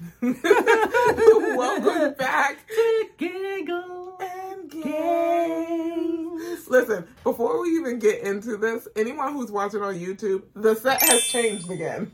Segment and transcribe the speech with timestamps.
[0.22, 6.68] Welcome back to Giggle and Games.
[6.68, 11.22] Listen, before we even get into this, anyone who's watching on YouTube, the set has
[11.24, 12.12] changed again.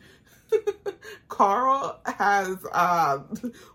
[1.28, 3.18] Carl has uh,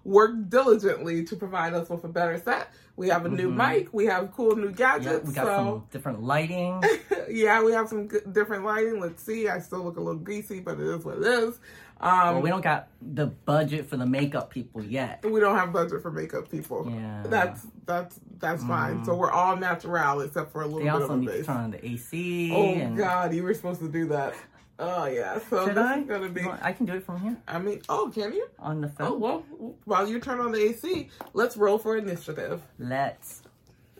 [0.04, 2.72] worked diligently to provide us with a better set.
[2.96, 3.94] We have a new mic.
[3.94, 5.28] We have cool new Yeah, gadgets.
[5.28, 6.84] we got so some different lighting.
[7.30, 9.00] yeah, we have some different lighting.
[9.00, 9.48] Let's see.
[9.48, 11.60] I still look a little greasy, but it is what it is.
[12.02, 15.24] Um, well, we don't got the budget for the makeup people yet.
[15.26, 16.90] we don't have budget for makeup people.
[16.90, 17.24] Yeah.
[17.26, 19.04] That's that's that's fine.
[19.04, 21.58] So we're all natural except for a little They bit also of need to turn
[21.58, 22.52] on the AC.
[22.54, 22.98] Oh and...
[22.98, 24.34] God, you were supposed to do that.
[24.80, 25.40] Oh yeah.
[25.50, 26.00] So Should this I?
[26.00, 26.46] is gonna be.
[26.62, 28.48] I can do it from here I mean, oh, can you?
[28.60, 29.08] on the phone.
[29.08, 29.40] Oh well.
[29.84, 32.62] While you turn on the AC, let's roll for initiative.
[32.78, 33.42] Let's.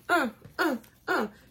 [0.08, 0.78] uh, uh,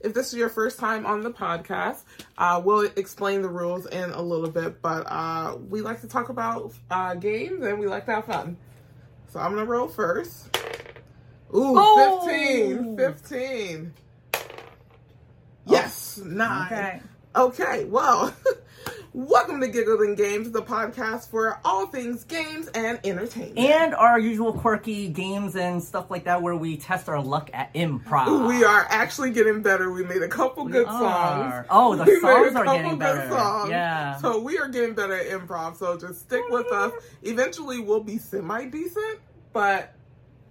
[0.00, 2.02] If this is your first time on the podcast,
[2.38, 6.28] uh, we'll explain the rules in a little bit, but uh, we like to talk
[6.28, 8.56] about uh, games and we like to have fun.
[9.32, 10.56] So I'm gonna roll first.
[11.54, 12.24] Ooh, Oh!
[12.24, 12.96] 15.
[12.96, 13.92] 15.
[15.66, 16.72] Yes, nine.
[16.72, 17.00] Okay.
[17.36, 18.34] Okay, well,
[19.14, 23.58] welcome to Giggling Games, the podcast for all things games and entertainment.
[23.58, 27.72] And our usual quirky games and stuff like that where we test our luck at
[27.74, 28.48] improv.
[28.48, 29.90] We are actually getting better.
[29.90, 31.66] We made a couple good songs.
[31.70, 33.28] Oh, the We songs are getting good better.
[33.30, 33.70] songs.
[33.70, 34.16] Yeah.
[34.18, 35.76] So we are getting better at improv.
[35.76, 36.92] So just stick with us.
[37.22, 39.20] Eventually, we'll be semi decent.
[39.52, 39.94] But,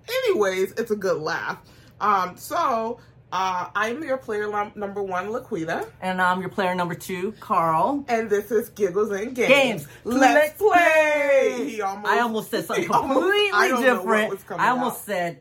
[0.09, 1.59] anyways, it's a good laugh.
[2.01, 2.35] Um.
[2.37, 2.99] So,
[3.31, 8.05] uh, I'm your player num- number one, Laquita, And I'm your player number two, Carl.
[8.07, 9.49] and this is Giggles and Games.
[9.49, 9.87] Games.
[10.05, 11.53] Let's Let's play.
[11.57, 11.69] play.
[11.71, 14.61] He almost, I almost said something almost- completely I don't know what different.
[14.61, 15.05] I almost out.
[15.05, 15.39] said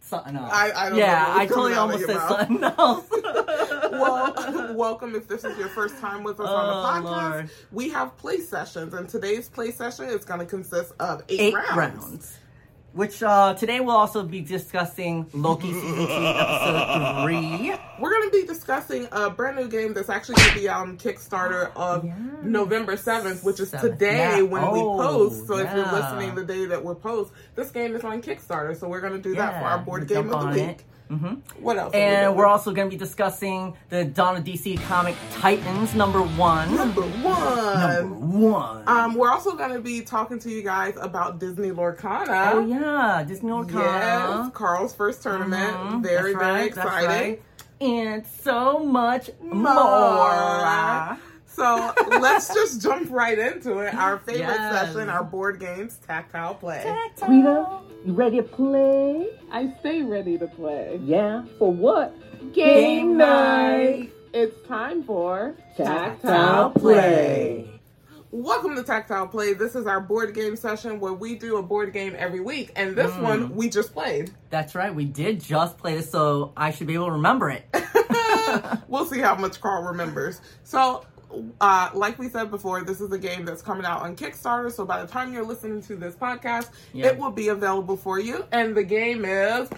[0.00, 0.50] something else.
[0.52, 2.38] I- I don't yeah, I totally coming out of almost said mouth.
[2.40, 2.64] something
[3.84, 3.90] else.
[3.92, 7.30] well, welcome if this is your first time with us on Oh, the podcast.
[7.32, 7.50] Lord.
[7.72, 11.54] We have play sessions, and today's play session is going to consist of eight, Eight
[11.54, 11.74] rounds.
[11.76, 12.38] rounds.
[12.94, 17.74] Which uh, today we'll also be discussing Loki season two, episode three.
[17.98, 20.96] We're going to be discussing a brand new game that's actually going to be on
[20.96, 22.16] Kickstarter of Yes.
[22.44, 23.94] November 7th, which is Seventh.
[23.94, 24.42] today Yeah.
[24.42, 25.48] when we Oh, post.
[25.48, 28.78] So if you're listening the day that we post, this game is on Kickstarter.
[28.78, 30.68] So we're going to do that for our board jump game of the week.
[30.78, 30.84] it.
[31.18, 31.40] Mhm.
[31.60, 31.94] What else?
[31.94, 36.20] are we And we're also going to be discussing the Donna DC comic Titans number
[36.20, 36.74] one.
[36.74, 38.00] number one.
[38.00, 38.14] Number
[38.48, 38.82] one.
[38.88, 42.52] Um, we're also going to be talking to you guys about Disney Lorcana.
[42.54, 45.74] oh yeah, Disney World Yes, Carl's first tournament.
[45.76, 47.08] Mhm, Very, that's very right, exciting.
[47.08, 47.42] right.
[47.80, 49.74] And so much More.
[49.74, 51.18] more.
[51.46, 53.94] So let's just jump right into it.
[53.94, 54.92] Our favorite Yes.
[54.92, 56.84] session, our board games, tactile play.
[57.28, 59.28] Rita, you ready to play?
[59.50, 61.00] I stay ready to play.
[61.02, 61.44] Yeah.
[61.58, 62.14] For what?
[62.52, 64.12] Game night.
[64.32, 67.70] It's time for Tactile play.
[68.30, 69.52] Welcome to Tactile Play.
[69.54, 72.96] This is our board game session where we do a board game every week, and
[72.96, 73.22] this Mm.
[73.22, 74.32] one we just played.
[74.50, 74.92] That's right.
[74.92, 77.64] We did just play this, so I should be able to remember it.
[78.88, 80.40] we'll see how much Carl remembers.
[80.64, 81.04] So,
[81.60, 84.70] uh, like we said before, this is a game that's coming out on Kickstarter.
[84.72, 87.06] So by the time you're listening to this podcast, Yeah.
[87.06, 88.44] it will be available for you.
[88.52, 89.68] And the game is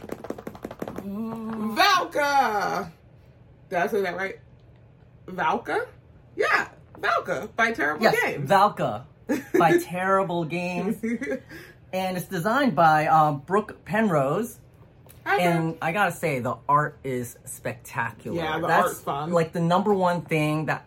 [1.03, 2.91] Valka.
[3.69, 4.39] Did I say that right?
[5.27, 5.87] Valka?
[6.37, 6.69] Yeah,
[7.00, 8.49] Valka by Terrible yes, Games.
[8.50, 9.05] Valka
[9.59, 10.97] by Terrible Games,
[11.93, 14.59] and it's designed by um, Brooke Penrose.
[15.25, 18.37] Hi, And I gotta say, the art is spectacular.
[18.37, 19.33] Yeah, the That's art's fun.
[19.33, 20.84] Like the number one thing that,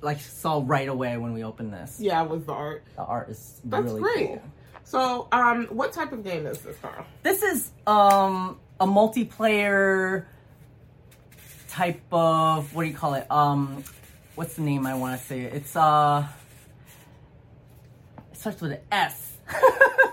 [0.00, 1.98] like, saw right away when we opened this.
[2.00, 2.84] yeah, it was the art.
[2.96, 4.26] The art is That's really great.
[4.28, 4.42] cool.
[4.84, 7.04] So, um, what type of game is this, Carl?
[7.22, 10.24] This is um a multiplayer
[11.68, 13.30] type of what do you call it?
[13.30, 13.84] Um,
[14.34, 15.40] what's the name I want to say?
[15.42, 16.26] It's uh,
[18.32, 19.36] it starts with an S.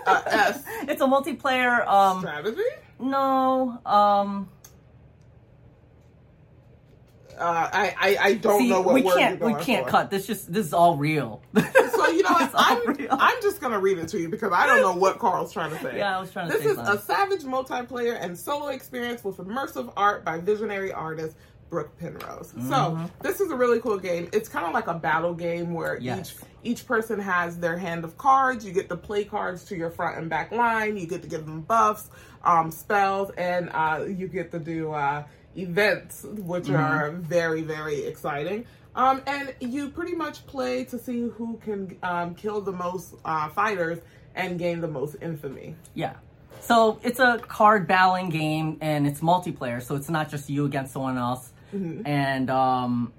[0.06, 0.62] Uh, S.
[0.88, 1.86] It's a multiplayer.
[1.86, 2.60] Um, Strategy?
[3.00, 3.80] no.
[3.86, 4.48] Um,
[7.38, 9.90] Uh, I, I I don't see, know what we can't we can't for.
[9.90, 10.10] cut.
[10.10, 11.42] This just this is all real.
[11.96, 12.50] So you know what?
[12.54, 13.08] I'm, real.
[13.10, 15.78] I'm just gonna read it to you because I don't know what Carl's trying to
[15.80, 15.98] say.
[15.98, 19.38] Yeah, I was trying to This say is a savage multiplayer and solo experience with
[19.38, 21.36] immersive art by visionary artist
[21.68, 22.52] Brooke Penrose.
[22.52, 22.68] Mm-hmm.
[22.68, 24.28] So this is a really cool game.
[24.32, 26.34] It's kind of like a battle game where Yes.
[26.62, 28.64] each each person has their hand of cards.
[28.64, 30.96] You get to play cards to your front and back line.
[30.96, 32.08] You get to give them buffs,
[32.44, 35.24] um, spells, and uh, you get to do uh,
[35.56, 36.74] events, which Mm-hmm.
[36.76, 38.64] are very very exciting.
[38.94, 43.48] Um, and you pretty much play to see who can um, kill the most uh,
[43.50, 43.98] fighters
[44.34, 45.74] and gain the most infamy.
[45.94, 46.14] Yeah.
[46.60, 50.94] So it's a card battling game and it's multiplayer, so it's not just you against
[50.94, 51.52] someone else.
[51.74, 52.06] Mm-hmm.
[52.06, 53.12] And um,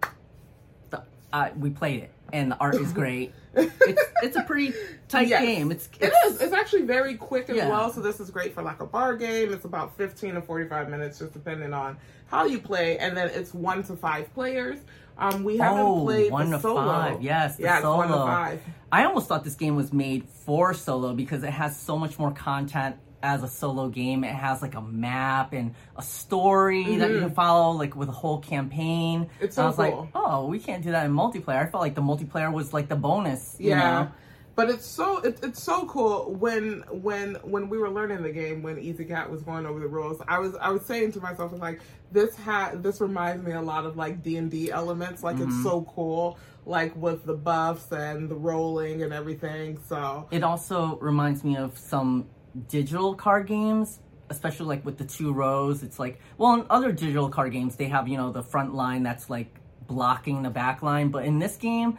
[0.90, 2.12] the, uh, we played it.
[2.34, 3.34] and the art is great.
[3.54, 4.74] it's it's a pretty
[5.08, 5.42] tight Yes.
[5.44, 5.72] game.
[5.72, 6.42] It's, It it's.
[6.42, 7.70] It's actually very quick as Yeah.
[7.70, 7.92] well.
[7.94, 9.54] So this is great for like a bar game.
[9.54, 12.98] It's about fifteen to forty-five minutes, just depending on how you play.
[12.98, 14.78] And then it's one to five players.
[15.18, 16.86] Um, we haven't Oh, played one the to solo.
[16.86, 17.22] five.
[17.24, 18.26] Yes, the yeah, it's one to solo.
[18.28, 18.62] five.
[18.92, 22.32] I almost thought this game was made for solo because it has so much more
[22.32, 24.24] content as a solo game.
[24.24, 28.14] It has like a map and a story that you can follow, like with a
[28.14, 29.22] whole campaign.
[29.26, 29.44] Mm-hmm.
[29.44, 30.00] It's And I so was cool.
[30.02, 31.58] like, oh, we can't do that in multiplayer.
[31.62, 33.56] I felt like the multiplayer was like the bonus.
[33.60, 33.80] you Yeah.
[33.80, 34.12] know?
[34.58, 38.64] But it's so it, it's so cool when when when we were learning the game
[38.64, 41.52] when Easy Cat was going over the rules I was I was saying to myself
[41.52, 41.80] I was like
[42.12, 45.52] this had this reminds me a lot of like D and D elements like Mm-hmm.
[45.52, 50.98] it's so cool like with the buffs and the rolling and everything so It also
[50.98, 52.26] reminds me of some
[52.68, 54.00] digital card games,
[54.32, 55.84] especially like with the two rows.
[55.84, 59.04] It's like, well, in other digital card games, they have, you know, the front line
[59.04, 59.54] that's like
[59.86, 61.10] blocking the back line.
[61.10, 61.98] But in this game,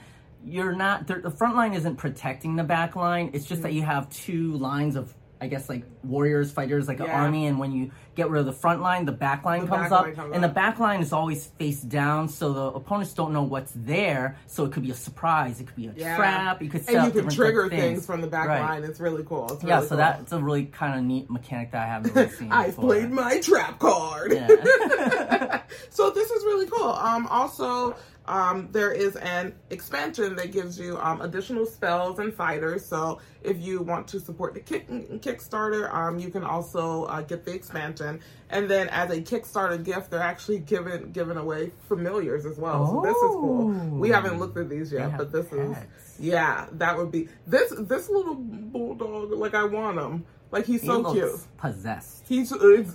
[0.48, 3.30] you're not, the front line isn't protecting the back line.
[3.32, 7.08] It's just that you have two lines of, I guess, like warriors, fighters, like an
[7.08, 7.46] army.
[7.46, 9.92] And when you get rid of the front line, the back line The comes back
[9.92, 10.02] up.
[10.06, 12.28] line comes and the back line is always face down.
[12.28, 14.36] So the opponents don't know what's there.
[14.48, 15.60] So it could be a surprise.
[15.60, 16.16] It could be a Yeah.
[16.16, 16.60] trap.
[16.60, 17.80] You could set and you can trigger things.
[17.82, 18.06] things.
[18.06, 18.60] from the back Right.
[18.60, 19.98] line it's really cool it's Yeah, so cool.
[19.98, 22.50] that's a really kind of neat mechanic that I haven't really seen.
[22.50, 22.84] I've before.
[22.86, 24.48] played my trap card Yeah.
[25.90, 26.90] so this is really cool.
[26.90, 27.94] Um, also,
[28.28, 32.84] um, there is an expansion that gives you um, additional spells and fighters.
[32.84, 37.44] So if you want to support the kick Kickstarter, um, you can also uh, get
[37.44, 38.20] the expansion.
[38.50, 42.86] And then as a Kickstarter gift, they're actually giving giving away familiars as well.
[42.86, 43.68] So this is cool.
[43.98, 45.76] We haven't looked at these yet, but this is
[46.18, 49.32] yeah, that would be this this little bulldog.
[49.32, 50.24] Like I want him.
[50.50, 51.30] Like he's He so cute.
[51.58, 52.24] Possessed.
[52.28, 52.50] He's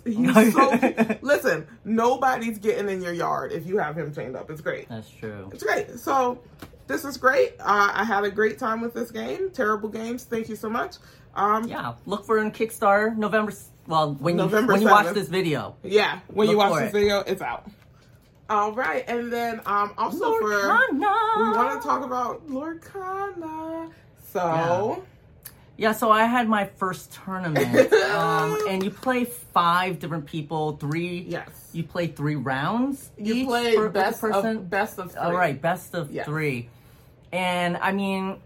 [0.06, 1.24] he's so cute.
[1.24, 1.68] listen.
[1.86, 4.50] Nobody's getting in your yard if you have him chained up.
[4.50, 4.90] It's great.
[4.90, 5.50] That's true.
[5.54, 6.00] It's great.
[6.00, 6.40] So
[6.88, 7.54] this is great.
[7.60, 9.50] Uh, I had a great time with this game.
[9.52, 10.24] Terrible games.
[10.24, 10.96] Thank you so much.
[11.36, 11.94] Um, yeah.
[12.06, 13.54] Look for it on Kickstarter November.
[13.88, 15.76] Well, when you November when you watch this video.
[15.84, 16.94] Yeah, when you watch this it.
[16.94, 17.70] video, it's out.
[18.50, 20.92] All right, and then um, also for Lorcana.
[21.38, 23.92] we want to talk about Lorcana.
[24.32, 25.04] So Yeah,
[25.94, 30.78] so I had my first tournament, um, and you play five different people.
[30.78, 31.26] Three.
[31.28, 33.10] yes, You play three rounds.
[33.18, 34.58] you each play per- best person.
[34.58, 35.22] of best of three.
[35.22, 36.26] All right, best of Yes.
[36.26, 36.70] three.
[37.32, 38.38] And I mean,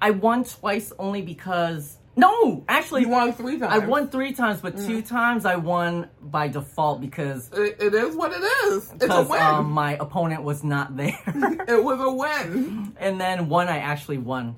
[0.00, 3.74] I won twice only because no, actually, You won three times.
[3.74, 4.86] I won three times, but Mm.
[4.86, 8.90] two times I won by default because It, it is what it is.
[8.94, 9.42] It's a win.
[9.42, 11.18] um, my opponent was not there,
[11.68, 12.94] it was a win.
[12.98, 14.56] and then one I actually won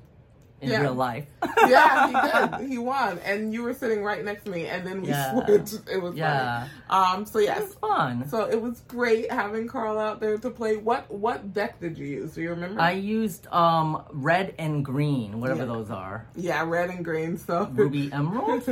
[0.61, 0.81] in Yeah.
[0.81, 1.25] real life.
[1.67, 2.69] yeah, he did.
[2.71, 5.31] He won, and you were sitting right next to me, and then we Yeah.
[5.45, 5.89] switched.
[5.89, 6.59] It was Yeah.
[6.67, 6.71] funny.
[6.89, 7.25] Um.
[7.25, 7.61] So It yes.
[7.61, 8.27] was fun.
[8.29, 10.77] So it was great having Carl out there to play.
[10.77, 12.33] What what deck did you use?
[12.33, 12.81] Do you remember?
[12.81, 15.65] I used um red and green, whatever Yeah.
[15.73, 16.25] those are.
[16.35, 17.37] yeah, red and green.
[17.37, 18.63] So Ruby emerald.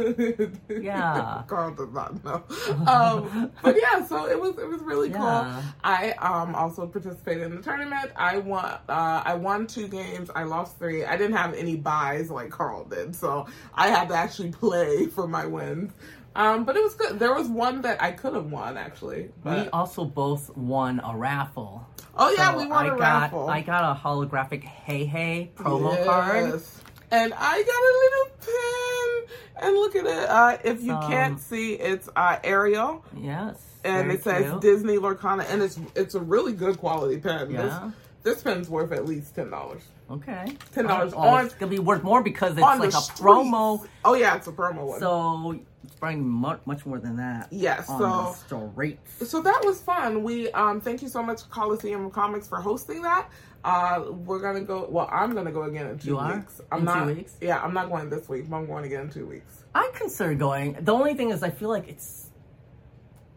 [0.69, 1.43] Yeah.
[1.47, 2.43] Carl does not know.
[2.87, 5.17] Um, but yeah, so it was it was really Yeah.
[5.61, 5.63] cool.
[5.83, 8.11] I um also participated in the tournament.
[8.15, 10.29] I won uh I won two games.
[10.35, 11.05] I lost three.
[11.05, 15.27] I didn't have any buys like Carl did, so I had to actually play for
[15.27, 15.93] my wins.
[16.37, 17.17] Um, but it was good.
[17.19, 19.29] There was one that I could have won actually.
[19.43, 21.85] But We also both won a raffle.
[22.15, 23.49] oh yeah, So we won I a got, raffle.
[23.49, 26.61] I got a holographic Hey Hey promo card.
[27.09, 29.65] And I got a little pin.
[29.65, 30.29] And look at it.
[30.29, 33.03] Uh, if you Um, can't see, it's uh, Ariel.
[33.19, 33.55] Yes.
[33.83, 34.61] And it says cute.
[34.61, 35.45] Disney Lorcana.
[35.49, 37.49] And it's it's a really good quality pen.
[37.49, 37.61] Yeah.
[37.63, 37.73] This,
[38.27, 39.79] this pen's worth at least $10.
[40.11, 40.45] Okay.
[40.73, 43.21] $10 Oh, on- It's gonna be worth more because it's like a streets.
[43.21, 43.85] promo.
[44.03, 44.99] Oh, yeah, it's a promo one.
[44.99, 47.47] So it's probably much much more than that.
[47.51, 48.05] Yes, On so-
[48.49, 50.23] the so that was fun.
[50.23, 53.29] We um thank you so much Coliseum Comics for hosting that.
[53.63, 56.35] Uh we're gonna go well, I'm gonna go again in two You are?
[56.37, 56.61] weeks.
[56.71, 57.33] I'm In two not weeks?
[57.41, 59.63] Yeah, I'm not going this week, but I'm going again in two weeks.
[59.75, 60.77] I consider going.
[60.81, 62.29] The only thing is, I feel like it's.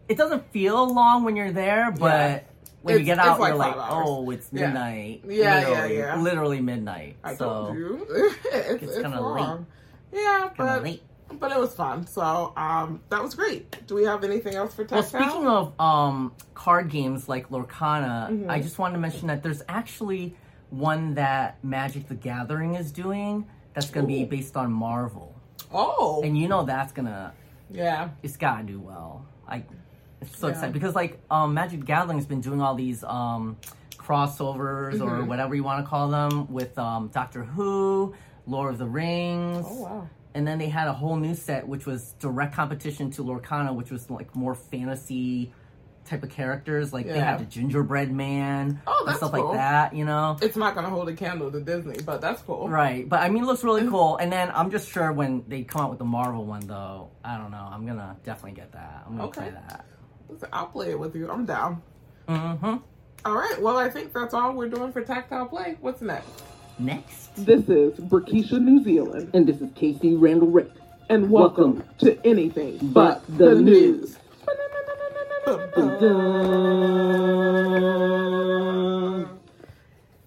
[0.09, 2.39] It doesn't feel long when you're there, but Yeah.
[2.81, 4.03] When you get out, like you're like, hours.
[4.07, 5.21] oh, it's midnight.
[5.27, 6.15] Yeah, yeah, literally, yeah.
[6.21, 7.15] Literally midnight.
[7.23, 7.75] I so
[8.09, 9.65] it's It's it's kinda long.
[10.11, 11.03] Yeah, but late.
[11.39, 12.05] but it was fun.
[12.07, 13.85] So um that was great.
[13.87, 15.21] Do we have anything else for Well, Tactile?
[15.29, 18.49] speaking of um, card games like Lorcana, Mm-hmm.
[18.51, 20.35] I just wanted to mention that there's actually
[20.69, 25.35] one that Magic the Gathering is doing that's going to be based on Marvel.
[25.73, 27.31] oh And you know that's going to,
[27.69, 28.09] yeah.
[28.23, 29.25] it's got to do well.
[29.47, 29.80] I, it's
[30.35, 30.53] so Yeah.
[30.53, 33.57] excited because like um, Magic the Gathering has been doing all these um,
[33.97, 35.27] crossovers or Mhm.
[35.27, 38.13] whatever you want to call them with um, Doctor Who,
[38.45, 39.65] Lord of the Rings.
[39.67, 40.09] Oh wow.
[40.33, 43.91] And then they had a whole new set, which was direct competition to Lorcana, which
[43.91, 45.53] was like more fantasy
[46.05, 46.93] type of characters.
[46.93, 49.49] Like they had the gingerbread man Oh, and that's stuff cool.
[49.49, 49.93] like that.
[49.93, 50.37] You know.
[50.41, 52.69] It's not gonna hold a candle to Disney, but that's cool.
[52.69, 54.17] Right, but I mean, it looks really cool.
[54.17, 57.37] And then I'm just sure when they come out with the Marvel one, though, I
[57.37, 57.67] don't know.
[57.69, 59.03] I'm gonna definitely get that.
[59.05, 59.41] I'm gonna Okay.
[59.41, 59.85] play that.
[60.31, 61.29] Listen, I'll play it with you.
[61.29, 61.81] I'm down.
[62.27, 62.77] Mm-hmm.
[63.25, 63.61] All right.
[63.61, 65.77] Well, I think that's all we're doing for tactile play.
[65.81, 66.43] What's next?
[66.79, 67.29] Next.
[67.35, 70.71] This is Burkisha, New Zealand, And this is Casey Randall Rick.
[71.09, 71.95] and welcome, Welcome.
[71.99, 74.17] to anything But the news.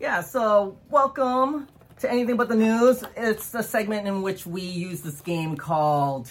[0.00, 1.66] Yeah, so welcome
[2.00, 3.02] to Anything But the News.
[3.16, 6.30] It's a segment in which we use this game called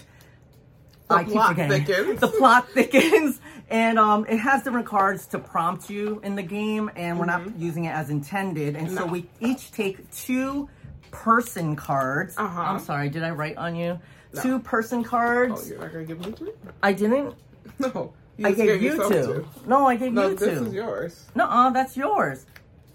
[1.10, 2.20] The plot thickens.
[2.20, 3.40] The plot thickens.
[3.70, 7.58] And um, it has different cards to prompt you in the game, and we're not
[7.58, 8.76] using it as intended.
[8.76, 9.12] And so Mm-hmm.
[9.12, 10.70] We each take two
[11.12, 12.36] person cards.
[12.38, 12.62] Uh-huh.
[12.62, 14.00] I'm sorry, did I write on you?
[14.42, 15.64] Two person cards.
[15.66, 16.54] Oh, you're not gonna give me two?
[16.82, 17.36] I didn't.
[17.80, 18.14] No.
[18.38, 19.48] You I gave you yourself two.
[19.68, 21.26] No, I gave No, you this is yours.
[21.36, 22.46] No, uh, that's yours.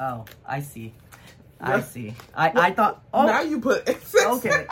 [0.01, 0.93] Oh, I see.
[1.61, 2.15] I see.
[2.35, 3.03] I, I thought.
[3.13, 3.89] Oh, Now you put
[4.27, 4.67] okay.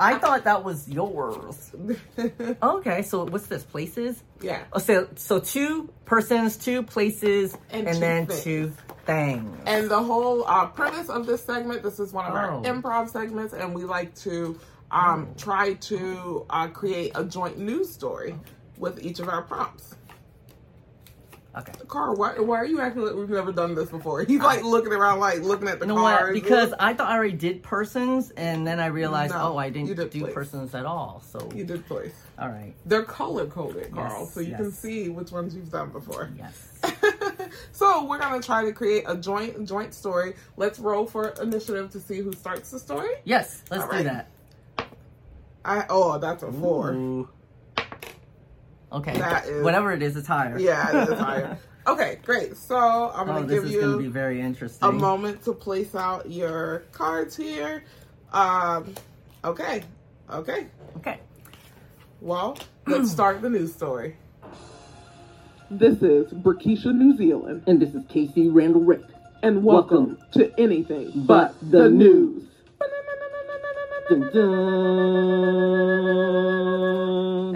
[0.00, 1.72] I thought that was yours.
[2.62, 3.64] Okay, so what's this?
[3.64, 4.22] Places?
[4.40, 4.62] yeah.
[4.72, 8.42] Oh, so so two persons, two places, And and, two then things.
[8.44, 8.72] two
[9.06, 9.58] things.
[9.66, 12.62] And the whole uh, premise of this segment, this is one of our Oh.
[12.62, 14.58] improv segments, and we like to
[14.90, 18.34] um, try to uh, create a joint news story
[18.78, 19.94] with each of our prompts.
[21.54, 21.72] Okay.
[21.86, 24.24] Carl, why, why are you acting like we've never done this before?
[24.24, 26.32] He's like looking around, like looking at the You know what?
[26.32, 29.94] Because I thought I already did persons, and then I realized, No, oh, I didn't
[29.94, 30.32] did do place.
[30.32, 31.22] persons at all.
[31.26, 32.14] So, you did place.
[32.38, 32.72] all right.
[32.86, 36.30] They're color coded, Carl, Yes, so you can see which ones you've done before.
[36.38, 36.80] Yes.
[37.72, 40.34] so we're gonna try to create a joint joint story.
[40.56, 43.10] Let's roll for initiative to see who starts the story.
[43.24, 43.62] Yes.
[43.70, 44.04] Let's All do right.
[44.04, 44.30] that.
[45.64, 46.92] I oh, that's a four.
[46.92, 47.28] Ooh.
[48.92, 49.16] Okay.
[49.18, 50.58] That is- Whatever it is, it's higher.
[50.58, 51.58] Yeah, it is higher.
[51.84, 52.56] Okay, great.
[52.56, 54.88] So I'm Oh, gonna this give is going to be you very interesting.
[54.88, 57.82] a moment to place out your cards here.
[58.32, 58.94] Um,
[59.44, 59.82] okay,
[60.30, 60.68] okay.
[60.98, 61.18] Okay.
[62.20, 62.56] Well,
[62.86, 64.14] let's start the news story.
[65.72, 69.02] This is Burkisha, New Zealand, And this is Casey Randall Rick.
[69.42, 72.44] and welcome, to anything But the news.
[74.08, 74.52] Dun, dun.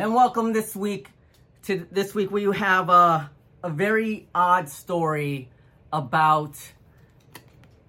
[0.00, 1.10] And welcome this week
[1.66, 3.30] to this week we have a
[3.62, 5.48] a very odd story
[5.92, 6.56] about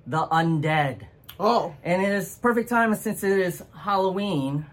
[0.05, 1.01] the undead.
[1.39, 4.65] Oh, And it is perfect time since it is Halloween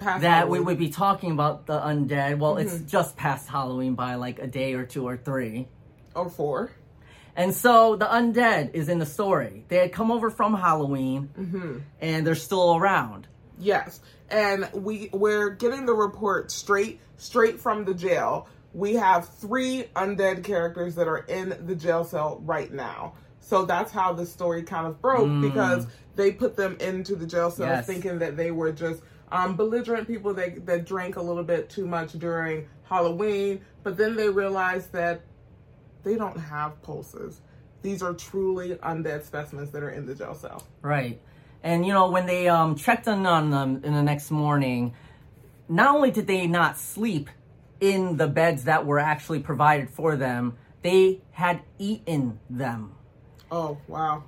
[0.00, 2.38] past that we would be talking about the undead.
[2.38, 2.66] Well, Mm-hmm.
[2.66, 5.68] it's just past Halloween by like a day or two or three.
[6.16, 6.72] or four.
[7.36, 9.64] And so the undead is in the story.
[9.68, 11.78] They had come over from Halloween Mm-hmm.
[12.00, 13.28] and they're still around.
[13.58, 14.00] Yes,
[14.30, 18.48] and we we're getting the report straight straight from the jail.
[18.72, 23.14] We have three undead characters that are in the jail cell right now.
[23.40, 27.50] So that's how the story kind of broke because they put them into the jail
[27.50, 27.86] cell Yes.
[27.86, 31.86] thinking that they were just um, belligerent people that that drank a little bit too
[31.86, 35.22] much during Halloween, but then they realized that
[36.02, 37.40] they don't have pulses.
[37.82, 40.62] These are truly undead specimens that are in the jail cell.
[40.82, 41.20] Right.
[41.62, 44.94] And you know, when they um checked in on them in the next morning,
[45.68, 47.30] not only did they not sleep
[47.80, 52.94] in the beds that were actually provided for them, they had eaten them.
[53.50, 54.24] Oh, wow.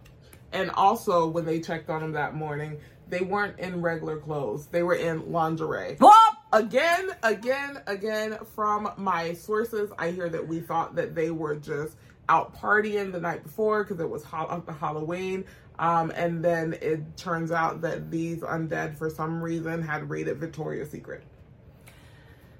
[0.52, 4.66] And also, when they checked on them that morning, they weren't in regular clothes.
[4.66, 5.96] They were in lingerie.
[5.98, 6.34] What?
[6.52, 11.96] Again, again, again, from my sources, I hear that we thought that they were just
[12.28, 15.44] out partying the night before because it was ha- Halloween.
[15.82, 20.92] Um, and then it turns out that these undead, for some reason, had raided Victoria's
[20.92, 21.24] Secret.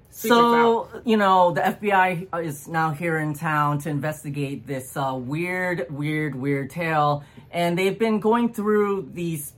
[0.09, 5.15] Secret's So, you know, the FBI is now here in town to investigate this uh,
[5.17, 7.23] weird, weird, weird tale.
[7.49, 9.53] And they've been going through these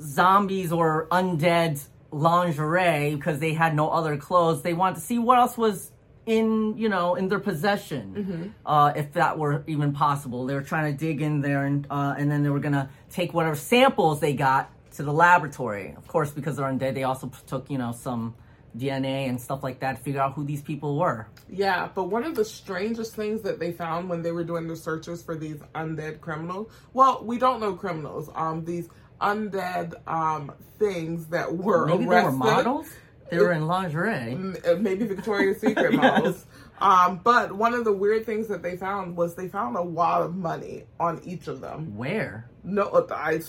[0.00, 4.62] zombies or undead lingerie because they had no other clothes.
[4.62, 5.91] They wanted to see what else was
[6.26, 10.46] in, you know, in their possession, uh, if that were even possible.
[10.46, 12.88] They were trying to dig in there and, uh, and then they were going to
[13.10, 15.94] take whatever samples they got to the laboratory.
[15.96, 18.34] Of course, because they're undead, they also took, you know, some
[18.76, 21.26] DNA and stuff like that to figure out who these people were.
[21.50, 24.76] Yeah, but one of the strangest things that they found when they were doing the
[24.76, 28.88] searches for these undead criminals, well, we don't know criminals, um, these
[29.20, 30.50] undead um
[30.80, 32.10] things that were Maybe arrested.
[32.10, 32.88] they were models?
[33.32, 34.34] They were in lingerie.
[34.66, 36.02] Uh, Maybe Victoria's Secret Yes.
[36.02, 36.46] models.
[36.80, 40.22] Um, but one of the weird things that they found was they found a wad
[40.22, 41.96] of money on each of them.
[41.96, 42.50] Where?
[42.64, 43.40] No, I,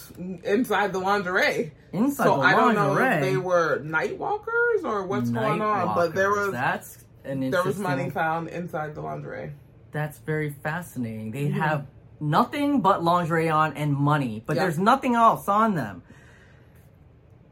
[0.43, 1.71] inside the lingerie.
[1.91, 2.35] Inside the lingerie.
[2.35, 5.95] so the I don't know if they were night walkers or what's going on, Night
[5.95, 9.51] but there was That's an There was money found inside the lingerie.
[9.91, 11.31] That's very fascinating.
[11.31, 11.59] They Mm-hmm.
[11.59, 11.87] have
[12.19, 14.63] nothing but lingerie on and money, but Yeah.
[14.63, 16.03] there's nothing else on them.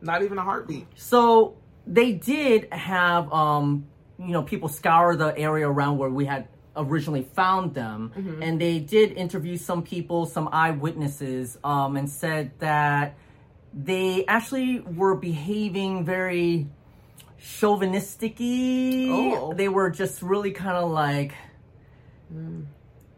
[0.02, 0.88] Not even a heartbeat.
[0.96, 1.56] So
[1.92, 3.86] they did have, um,
[4.18, 8.42] you know, people scour the area around where we had originally found them, Mm-hmm.
[8.44, 13.16] and they did interview some people, some eyewitnesses, um, and said that
[13.74, 16.68] they actually were behaving very
[17.40, 19.08] chauvinistic-y.
[19.10, 19.54] Oh.
[19.54, 21.34] They were just really kind of like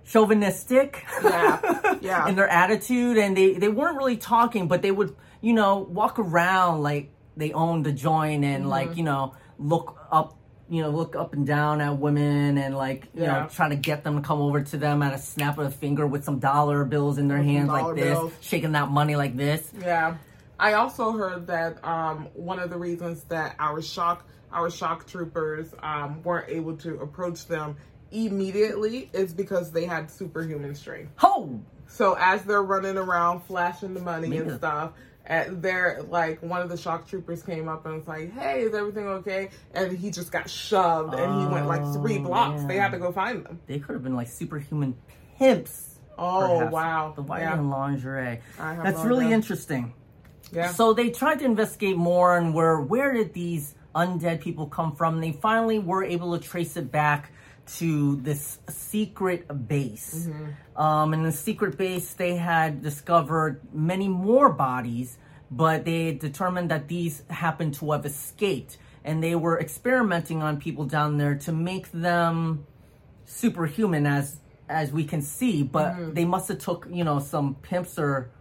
[0.06, 2.28] chauvinistic Yeah, yeah.
[2.28, 6.20] in their attitude and they they weren't really talking but they would you know walk
[6.20, 8.70] around like they owned the joint and Mm-hmm.
[8.70, 10.36] like you know look up
[10.70, 13.42] you know look up and down at women and like you Yeah.
[13.44, 15.72] know trying to get them to come over to them at a snap of a
[15.72, 18.34] finger with some dollar bills in their some hands like this bills.
[18.42, 20.18] shaking that money like this Yeah.
[20.60, 25.74] I also heard that um, one of the reasons that our shock our shock troopers
[25.82, 27.76] um, weren't able to approach them
[28.12, 31.12] immediately is because they had superhuman strength.
[31.18, 34.92] ho So as they're running around flashing the money and stuff,
[35.26, 38.74] and they're like one of the shock troopers came up and was like, "Hey, is
[38.74, 42.64] everything okay?" And he just got shoved and he went like three oh, blocks.
[42.66, 43.60] They had to go find them.
[43.68, 44.96] they could have been like superhuman
[45.38, 46.74] pimps Oh perhaps.
[46.74, 47.14] wow!
[47.16, 47.58] the white yeah.
[47.58, 49.94] and lingerie that's really interesting
[50.54, 50.72] yeah.
[50.72, 55.20] So they tried to investigate more and where where did these undead people come from?
[55.20, 57.32] They finally were able to trace it back
[57.66, 60.30] to this secret base.
[60.76, 65.18] Um, in the secret base, they had discovered many more bodies,
[65.50, 70.86] but they determined that these happened to have escaped, and they were experimenting on people
[70.86, 72.66] down there to make them
[73.26, 75.64] superhuman, as as we can see.
[75.64, 78.32] But they must have took you know some pimps or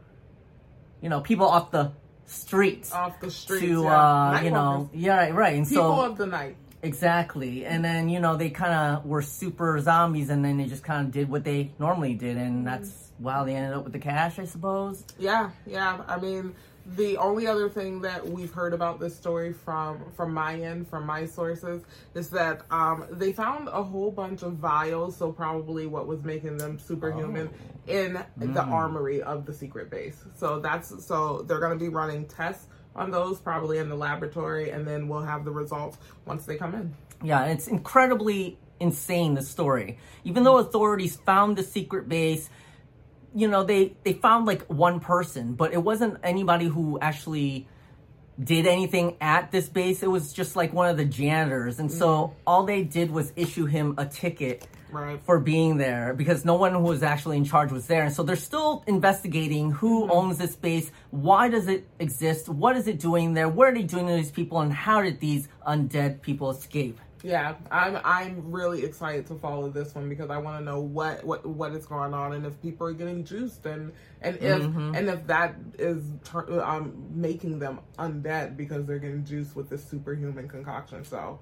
[1.01, 1.93] you know people off the
[2.25, 3.63] streets off the streets.
[3.63, 4.37] to yeah.
[4.37, 6.57] uh you know yeah right, and people so of the night.
[6.83, 10.83] Exactly and then you know they kind of were super zombies and then they just
[10.83, 12.47] kind of did what they normally did Mm-hmm.
[12.47, 16.03] and that's wow they ended up with the cash i suppose Yeah, yeah.
[16.09, 16.55] I mean,
[16.97, 21.07] the only other thing that we've heard about this story from from my end, from
[21.07, 21.83] my sources,
[22.15, 26.57] is that um, they found a whole bunch of vials, so probably what was making
[26.57, 27.49] them superhuman,
[27.87, 30.25] in the armory of the secret base.
[30.35, 34.71] So that's so they're going to be running tests on those probably in the laboratory,
[34.71, 36.95] and then we'll have the results once they come in.
[37.23, 39.99] yeah it's incredibly insane the story.
[40.25, 42.51] Even though authorities found the secret base
[43.35, 47.67] you know they they found like one person but it wasn't anybody who actually
[48.43, 50.03] did anything at this base.
[50.03, 51.79] It was just like one of the janitors.
[51.79, 52.35] And so mm-hmm.
[52.47, 55.21] all they did was issue him a ticket Right.
[55.25, 58.05] for being there because no one who was actually in charge was there.
[58.05, 62.87] And so they're still investigating who owns this space, why does it exist, what is
[62.87, 66.21] it doing there, what are they doing to these people, and how did these undead
[66.21, 66.99] people escape?
[67.23, 71.25] Yeah, I'm I'm really excited to follow this one because I want to know what
[71.25, 75.09] what what is going on and if people are getting juiced and and if and
[75.09, 76.03] if that is
[76.61, 81.05] um making them undead because they're getting juiced with this superhuman concoction.
[81.05, 81.39] So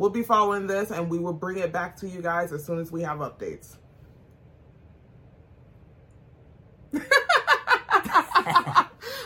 [0.00, 2.78] we'll be following this and we will bring it back to you guys as soon
[2.78, 3.76] as we have updates.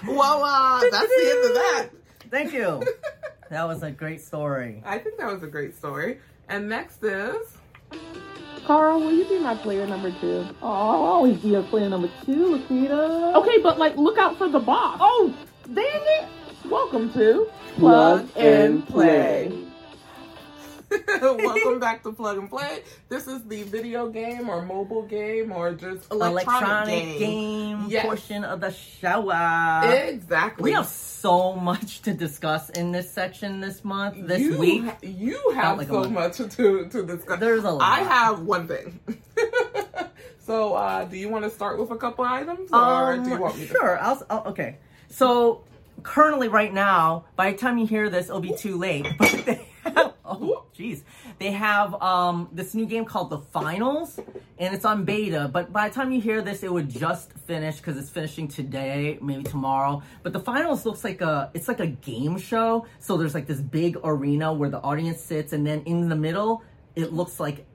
[0.04, 1.88] well, uh, that's the end of that.
[2.28, 2.82] Thank you.
[3.50, 4.82] that was a great story.
[4.84, 6.18] I think that was a great story.
[6.48, 7.56] And next is
[8.66, 10.44] Carl, will you be my player number two?
[10.60, 13.36] Oh, I'll always be a player number two, Lakita.
[13.36, 14.98] Okay, but like, look out for the box.
[15.00, 15.32] Oh,
[15.72, 16.28] dang it!
[16.68, 19.64] Welcome to Plug and Play.
[21.22, 22.82] Welcome back to Plug and Play.
[23.08, 27.18] This is the video game or mobile game or just electronic, Electronic game.
[27.18, 28.04] game Yes.
[28.04, 29.30] portion of the show.
[29.82, 30.62] Exactly.
[30.62, 34.84] we have so much to discuss in this section this month, this you, week.
[35.02, 36.48] You have like so much to
[36.88, 37.40] to discuss.
[37.40, 37.82] There's a lot.
[37.82, 39.00] I have one thing.
[40.38, 43.58] so, uh, do you want to start with a couple items, or do you want
[43.58, 43.74] me to?
[43.74, 43.98] Um, Sure.
[44.00, 44.76] I'll, I'll- okay.
[45.08, 45.64] So
[46.02, 49.06] currently, right now, by the time you hear this, it'll be too late.
[49.18, 49.68] But they
[50.24, 51.02] oh, jeez,
[51.38, 54.18] they have um this new game called The Finals,
[54.58, 55.50] and it's on beta.
[55.52, 59.18] But by the time you hear this, it would just finish because it's finishing today,
[59.20, 60.02] maybe tomorrow.
[60.22, 62.86] But The Finals looks like a it's like a game show.
[62.98, 66.62] So there's like this big arena where the audience sits, and then in the middle,
[66.96, 67.66] it looks like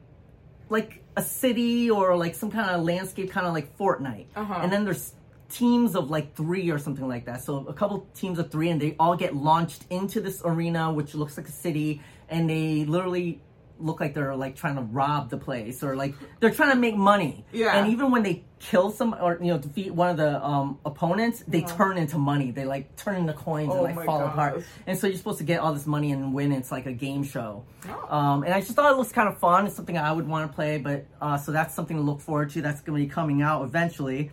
[0.69, 4.27] like a city or like some kind of landscape, kind of like Fortnite.
[4.35, 4.59] Uh-huh.
[4.61, 5.13] And then there's
[5.49, 7.43] teams of like three or something like that.
[7.43, 11.13] So a couple teams of three, and they all get launched into this arena, which
[11.15, 13.41] looks like a city, and they literally
[13.81, 16.95] look like they're like trying to rob the place or like they're trying to make
[16.97, 17.45] money.
[17.53, 17.77] Yeah.
[17.77, 21.43] And even when they kill some or you know defeat one of the um, opponents,
[21.47, 22.51] they turn into money.
[22.51, 23.79] They like turn into coins Uh-huh.
[23.79, 24.63] Oh and like fall apart.
[24.85, 26.51] And so you're supposed to get all this money and win.
[26.51, 27.63] It's like a game show.
[27.87, 28.17] Oh.
[28.17, 29.65] Um, and I just thought it looks kind of fun.
[29.65, 32.49] It's something I would want to play, but uh, so that's something to look forward
[32.51, 32.61] to.
[32.61, 34.31] That's going to be coming out eventually.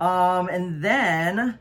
[0.00, 1.58] Um, and then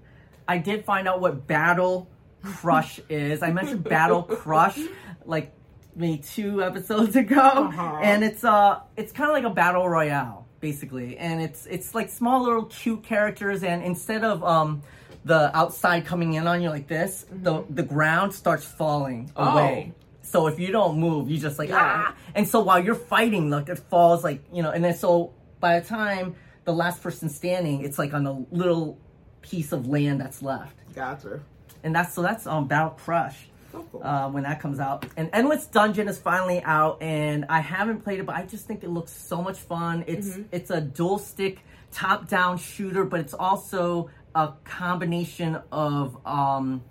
[0.47, 2.07] I did find out what Battle
[2.43, 3.41] Crush is.
[3.43, 4.79] I mentioned Battle Crush
[5.25, 5.53] like
[5.95, 7.99] maybe two episodes ago, Uh-huh.
[8.01, 12.09] and it's uh it's kind of like a battle royale basically, and it's it's like
[12.09, 14.81] small little cute characters, and instead of um
[15.25, 19.91] the outside coming in on you like this, the the ground starts falling away.
[19.93, 20.03] Oh.
[20.21, 22.05] So if you don't move, you just like Yeah.
[22.09, 22.15] ah.
[22.35, 25.79] And so while you're fighting, like it falls like you know, and then so by
[25.79, 26.35] the time
[26.67, 28.99] the last person standing, it's like on a little
[29.41, 31.39] piece of land that's left, Gotcha.
[31.83, 34.03] and that's so that's um Battle Crush So cool.
[34.03, 35.05] uh, when that comes out.
[35.15, 38.83] And Endless Dungeon is finally out, and I haven't played it, but I just think
[38.83, 40.03] it looks so much fun.
[40.07, 40.41] It's Mm-hmm.
[40.51, 41.59] it's a dual stick
[41.93, 46.83] top down shooter, but it's also a combination of um,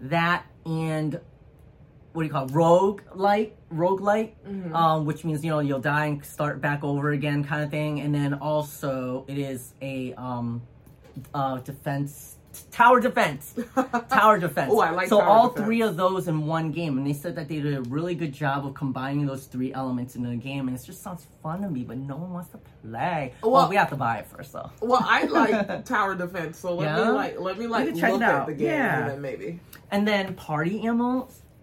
[0.00, 1.20] that and
[2.14, 2.52] what do you call it?
[2.52, 4.74] rogue light roguelite Mm-hmm.
[4.74, 8.00] um, which means you know you'll die and start back over again kind of thing
[8.00, 10.62] and then also it is a um,
[11.34, 12.36] uh, defense
[12.70, 13.52] tower defense
[14.10, 15.66] tower defense Oh, I like so all defense.
[15.66, 18.32] three of those in one game and they said that they did a really good
[18.32, 21.68] job of combining those three elements into the game and it just sounds fun to
[21.68, 24.52] me but no one wants to play well, Well- we have to buy it first
[24.52, 27.04] though Well, I like tower defense, so let Yeah?
[27.06, 28.46] me like let me like check look at out.
[28.46, 29.00] the game Yeah.
[29.00, 29.58] and then maybe
[29.90, 30.78] and then party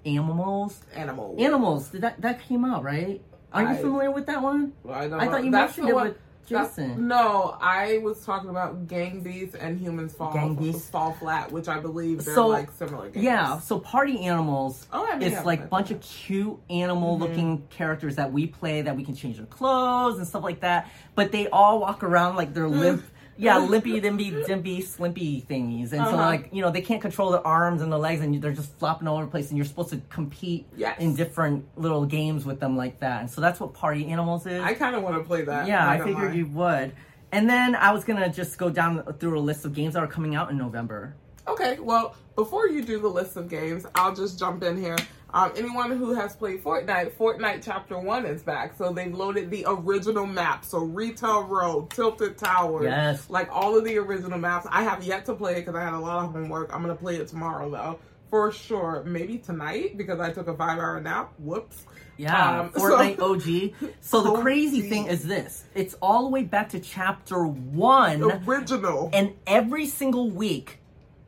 [0.06, 1.46] animals animals animal.
[1.46, 3.22] animals did that that came out right
[3.54, 6.14] are you familiar with that one I, I thought you That's mentioned it one- with
[6.16, 7.08] that- Jason.
[7.08, 10.90] no, I was talking about Gang Beasts and Humans Fall Gang Beasts.
[10.90, 13.24] Fall Flat, which I believe they're So, like similar games.
[13.24, 15.96] Yeah, so party animals Oh, I is have like a bunch that.
[15.96, 17.68] of cute animal looking mm-hmm.
[17.70, 20.90] characters that we play that we can change their clothes and stuff like that.
[21.16, 22.80] But they all walk around like they're mm.
[22.80, 23.04] limp
[23.42, 25.92] yeah, limpy dimpy dimpy slimpy thingies.
[25.92, 26.18] And so Uh-huh.
[26.18, 29.08] like, you know, they can't control their arms and their legs and they're just flopping
[29.08, 31.00] all over the place and you're supposed to compete Yes.
[31.00, 33.22] in different little games with them like that.
[33.22, 34.62] And so that's what party animals is.
[34.62, 35.68] I kind of want to play that.
[35.68, 36.94] Yeah, not I figured you would.
[37.34, 40.08] And then I was gonna just go down through a list of games that are
[40.08, 41.16] coming out in November.
[41.48, 44.98] Okay, well, before you do the list of games, I'll just jump in here.
[45.34, 48.76] Um, anyone who has played Fortnite, Fortnite Chapter 1 is back.
[48.78, 50.66] So they've loaded the original map.
[50.66, 53.30] So Retail Row, Tilted Towers, Yes.
[53.30, 54.68] like all of the original maps.
[54.70, 56.74] I have yet to play it because I had a lot of homework.
[56.76, 58.00] I'm going to play it tomorrow, though.
[58.30, 59.04] For sure.
[59.06, 61.34] Maybe tonight because I took a five hour nap.
[61.40, 61.86] Whoops.
[62.18, 63.34] Yeah, Um, Fortnite so-
[63.82, 63.92] OG.
[64.02, 69.10] So the crazy thing is this: it's all the way back to chapter one, Original.
[69.14, 70.78] and every single week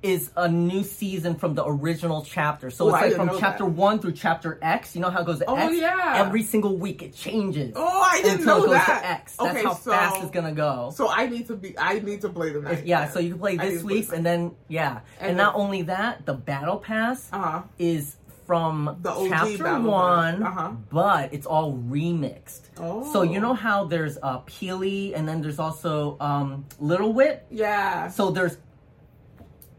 [0.04, 2.70] is a new season from the original chapter.
[2.70, 3.72] So Oh, it's like from chapter that.
[3.72, 4.96] one through chapter X.
[4.96, 5.76] You know how it goes to Oh, X?
[5.76, 6.13] yeah.
[6.18, 7.72] Every single week it changes.
[7.76, 9.00] oh, I didn't until know it goes that.
[9.02, 9.36] to X.
[9.38, 10.92] That's okay, how so, fast it's gonna go.
[10.94, 11.78] So I need to be.
[11.80, 12.86] I need to play the night.
[12.86, 16.26] yeah, so you can play this play and then yeah, and, And not only that,
[16.26, 17.62] the battle pass Uh huh.
[17.80, 20.72] is from chapter one, Uh-huh.
[20.92, 22.60] but it's all remixed.
[22.78, 23.10] Oh.
[23.13, 27.46] So you know how there's uh, Peely, and then there's also um, Little Whip.
[27.50, 28.10] Yeah.
[28.10, 28.58] So there's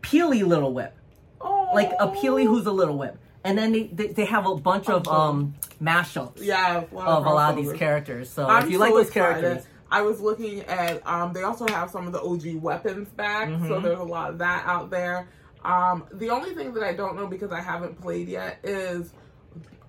[0.05, 0.95] Peely Little Whip,
[1.41, 1.71] Oh.
[1.75, 4.89] like a Peely who's a Little Whip, and then they they, they have a bunch
[4.89, 6.85] of um mashups Yeah.
[6.93, 8.31] lot of a lot of these characters.
[8.31, 9.41] So I'm if you so like those excited.
[9.43, 11.07] characters, I was looking at.
[11.07, 13.69] Um, they also have some of the OG weapons back, Mm-hmm.
[13.69, 15.29] so there's a lot of that out there.
[15.65, 19.13] Um, the only thing that I don't know because I haven't played yet is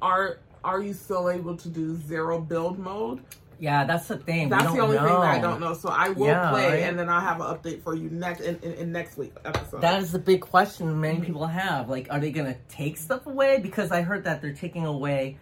[0.02, 3.22] are are you still able to do zero build mode?
[3.60, 4.50] Yeah, that's the thing.
[4.50, 5.04] That's the only know.
[5.08, 5.74] thing that I don't know.
[5.74, 6.80] So I will Yeah, play, right?
[6.84, 9.82] and then I'll have an update for you next in, in, in next week episode.
[9.82, 11.26] That is the big question many Mm-hmm.
[11.26, 11.90] people have.
[11.90, 13.60] Like, are they gonna take stuff away?
[13.60, 15.38] Because I heard that they're taking away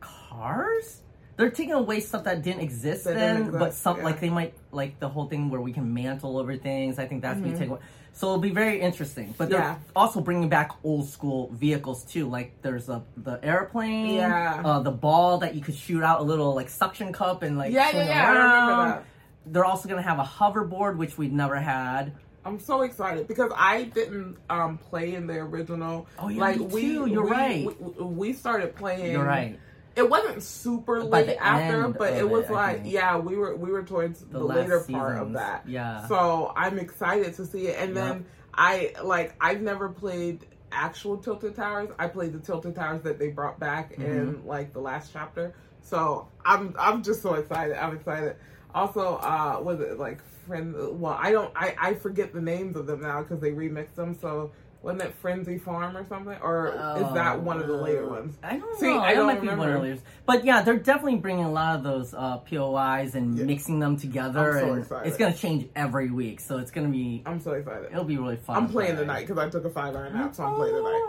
[0.00, 1.00] cars.
[1.36, 4.04] They're taking away stuff that didn't exist That then, didn't but some yeah.
[4.04, 6.98] like they might like the whole thing where we can mantle over things.
[6.98, 7.44] I think that's Mm-hmm.
[7.44, 7.80] being taken away.
[8.12, 9.34] So it'll be very interesting.
[9.38, 9.76] But they're Yeah.
[9.96, 12.28] also bringing back old school vehicles too.
[12.28, 14.60] Like there's a the airplane, Yeah.
[14.64, 17.72] uh, the ball that you could shoot out a little like suction cup and like
[17.72, 19.04] Yeah, yeah, swing yeah, around.
[19.46, 22.12] They're also gonna have a hoverboard, which we've never had.
[22.44, 26.06] I'm so excited because I didn't um, play in the original.
[26.18, 27.06] Oh, yeah, like me we, too.
[27.06, 27.66] You're we- right.
[27.80, 29.12] We, we started playing.
[29.12, 29.58] You're right.
[29.96, 33.70] It wasn't super By late after, but it was it, like yeah, we were we
[33.72, 35.68] were towards the, last later part of that.
[35.68, 36.06] Yeah.
[36.06, 37.76] So I'm excited to see it.
[37.78, 38.04] And Yep.
[38.08, 41.90] then I like I've never played actual Tilted Towers.
[41.98, 44.02] I played the Tilted Towers that they brought back Mm-hmm.
[44.04, 45.54] in like the last chapter.
[45.82, 47.76] So I'm I'm just so excited.
[47.76, 48.36] I'm excited.
[48.74, 50.74] Also, uh, was it like friend?
[51.00, 51.52] Well, I don't.
[51.56, 54.16] I I forget the names of them now because they remixed them.
[54.20, 56.38] So Wasn't it Frenzy Farm or something?
[56.42, 58.38] Or is that one of the later ones?
[58.42, 59.00] I don't See, know.
[59.00, 59.92] I that don't might be one remember.
[59.92, 60.02] of.
[60.24, 63.44] But yeah, they're definitely bringing a lot of those uh, POIs and Yeah.
[63.44, 64.58] mixing them together.
[64.58, 65.08] I'm so and excited.
[65.08, 67.22] it's gonna change every week, so it's gonna be.
[67.26, 67.90] I'm so excited.
[67.92, 68.56] It'll be really fun.
[68.56, 69.02] I'm playing play.
[69.02, 71.06] tonight because I took a five hour nap, so I'm playing tonight.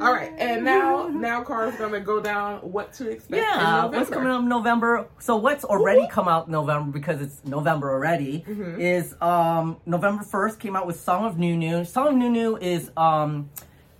[0.00, 3.42] All right, and now now Carl's gonna go down what to expect.
[3.42, 5.08] Yeah, what's coming up in November?
[5.18, 8.80] So what's already come out November because it's November already Mm-hmm.
[8.80, 11.84] is um November first came out with Song of Nunu.
[11.84, 13.50] Song of Nunu is um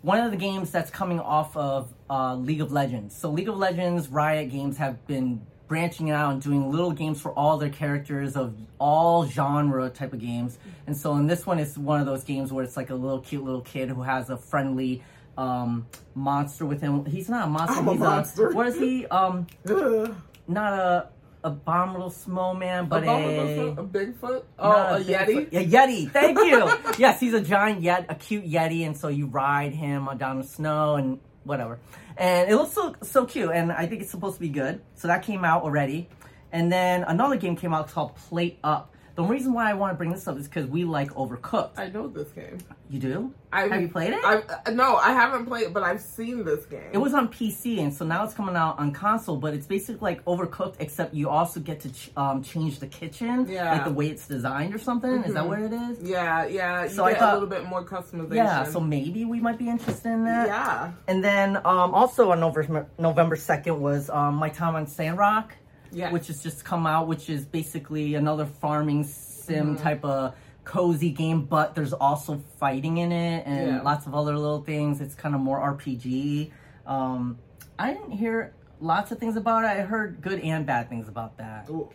[0.03, 3.15] one of the games that's coming off of uh, League of Legends.
[3.15, 7.33] So League of Legends, Riot Games have been branching out and doing little games for
[7.33, 10.59] all their characters of all genre type of games.
[10.87, 13.21] And so in this one, it's one of those games where it's like a little
[13.21, 15.03] cute little kid who has a friendly
[15.39, 17.05] um monster with him.
[17.05, 17.79] He's not a monster.
[17.79, 18.51] I'm a he's monster.
[18.53, 19.07] what is he?
[19.07, 19.47] Um,
[20.49, 21.09] not a
[21.43, 23.75] abominable snowman, but Abominable a.
[23.75, 24.43] Foot, a Bigfoot.
[24.59, 25.51] Oh, not a Yeti.
[25.51, 25.53] Bigfoot.
[25.53, 26.11] A Yeti.
[26.11, 26.93] Thank you.
[26.99, 30.39] yes, he's a giant yet, a cute Yeti, and so you ride him on down
[30.39, 31.79] the snow and whatever.
[32.17, 34.83] And it looks so so cute, and I think it's supposed to be good.
[34.95, 36.09] So that came out already,
[36.53, 38.95] and then another game came out called Plate Up.
[39.21, 41.73] The reason why I want to bring this up is because we like Overcooked.
[41.79, 42.57] I know this game.
[42.89, 43.35] you do?
[43.53, 44.25] I Have you played it?
[44.25, 46.89] I uh, no, I haven't played it, but I've seen this game.
[46.93, 49.37] It was on PC, and so now it's coming out on console.
[49.37, 53.47] But it's basically like Overcooked, except you also get to ch- um, change the kitchen,
[53.47, 53.65] Yeah.
[53.67, 53.73] Mm-hmm.
[53.77, 55.23] like the way it's designed or something.
[55.25, 56.01] Is that what it is?
[56.01, 56.85] Yeah, yeah.
[56.85, 58.37] You So I thought- a little bit more customization.
[58.37, 58.65] Yeah.
[58.65, 60.47] So maybe we might be interested in that.
[60.47, 65.53] yeah, And then um, also on November November second was um, My Time on Sandrock,
[65.93, 66.11] yeah.
[66.13, 69.83] which has just come out, which is basically another farming sim Mm-hmm.
[69.83, 73.83] type of cozy game, but there's also fighting in it and Yeah.
[73.83, 75.01] lots of other little things.
[75.01, 76.53] It's kind of more RPG.
[76.87, 77.39] Um,
[77.79, 79.69] I didn't hear lots of things about it.
[79.69, 81.69] I heard good and bad things about that.
[81.71, 81.89] Ooh.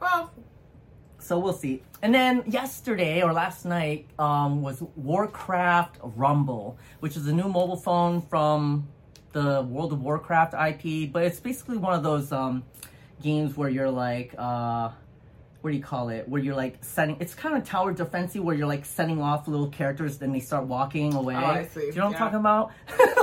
[0.00, 0.30] Well,
[1.18, 1.82] So we'll see.
[2.02, 7.76] And then yesterday or last night um, was Warcraft Rumble, which is a new mobile
[7.76, 8.86] phone from
[9.32, 11.10] the World of Warcraft IP.
[11.12, 12.62] But it's basically one of those um,
[13.22, 14.90] games where you're like, uh,
[15.62, 16.28] what do you call it?
[16.28, 17.16] Where you're like setting.
[17.18, 20.64] It's kind of tower defensey where you're like setting off little characters, then they start
[20.66, 21.34] walking away.
[21.34, 21.80] Oh, I see.
[21.80, 22.24] Do you know what Yeah.
[22.26, 22.70] I'm talking about?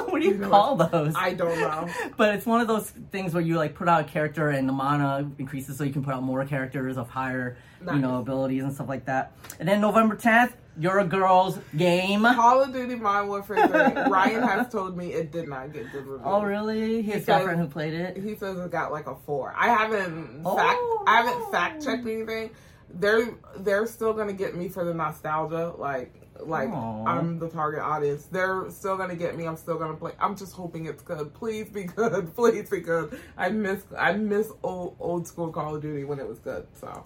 [0.12, 1.14] what do you, You know call those?
[1.16, 1.88] I don't know.
[2.18, 4.74] but it's one of those things where you like put out a character and the
[4.74, 8.74] mana increases so you can put out more characters of higher you know abilities and
[8.74, 13.28] stuff like that and then november 10th you're a girl's game Call of Duty Modern
[13.28, 14.04] Warfare 3.
[14.12, 16.22] Ryan has told me it did not get good reviews.
[16.24, 19.54] oh really his girlfriend who played it He says it got like a four.
[19.56, 21.04] I haven't fact Oh.
[21.08, 21.52] I haven't oh.
[21.52, 22.52] fact checked anything.
[22.96, 25.74] They're they're still gonna get me for the nostalgia.
[25.78, 27.06] Like like Aw.
[27.06, 28.26] I'm the target audience.
[28.26, 29.46] They're still gonna get me.
[29.46, 30.14] I'm still gonna play.
[30.20, 31.34] I'm just hoping it's good.
[31.34, 32.36] Please be good.
[32.36, 33.20] Please be good.
[33.38, 36.68] I miss I miss old old school Call of Duty when it was good.
[36.80, 37.06] So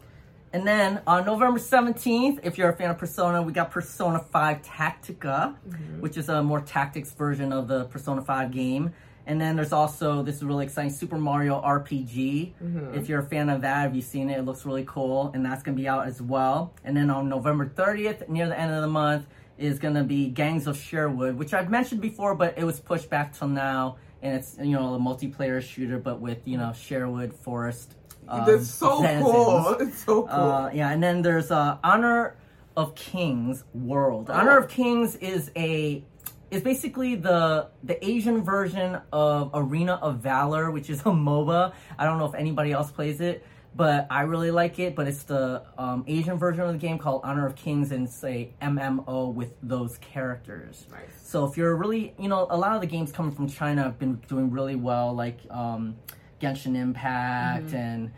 [0.54, 4.62] and then on november 17th if you're a fan of persona we got persona 5
[4.62, 6.02] tactica mm-hmm.
[6.02, 8.94] which is a more tactics version of the persona 5 game.
[9.26, 12.94] And then there's also this is really exciting super mario rpg mm-hmm.
[12.94, 14.38] if you're a fan of that have you seen it?
[14.38, 16.74] It looks really cool and that's going to be out as well.
[16.86, 20.30] And then on november 30th near the end of the month is going to be
[20.30, 24.36] gangs of sherwood which i've mentioned before but it was pushed back till now and
[24.36, 27.96] it's you know a multiplayer shooter but with you know sherwood forest
[28.28, 29.78] um, it's so cool.
[29.80, 30.30] It's so cool.
[30.30, 32.36] Uh, yeah, and then there's uh, Honor
[32.76, 34.30] of Kings World.
[34.30, 36.04] Honor of Kings is a
[36.52, 41.74] is basically the the Asian version of Arena of Valor, which is a MOBA.
[41.98, 43.44] I don't know if anybody else plays it,
[43.76, 44.96] but I really like it.
[44.96, 48.24] But it's the um, Asian version of the game called Honor of Kings, and it's
[48.24, 50.86] a MMO with those characters.
[50.92, 51.02] Nice.
[51.24, 54.00] So if you're really, you know, a lot of the games coming from China have
[54.00, 55.96] been doing really well, like um,
[56.42, 58.12] Genshin Impact and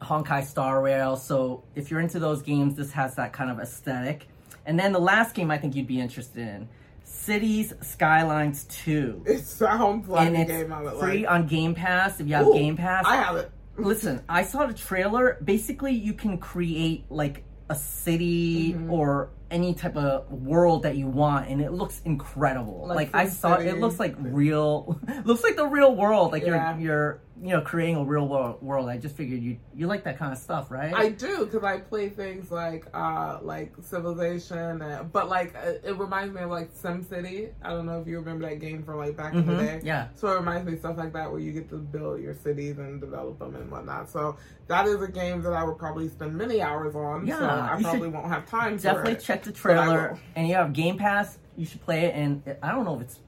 [0.00, 1.16] Honkai Star Rail.
[1.16, 4.28] So if you're into those games, this has that kind of aesthetic.
[4.66, 6.68] And then the last game I think you'd be interested in,
[7.04, 9.22] Cities Skylines 2.
[9.26, 11.30] it sounds like and a it's game I would free like.
[11.30, 13.04] on Game Pass if you have Ooh, Game Pass.
[13.06, 13.50] I have it.
[13.78, 15.38] Listen, I saw the trailer.
[15.42, 18.90] Basically, you can create like a city Mm-hmm.
[18.92, 22.84] or any type of world that you want, and it looks incredible.
[22.86, 23.70] Like Like, I saw, City.
[23.70, 25.00] it looks like real.
[25.24, 26.32] looks like the real world.
[26.32, 26.76] Like Yeah.
[26.76, 28.60] you're you're you know creating a real world.
[28.62, 28.88] World.
[28.88, 30.92] I just figured you you like that kind of stuff, right?
[30.92, 35.96] I do because I play things like uh like Civilization, uh, but like uh, it
[35.98, 37.52] reminds me of like SimCity.
[37.62, 39.80] I don't know if you remember that game from like back in the Mhm, day.
[39.84, 40.08] yeah.
[40.14, 42.78] So it reminds me of stuff like that where you get to build your cities
[42.78, 44.08] and develop them and whatnot.
[44.10, 47.26] So that is a game that I would probably spend many hours on.
[47.26, 48.76] so Yeah, I probably won't have time.
[48.76, 49.22] Definitely for it.
[49.38, 51.38] Check the trailer, and you have Game Pass.
[51.56, 53.20] You should play it, and I don't know if it's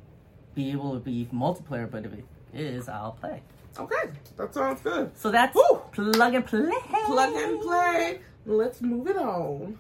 [0.55, 3.42] be able to be multiplayer, but if it is, I'll play.
[3.79, 5.16] Okay, that sounds good.
[5.16, 5.81] So that's Woo!
[5.92, 6.73] plug and play.
[7.07, 8.20] Plug and play.
[8.46, 9.79] Let's move it on.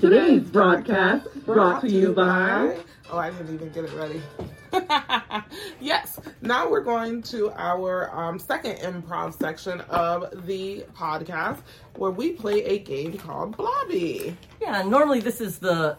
[0.00, 2.78] Today's broadcast brought to you by.
[3.10, 4.22] Oh, I didn't even get it ready.
[5.80, 11.58] yes, now we're going to our um, second improv section of the podcast
[11.96, 14.36] where we play a game called Blobby.
[14.60, 15.96] Yeah, normally this is the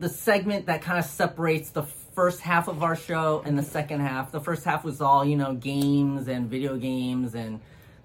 [0.00, 4.00] the segment that kind of separates the first half of our show and the second
[4.00, 4.32] half.
[4.32, 7.60] The first half was all, you know, games and video games and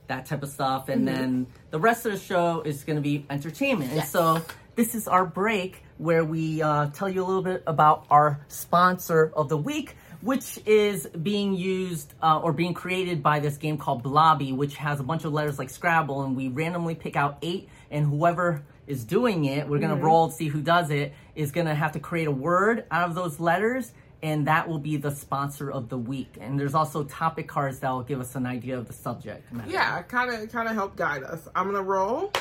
[0.07, 0.89] that type of stuff.
[0.89, 3.91] And then the rest of the show is going to be entertainment.
[3.91, 4.41] And so
[4.75, 9.31] this is our break where we uh, tell you a little bit about our sponsor
[9.35, 14.01] of the week, which is being used uh, or being created by this game called
[14.01, 16.23] Blobby, which has a bunch of letters like Scrabble.
[16.23, 20.29] And we randomly pick out eight, and whoever is doing it, we're going to roll
[20.29, 23.39] to see who does it, is to have to create a word out of those
[23.39, 23.91] letters.
[24.21, 26.37] And that will be the sponsor of the week.
[26.41, 29.69] And there's also topic cards that will give us an idea of the subject matter.
[29.69, 31.47] Yeah, kind of kind of help guide us.
[31.55, 32.31] I'm gonna roll.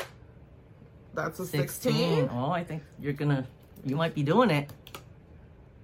[1.23, 1.91] That's a 16.
[1.93, 2.29] 16.
[2.31, 3.45] Oh, I think you're gonna,
[3.85, 4.71] you might be doing it.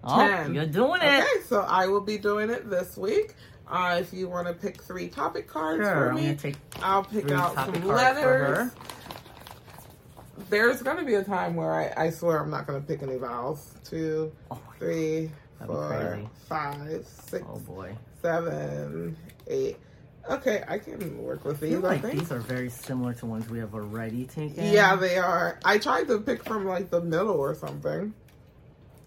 [0.03, 0.53] Oh, 10.
[0.53, 1.23] you're doing it.
[1.23, 3.33] Okay, so I will be doing it this week.
[3.67, 6.37] Uh, if you want to pick three topic cards Sure, for me,
[6.83, 8.71] I'll pick out some letters.
[10.49, 13.01] There's going to be a time where I, I swear I'm not going to pick
[13.01, 13.73] any vowels.
[13.83, 15.31] Two, Oh, three,
[15.65, 17.95] four, five, six, oh boy.
[18.21, 19.17] seven,
[19.47, 19.77] eight.
[20.29, 22.19] Okay, I can work with I these, I like think.
[22.19, 24.65] these are very similar to ones we have already taken.
[24.71, 25.59] Yeah, they are.
[25.63, 28.13] I tried to pick from like the middle or something.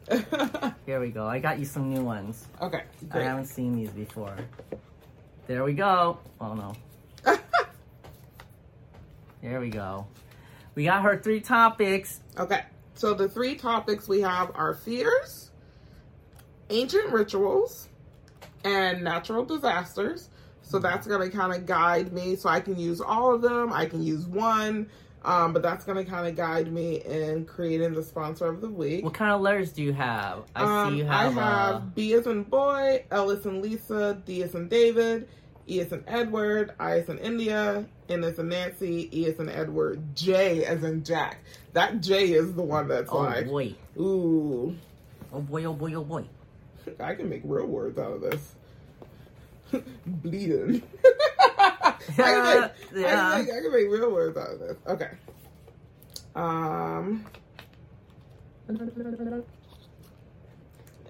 [0.87, 1.27] Here we go.
[1.27, 2.47] I got you some new ones.
[2.63, 4.37] okay, I haven't seen these before.
[5.47, 6.19] There we go.
[6.41, 6.75] Oh no.
[9.43, 10.07] There we go.
[10.75, 12.21] We got her three topics.
[12.37, 12.63] Okay,
[12.95, 15.51] so the three topics we have are fears,
[16.71, 17.89] ancient rituals,
[18.65, 20.29] and natural disasters.
[20.69, 22.37] So that's going to kind of guide me.
[22.37, 24.89] So I can use all of them, I can use one,
[25.25, 28.69] um, but that's going to kind of guide me in creating the sponsor of the
[28.69, 29.03] week.
[29.05, 30.45] What kind of letters do you have?
[30.55, 33.63] I Um, see you have, I have uh, B as in boy, L as in
[33.63, 35.29] Lisa, D as in David,
[35.67, 39.49] E as in Edward, I as in India, N as in Nancy, E as in
[39.49, 41.39] Edward, J as in Jack.
[41.73, 43.75] That J is the one that's oh like, boy.
[43.99, 44.77] ooh,
[45.33, 46.25] Oh boy, oh boy, oh boy.
[47.01, 48.55] I can make real words out of this.
[50.07, 50.83] Bleeding.
[51.59, 53.37] I, can make, I, Yeah.
[53.37, 54.77] can make, I can make real words out of this.
[54.87, 55.11] Okay.
[56.35, 57.25] Um.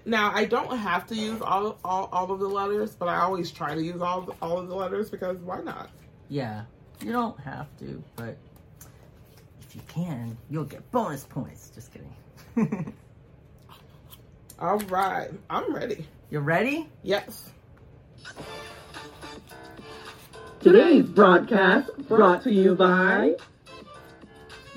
[0.05, 3.51] Now I don't have to use all all, all of the letters, but I always
[3.51, 5.89] try to use all all of the letters because why not?
[6.29, 6.63] Yeah.
[7.01, 8.37] You don't have to, but
[9.61, 11.71] if you can, you'll get bonus points.
[11.73, 12.13] Just kidding.
[14.59, 16.05] All right, I'm ready.
[16.29, 16.89] You're ready?
[17.01, 17.49] Yes.
[20.59, 23.35] Today's broadcast brought to you by.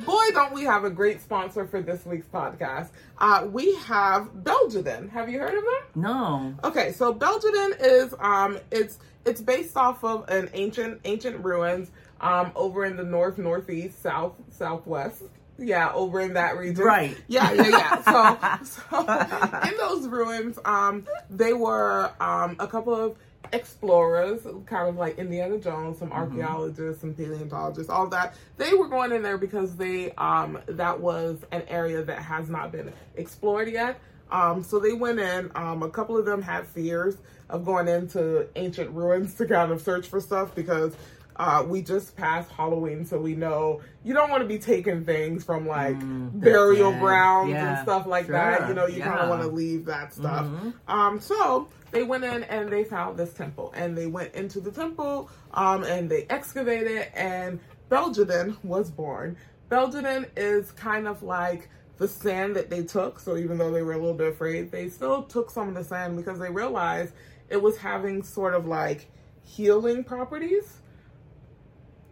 [0.04, 2.88] Boy, don't we have a great sponsor for this week's podcast.
[3.18, 5.08] Uh, we have Belgian.
[5.08, 6.02] Have you heard of them?
[6.02, 6.54] No.
[6.64, 12.52] Okay, so Belgian is um it's it's based off of an ancient ancient ruins um
[12.56, 15.22] over in the north, northeast, south, southwest.
[15.58, 16.84] Yeah, over in that region.
[16.84, 17.16] Right.
[17.28, 18.62] Yeah, yeah, yeah.
[18.64, 23.16] So so in those ruins, um they were um a couple of
[23.52, 28.34] explorers, kind of like Indiana Jones, some archaeologists, some paleontologists, all that.
[28.56, 32.72] They were going in there because they um that was an area that has not
[32.72, 34.00] been explored yet.
[34.30, 35.50] Um, so they went in.
[35.54, 37.16] Um, a couple of them had fears
[37.50, 40.96] of going into ancient ruins to kind of search for stuff because
[41.42, 45.42] uh, we just passed Halloween, so we know you don't want to be taking things
[45.42, 48.68] from like Mm, burial grounds Yeah, and stuff like sure, that.
[48.68, 50.46] You know, you kind of want to leave that stuff.
[50.46, 50.72] Mhm.
[50.86, 54.70] Um, so they went in and they found this temple, and they went into the
[54.70, 57.58] temple, um, and they excavated, and
[57.90, 59.36] Belgedin was born.
[59.68, 63.18] Belgedin is kind of like the sand that they took.
[63.18, 65.82] So even though they were a little bit afraid, they still took some of the
[65.84, 67.14] sand because they realized
[67.48, 69.06] it was having sort of like
[69.44, 70.78] healing properties.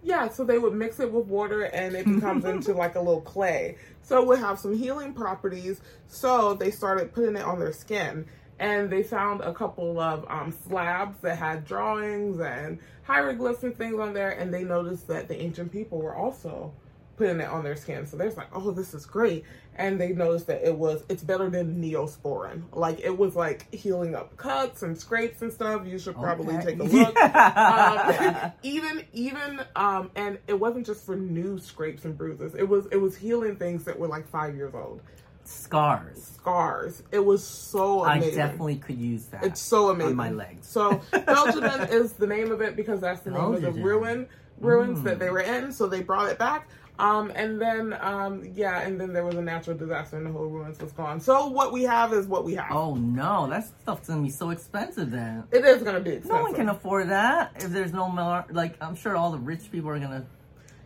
[0.02, 3.20] Yeah, so they would mix it with water and it becomes into like a little
[3.20, 3.76] clay.
[4.02, 5.80] So it would have some healing properties.
[6.08, 8.26] So they started putting it on their skin.
[8.58, 13.98] And they found a couple of um, slabs that had drawings and hieroglyphs and things
[13.98, 14.30] on there.
[14.30, 16.72] And they noticed that the ancient people were also
[17.20, 18.06] putting it on their skin.
[18.06, 19.44] So they're like, oh, this is great.
[19.76, 22.62] And they noticed that it was, it's better than Neosporin.
[22.72, 25.86] Like it was like healing up cuts and scrapes and stuff.
[25.86, 26.76] You should probably Okay.
[26.76, 27.16] take a look.
[27.22, 32.54] um, even, even, um, and it wasn't just for new scrapes and bruises.
[32.54, 35.02] It was, it was healing things that were like five years old.
[35.44, 36.22] Scars.
[36.36, 37.02] Scars.
[37.12, 39.44] It was so I definitely could use that.
[39.44, 40.12] It's so amazing.
[40.12, 40.66] on my legs.
[40.68, 44.26] So Belgium is the name of it because that's the name of the ruin
[44.58, 45.04] ruins Mm.
[45.04, 45.72] that they were in.
[45.72, 46.68] So they brought it back.
[47.00, 50.46] Um, and then um, yeah, and then there was a natural disaster and the whole
[50.46, 51.18] ruins was gone.
[51.20, 52.70] So what we have is what we have.
[52.70, 55.44] Oh no, that stuff's gonna be so expensive then.
[55.50, 56.36] It is gonna be expensive.
[56.36, 58.44] No one can afford that if there's no more.
[58.50, 60.26] Like I'm sure all the rich people are gonna.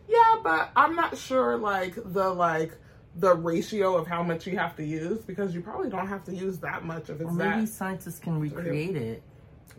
[0.07, 2.77] Yeah, but I'm not sure like the like
[3.17, 6.33] the ratio of how much you have to use because you probably don't have to
[6.33, 7.29] use that much of it.
[7.31, 7.69] Maybe that.
[7.69, 9.23] scientists can recreate it.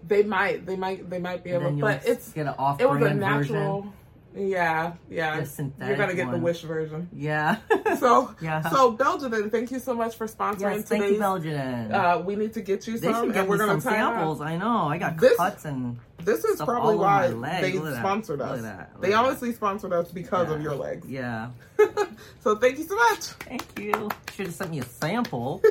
[0.07, 3.15] They might, they might, they might be able, but it's get an it was a
[3.15, 3.81] natural.
[3.83, 3.93] version.
[4.37, 5.45] Yeah, yeah.
[5.81, 7.09] You're gonna get the wish version.
[7.13, 7.57] Yeah.
[7.97, 8.69] So, Yeah.
[8.69, 11.19] so Belgian, thank you so much for sponsoring yes, thank you.
[11.19, 11.91] Belgian.
[11.91, 14.43] Uh, we need to get you some, and we're gonna some samples.
[14.43, 14.89] I know.
[14.89, 17.29] I got This- cuts and This is probably why
[17.63, 18.63] they Look sponsored Look us.
[18.63, 18.91] that.
[18.95, 21.09] Look They honestly sponsored us because of your legs.
[21.09, 21.51] yeah.
[22.43, 23.21] so thank you so much.
[23.49, 24.11] Thank you.
[24.35, 25.63] Should have sent me a sample.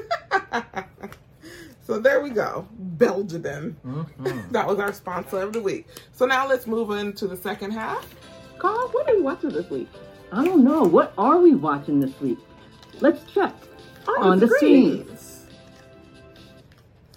[1.86, 3.76] So there we go, Belgian.
[3.86, 4.52] Mhm.
[4.52, 5.86] That was our sponsor of the week.
[6.14, 8.04] So now let's move into the second half.
[8.66, 9.88] Carl, what are we watching this week?
[10.32, 10.82] I don't know.
[10.82, 12.40] What are we watching this week?
[13.00, 13.54] Let's check.
[14.08, 15.46] On the screens.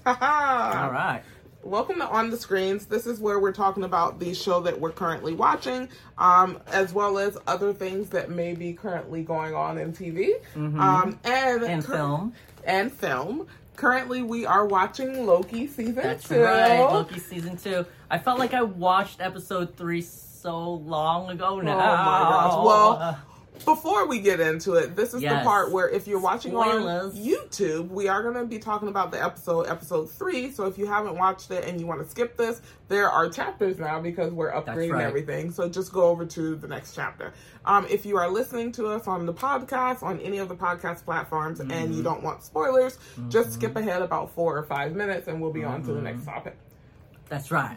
[0.04, 0.82] Haha.
[0.84, 1.22] All right.
[1.62, 2.84] Welcome to On the Screens.
[2.84, 5.88] This is where we're talking about the show that we're currently watching,
[6.18, 11.18] um, as well as other things that may be currently going on in TV um,
[11.24, 12.34] and And cur- film.
[12.64, 13.46] and film.
[13.76, 16.42] Currently, we are watching Loki season That's two.
[16.42, 16.78] right.
[16.80, 17.86] Loki season two.
[18.10, 20.02] I felt like I watched episode three
[20.48, 21.74] so long ago now.
[21.74, 22.64] Oh my gosh.
[22.64, 23.18] Well,
[23.64, 25.42] before we get into it, this is Yes.
[25.42, 27.12] the part where if you're watching Spoilers.
[27.12, 30.52] on YouTube, we are going to be talking about the episode, episode three.
[30.52, 33.76] So if you haven't watched it and you want to skip this, there are chapters
[33.78, 35.04] now because we're upgrading right.
[35.04, 35.50] everything.
[35.50, 37.32] So just go over to the next chapter.
[37.66, 41.04] Um, if you are listening to us on the podcast, on any of the podcast
[41.04, 41.92] platforms, and Mm-hmm.
[41.92, 42.96] you don't want spoilers,
[43.28, 46.20] just skip ahead about four or five minutes and we'll be on to the next
[46.20, 46.30] Mm-hmm.
[46.30, 46.56] topic.
[47.28, 47.76] that's right.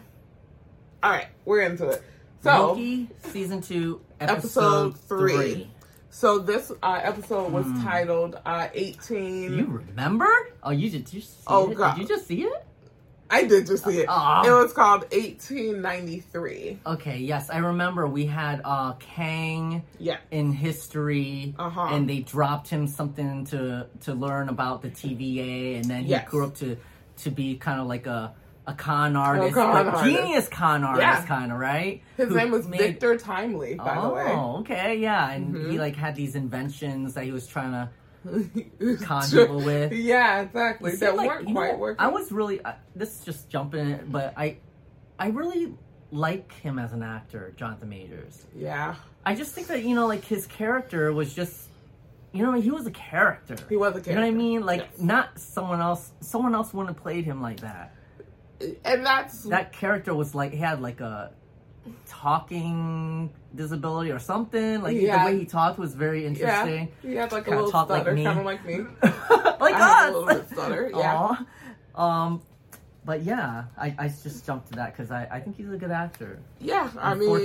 [1.02, 2.02] All right, we're into it.
[2.42, 5.34] So, Loki season two, episode episode, three.
[5.36, 5.70] three.
[6.10, 9.48] So this uh, episode was titled uh, 18.
[9.48, 9.58] Hmm.
[9.58, 10.28] You remember?
[10.62, 11.12] Oh, you did.
[11.12, 11.76] You see Oh, it?
[11.76, 11.94] God.
[11.96, 12.66] Did you just see it?
[13.30, 14.06] I did just see it.
[14.10, 14.42] Aw.
[14.46, 16.80] It was called 1893.
[16.86, 17.16] Okay.
[17.18, 18.06] Yes, I remember.
[18.06, 20.18] We had uh Kang Yeah.
[20.30, 21.80] in history, Uh-huh.
[21.92, 26.28] and they dropped him something to to learn about the TVA, and then he Yes.
[26.28, 26.76] grew up to
[27.18, 28.34] to be kind of like a
[28.66, 30.04] a con artist, con like artist.
[30.04, 31.26] genius con artist, Yeah.
[31.26, 32.00] kind of right.
[32.16, 34.22] His Who name was made- Victor Timely, by oh, the way.
[34.22, 34.60] Mm-hmm.
[34.60, 37.88] okay, yeah, and he like had these inventions that he was trying to
[39.04, 39.92] con people with.
[39.92, 40.94] Yeah, exactly.
[40.96, 42.00] That like- weren't you know, quite working.
[42.04, 44.58] I was really I, this is just jumping in, but I
[45.18, 45.74] I really
[46.12, 48.46] like him as an actor, Jonathan Majors.
[48.54, 48.94] Yeah,
[49.26, 51.66] I just think that you know, like his character was just,
[52.32, 53.56] you know, he was a character.
[53.68, 54.10] he was a character.
[54.10, 54.64] You know what I mean?
[54.64, 55.00] Like Yes.
[55.00, 56.12] not someone else.
[56.20, 57.94] Someone else wouldn't have played him like that.
[58.84, 61.32] And that's That character was like he had like a
[62.06, 64.80] talking disability or something.
[64.82, 65.24] Like Yeah.
[65.26, 66.28] the way he talked was very yeah.
[66.28, 66.88] interesting.
[67.02, 68.24] He had like a Kinda little talk like stutter, me.
[68.24, 68.78] kind of like me.
[69.02, 70.24] like I have a us.
[70.26, 71.36] little bit stutter, yeah.
[71.96, 72.24] Aw.
[72.26, 72.42] Um,
[73.04, 75.90] but yeah, I, I just jumped to that because I, I think he's a good
[75.90, 76.38] actor.
[76.60, 77.40] Yeah, I mean, we'll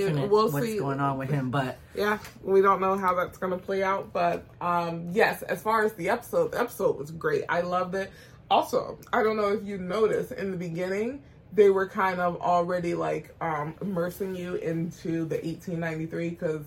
[0.50, 0.78] see what's see.
[0.78, 4.14] going on with him, but Yeah, we don't know how that's going to play out,
[4.14, 7.44] but um, yes, as far as the episode, the episode was great.
[7.50, 8.12] I loved it.
[8.50, 11.22] Also, I don't know if you noticed in the beginning,
[11.54, 16.66] they were kind of already like um, immersing you into the 1893 because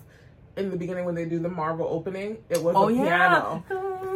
[0.57, 3.63] in the beginning when they do the Marvel opening, it was oh a yeah, piano.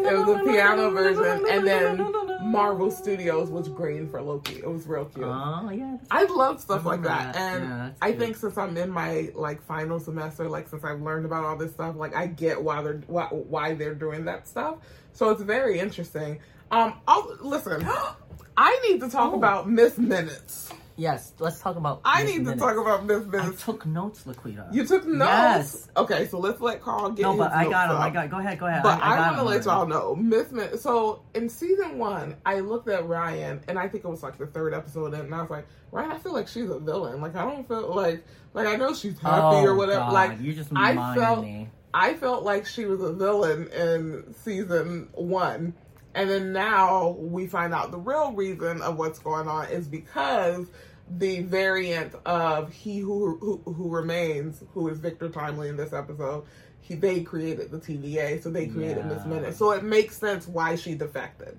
[0.06, 1.98] It was a piano version, and then
[2.44, 4.58] Marvel Studios was green for Loki.
[4.58, 5.26] It was real cute.
[5.26, 7.56] Oh yeah, I love stuff I like that, that.
[7.56, 11.26] and Yeah, I think since I'm in my like final semester, like since I've learned
[11.26, 14.78] about all this stuff, like I get why they're why, why they're doing that stuff.
[15.14, 16.40] So it's very interesting.
[16.72, 17.86] Um, I'll listen.
[18.58, 19.38] I need to talk Oh.
[19.38, 20.72] about Miss Minutes.
[20.96, 21.34] yes.
[21.40, 22.00] Let's talk about.
[22.06, 22.62] I Miss need Minutes.
[22.62, 23.64] to talk about Miss Minutes.
[23.64, 24.74] I took notes, Laquita.
[24.74, 25.30] You took notes.
[25.30, 25.88] Yes.
[25.98, 27.24] Okay, so let's let Carl get.
[27.24, 27.98] no, but I got him.
[27.98, 28.30] I got.
[28.30, 28.58] Go ahead.
[28.60, 28.82] Go ahead.
[28.84, 32.38] But I, I, got want to let y'all know, Miss Min- So in season one,
[32.46, 35.42] I looked at Ryan, and I think it was like the third episode, and I
[35.42, 37.20] was like, Ryan, I feel like she's a villain.
[37.22, 40.00] Like I don't feel like like I know she's happy Oh, or whatever.
[40.00, 41.68] God, Like you just I felt me.
[41.94, 45.74] I felt like she was a villain in season one.
[46.16, 50.68] And then now we find out the real reason of what's going on is because
[51.10, 56.46] the variant of he who who, who remains, who is Victor Timely in this episode,
[56.80, 59.28] he they created the TVA, so they created Miss Yeah.
[59.28, 59.56] Minute.
[59.56, 61.58] So it makes sense why she defected.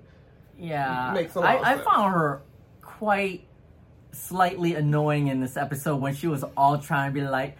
[0.57, 2.41] Yeah, Makes a lot I, I found her
[2.81, 3.45] quite
[4.11, 7.57] slightly annoying in this episode when she was all trying to be like,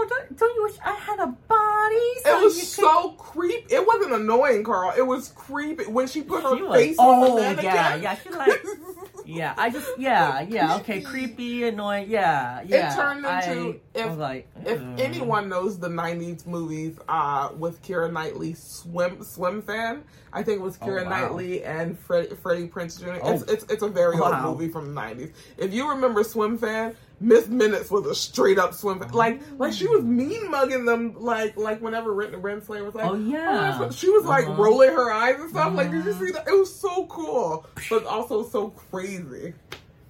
[0.00, 3.10] "Oh, don't, don't you wish I had a body?" so It was you could-" so
[3.12, 3.74] creepy.
[3.74, 4.92] It wasn't annoying, Carl.
[4.96, 7.64] It was creepy when she put her She was- face oh, on the mannequin.
[7.66, 8.62] yeah, yeah, she like-
[9.24, 12.92] yeah, I just yeah, yeah, okay, creepy, annoying, yeah, yeah.
[12.92, 17.50] It turned into- I, if- I like, If "Ugh." anyone knows the '90s movies uh,
[17.56, 21.10] with Keira Knightley swim swim fan, I think it was Oh, Keira wow.
[21.10, 23.12] Knightley and Fred, Freddie Prinze Jr.
[23.14, 23.52] It's, Oh.
[23.52, 24.46] it's it's a very Wow.
[24.48, 25.32] old movie from the '90s.
[25.56, 29.10] If you remember Swim Fan, Miss Minutes was a straight up swim fan.
[29.10, 31.14] Like like she was mean mugging them.
[31.18, 33.80] Like like whenever Ren, Renslayer was like, Oh, yeah.
[33.80, 34.62] what-" she was like Uh-huh.
[34.62, 35.74] rolling her eyes and stuff.
[35.74, 36.24] Like did you Uh-huh.
[36.26, 36.46] see that?
[36.46, 39.54] It was so cool, but also so crazy.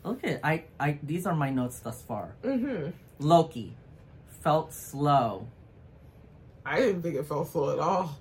[0.07, 2.35] Okay, I, I, these are my notes thus far.
[2.43, 3.75] hmm Loki
[4.43, 5.47] felt slow.
[6.65, 8.17] I didn't think it felt slow at all.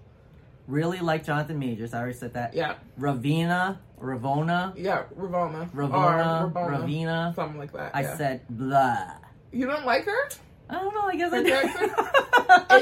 [0.68, 1.94] Really like Jonathan Majors.
[1.94, 2.54] I already said that.
[2.54, 2.76] Yeah.
[3.00, 5.70] Ravina, Ravonna, Yeah, Ravonna.
[5.72, 6.54] Ravonna.
[6.54, 7.36] Ravina.
[7.36, 7.96] Something like that.
[7.96, 8.18] I yeah.
[8.18, 9.08] said blah.
[9.52, 10.30] You don't like her?
[10.70, 11.04] I don't know.
[11.08, 11.50] I guess I Okay.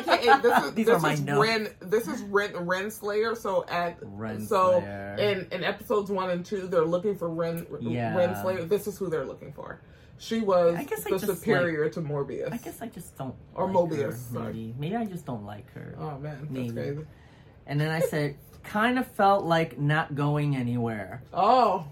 [0.07, 0.09] did.
[0.09, 1.47] AKA, this is These this are my is notes.
[1.47, 1.67] Ren.
[1.81, 3.37] This is Ren Renslayer.
[3.37, 4.77] So at Ren so
[5.17, 8.13] in in episodes one and two, they're looking for Ren Yeah.
[8.15, 8.67] Renslayer.
[8.67, 9.79] This is who they're looking for.
[10.17, 12.51] She was I guess I the just superior to Morbius.
[12.51, 13.35] I guess I just don't.
[13.53, 14.39] Or like Mobius, her.
[14.39, 14.73] Maybe.
[14.77, 15.95] maybe I just don't like her.
[15.99, 16.71] Oh man, that's Maybe.
[16.73, 17.05] crazy.
[17.67, 18.35] And then I said,
[18.65, 21.21] kind of felt like not going anywhere.
[21.33, 21.85] Oh,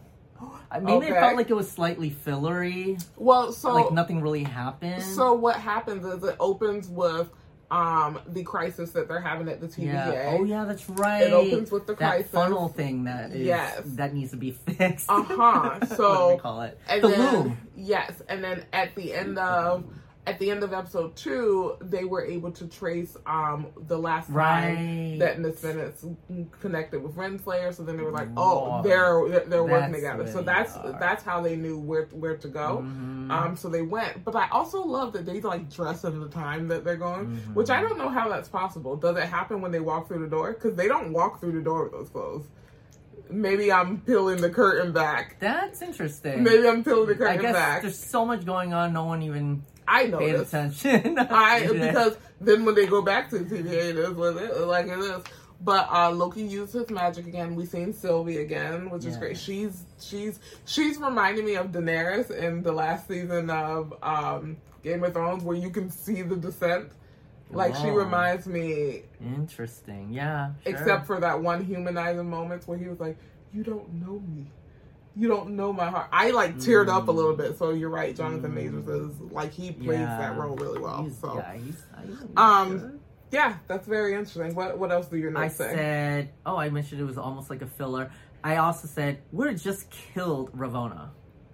[0.69, 1.07] I mean, Okay.
[1.09, 2.97] it felt like it was slightly fillery.
[3.17, 5.01] well, so like nothing really happened.
[5.03, 7.29] so what happens is it opens with
[7.71, 9.85] um the crisis that they're having at the TVA.
[9.93, 10.35] yeah.
[10.37, 11.23] Oh yeah, that's right.
[11.23, 12.31] It opens with the that crisis.
[12.31, 13.81] funnel thing that is Yes.
[13.85, 15.09] that needs to be fixed.
[15.09, 15.69] Uh huh.
[15.79, 16.77] what do So we call it?
[16.89, 17.57] And the then, loom.
[17.75, 19.85] Yes, and then at the end of
[20.25, 25.19] at the end of episode two, they were able to trace um the last time
[25.19, 26.05] that Miss Minutes
[26.61, 27.73] connected with Renslayer.
[27.73, 30.25] So then they were like, oh, they're they're, they're working together.
[30.27, 30.97] So that's are.
[30.99, 32.83] that's how they knew where where to go.
[32.85, 33.31] Mhm.
[33.31, 36.67] Um, so they went, but I also love that they like dress in the time
[36.69, 38.95] that they're going, which I don't know how that's possible.
[38.95, 40.53] Does it happen when they walk through the door?
[40.53, 42.45] Because they don't walk through the door with those clothes.
[43.29, 45.37] Maybe I'm peeling the curtain back.
[45.39, 46.43] That's interesting.
[46.43, 47.81] Maybe I'm peeling the curtain I guess back.
[47.81, 48.93] there's so much going on.
[48.93, 50.53] No one even I noticed.
[50.53, 51.17] attention.
[51.19, 54.87] I because then when they go back to the TVA, it is what it like
[54.87, 55.23] it is.
[55.61, 57.55] But uh, Loki used his magic again.
[57.55, 59.37] We've seen Sylvie again, which is great.
[59.37, 65.13] She's she's she's reminding me of Daenerys in the last season of um, Game of
[65.13, 66.89] Thrones, where you can see the descent.
[67.49, 67.93] Like she Oh.
[67.95, 70.11] reminds me, Interesting.
[70.11, 70.47] Yeah.
[70.63, 70.73] sure.
[70.73, 73.15] except for that one humanizing moment where he was like,
[73.53, 74.47] "You don't know me."
[75.15, 76.07] You don't know my heart.
[76.11, 77.57] I like teared up a little bit.
[77.57, 78.15] So you're right.
[78.15, 78.83] Jonathan Mm.
[78.83, 80.17] Majors is like he plays Yeah.
[80.17, 81.03] that role really well.
[81.03, 82.99] He's- so yeah, he's, he's Um, good.
[83.31, 84.53] Yeah, that's very interesting.
[84.55, 85.73] What what else do your I say?
[85.75, 88.11] said, oh, I mentioned it was almost like a filler.
[88.43, 91.09] I also said, have just killed Ravonna.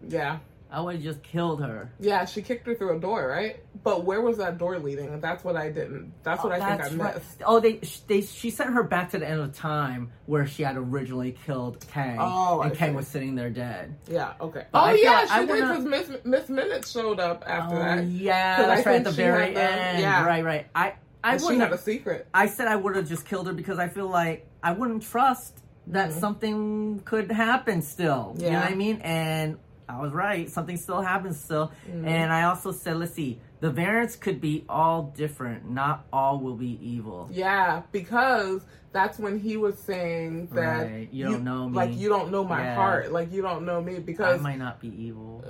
[0.08, 0.40] yeah,
[0.72, 1.92] I would have just killed her.
[2.00, 3.64] yeah, she kicked her through a door, right?
[3.84, 5.20] But where was that door leading?
[5.20, 6.14] That's what I didn't.
[6.24, 7.42] That's what I think I That's missed.
[7.46, 10.78] Oh, they they she sent her back to the end of time where she had
[10.78, 12.96] originally killed Kang, Oh, and I Kang see.
[12.98, 13.96] was sitting there dead.
[14.08, 14.66] Yeah, okay.
[14.72, 17.76] But oh I yeah, like I she did because Miss Miss Minutes showed up after
[17.76, 18.04] oh, that.
[18.06, 20.02] yeah, that's right at the very the- end.
[20.02, 20.24] yeah.
[20.24, 20.68] Right, right.
[20.76, 20.94] I,
[21.24, 22.28] I wouldn't had a secret.
[22.34, 25.58] I said I would have just killed her because I feel like I wouldn't trust
[25.88, 26.20] that Mhm.
[26.20, 28.36] something could happen still.
[28.38, 28.62] You know Yeah.
[28.62, 29.02] what I mean?
[29.02, 29.58] And
[29.90, 30.48] I was right.
[30.50, 31.72] Something still happens still.
[31.90, 32.06] Mhm.
[32.06, 35.68] And I also said, let's see, the variants could be all different.
[35.70, 37.28] Not all will be evil.
[37.32, 38.62] Yeah, because
[38.92, 41.76] that's when he was saying that Right, you don't know me.
[41.76, 42.76] like you don't know my Yeah.
[42.76, 45.44] heart, like you don't know me because I might not be evil.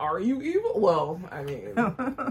[0.00, 0.72] Are you evil?
[0.80, 1.60] Well, I mean,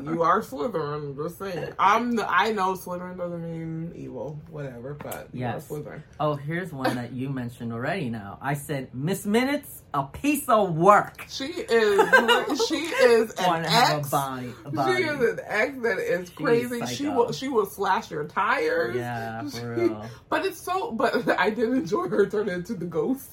[0.06, 1.16] you are Slytherin.
[1.16, 1.74] Just saying.
[1.80, 2.16] I'm.
[2.16, 4.96] The, I know Slytherin doesn't mean evil, whatever.
[4.96, 5.68] But Yes.
[5.70, 6.02] Slytherin.
[6.20, 8.40] Oh, here's one that you mentioned already now.
[8.42, 11.26] I said, Miss Minutes, a piece of work.
[11.30, 12.68] She is.
[12.68, 14.54] she is an have a body.
[14.66, 14.98] A body.
[14.98, 16.86] She is an ex that is crazy.
[16.88, 17.32] She will.
[17.32, 18.96] She will slash your tires.
[18.96, 20.06] Yeah, for She- real.
[20.30, 20.92] But it's so.
[20.92, 23.32] But I did enjoy her turning into the ghost,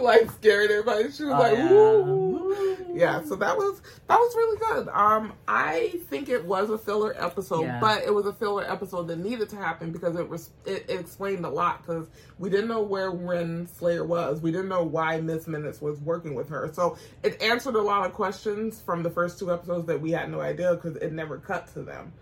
[0.00, 1.10] like scaring everybody.
[1.10, 1.70] She was Oh, like, yeah.
[1.70, 3.22] "Woo." yeah.
[3.24, 4.88] So that was that was really good.
[4.88, 7.80] Um, I think it was a filler episode, Yeah.
[7.80, 11.00] but it was a filler episode that needed to happen because it was it, it
[11.00, 12.06] explained a lot because
[12.38, 14.40] we didn't know where Renslayer was.
[14.40, 16.70] We didn't know why Miss Minutes was working with her.
[16.72, 20.30] So it answered a lot of questions from the first two episodes that we had
[20.30, 22.12] no idea because it never cut to them.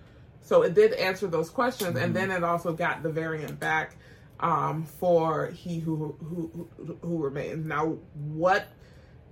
[0.43, 3.97] So it did answer those questions, and then it also got the variant back
[4.39, 7.67] um, for he who who who, who remains.
[7.67, 8.69] Now, what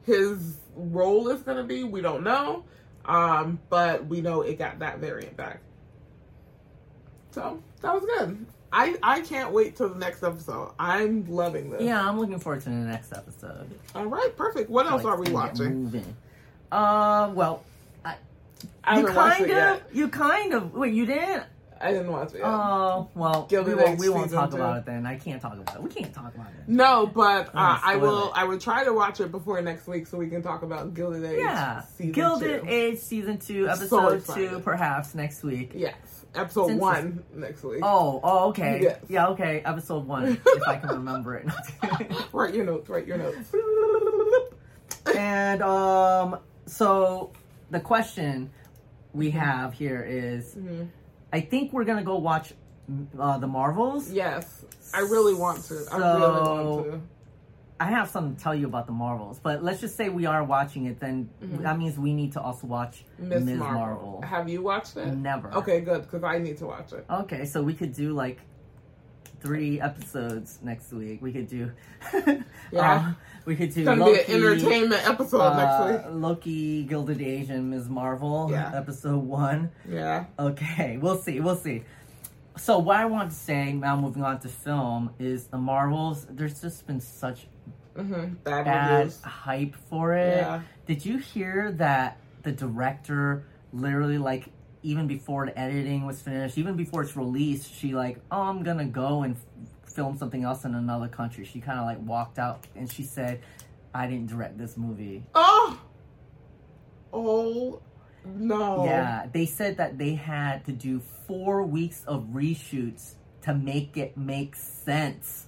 [0.05, 2.65] his role is going to be, we don't know,
[3.05, 5.61] um, but we know it got that variant back.
[7.33, 8.47] So that was good.
[8.73, 10.73] I I can't wait till the next episode.
[10.79, 11.83] I'm loving this.
[11.83, 13.71] Yeah, I'm looking forward to the next episode.
[13.95, 14.69] All right, perfect.
[14.69, 15.85] What else Like, are we watching?
[15.85, 16.17] Moving.
[16.73, 17.63] Uh, well,
[18.85, 19.83] I you kind of, yet.
[19.93, 20.75] you kind of.
[20.75, 21.45] Wait, you didn't?
[21.85, 22.39] I didn't watch it.
[22.39, 22.47] Yet.
[22.47, 24.57] Oh well, Gilded we won't, Age we won't talk two.
[24.57, 25.05] about it then.
[25.07, 25.83] I can't talk about it.
[25.83, 26.67] We can't talk about it.
[26.69, 28.29] no, but uh, I will.
[28.29, 28.33] it.
[28.37, 31.25] I will try to watch it before next week so we can talk about Gilded
[31.25, 31.39] Age.
[31.39, 32.69] Yeah, season Gilded two.
[32.69, 34.51] Age season two, episode excited.
[34.51, 35.73] two, perhaps next week.
[35.75, 35.95] Yes,
[36.35, 37.81] episode Since one next week.
[37.83, 38.81] Oh, oh, okay.
[38.83, 38.99] Yes.
[39.09, 39.61] Yeah, okay.
[39.65, 41.47] Episode one, if I can remember it.
[42.33, 42.89] Write your notes.
[42.89, 43.55] Write your notes.
[45.15, 47.33] and um, so
[47.71, 48.51] the question
[49.13, 50.85] we have here is, Mm-hmm.
[51.35, 52.53] I think we're gonna go watch
[53.19, 54.09] uh, the Marvels.
[54.09, 54.65] Yes,
[54.95, 55.85] I really want to.
[55.91, 57.03] I really want to.
[57.81, 60.45] I have something to tell you about the Marvels, but let's just say we are
[60.45, 61.01] watching it.
[61.01, 61.29] Then
[61.65, 63.59] that means we need to also watch Miss Ms.
[63.59, 63.81] Marvel.
[63.81, 64.23] Marvel.
[64.23, 65.07] Have you watched it?
[65.09, 65.53] Never.
[65.55, 67.05] Okay, good because I need to watch it.
[67.11, 68.39] Okay, so we could do like
[69.41, 71.21] three episodes next week.
[71.21, 71.73] We could do.
[72.73, 73.09] Yeah.
[73.09, 73.13] uh,
[73.45, 75.57] we could do gonna Loki, be an entertainment episode uh,
[75.89, 76.15] next week.
[76.15, 77.89] Loki, Gilded Age, and Ms.
[77.89, 78.49] Marvel.
[78.51, 78.73] Yeah.
[78.75, 79.71] Episode one.
[79.89, 80.27] Yeah.
[80.39, 81.41] Okay, we'll see.
[81.41, 81.85] We'll see.
[82.57, 86.27] So what I want to say now, moving on to film, is the Marvels.
[86.31, 87.47] There's just been such
[87.97, 88.35] Mm-hmm.
[88.43, 90.39] Bad, bad hype for it.
[90.39, 90.63] Yeah.
[90.87, 94.49] Did you hear that the director literally like
[94.83, 98.85] even before the editing was finished, even before it's released, she like, oh, I'm gonna
[98.85, 99.37] go and
[99.95, 101.45] f- film something else in another country.
[101.45, 103.41] She kind of like walked out and she said,
[103.95, 105.25] I didn't direct this movie.
[105.35, 105.81] Oh.
[107.13, 107.81] Oh
[108.25, 108.85] no.
[108.85, 114.17] Yeah, they said that they had to do four weeks of reshoots to make it
[114.17, 115.47] make sense.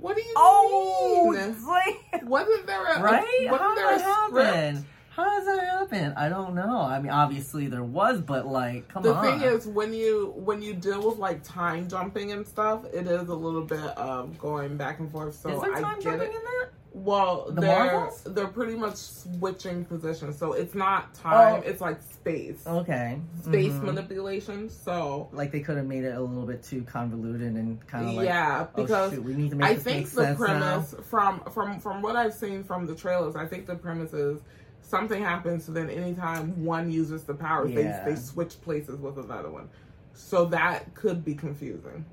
[0.00, 1.56] What do you Oh, mean?
[1.66, 3.24] like, Wasn't there a right?
[3.50, 4.86] Wasn't How there a that script?
[5.14, 6.12] How does that happen?
[6.16, 6.80] I don't know.
[6.80, 9.24] I mean, obviously there was, but like, come The on.
[9.24, 13.06] The thing is, when you when you deal with like time jumping and stuff, it
[13.06, 15.36] is a little bit of going back and forth.
[15.36, 16.34] So is there I time get jumping it.
[16.36, 16.68] in that?
[16.96, 18.22] Well, The they're Marvels?
[18.24, 21.68] they're pretty much switching positions, so it's not time; Oh.
[21.68, 23.18] it's like space, Okay.
[23.42, 23.82] space Mhm.
[23.82, 24.68] manipulation.
[24.68, 28.14] So Like they could have made it a little bit too convoluted and kind of
[28.14, 31.78] like, yeah, oh, because shoot, we need to make I think the premise from from
[31.80, 34.40] from what I've seen from the trailers, I think the premise is
[34.84, 38.04] something happens, so then anytime one uses the powers, Yeah.
[38.04, 39.68] they they switch places with another one.
[40.12, 42.04] So that could be confusing.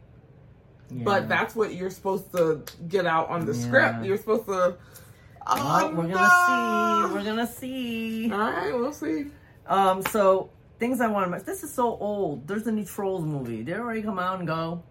[0.89, 1.05] now.
[1.05, 3.61] But that's what you're supposed to get out on the Yeah.
[3.61, 4.03] script.
[4.03, 4.75] You're supposed to.
[5.47, 6.15] Oh, Well, we're no.
[6.15, 7.13] gonna see.
[7.15, 8.31] We're gonna see.
[8.31, 9.31] All right, we'll see.
[9.67, 10.49] Um, so
[10.79, 11.45] things I want to mention.
[11.45, 12.45] This is so old.
[12.47, 13.63] There's a new Trolls movie.
[13.63, 14.83] Did it already come out and go?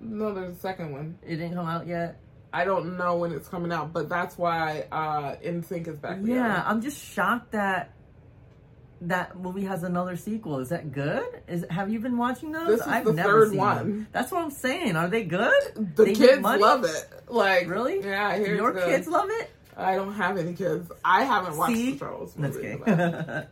[0.00, 1.18] No, there's a second one.
[1.22, 2.18] It didn't come out yet.
[2.56, 6.18] I don't know when it's coming out, but that's why uh NSYNC is back.
[6.22, 6.64] Yeah, together.
[6.66, 7.92] I'm just shocked that
[9.02, 10.58] that movie has another sequel.
[10.60, 11.26] Is that good?
[11.48, 12.68] Is have you been watching those?
[12.68, 13.76] This is I've the never third seen one.
[13.76, 14.06] them.
[14.12, 14.96] That's what I'm saying.
[14.96, 15.52] Are they good?
[15.96, 17.06] The They kids love it.
[17.28, 18.00] Like Really?
[18.02, 18.86] Yeah, Your good.
[18.86, 19.50] kids love it.
[19.76, 20.90] I don't have any kids.
[21.04, 21.92] I haven't watched See?
[21.92, 22.78] the Trolls That's okay.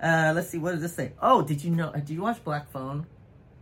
[0.00, 0.58] uh, let's see.
[0.58, 1.12] What does this say?
[1.20, 1.90] Oh, did you know?
[1.92, 3.06] Did you watch Black Phone?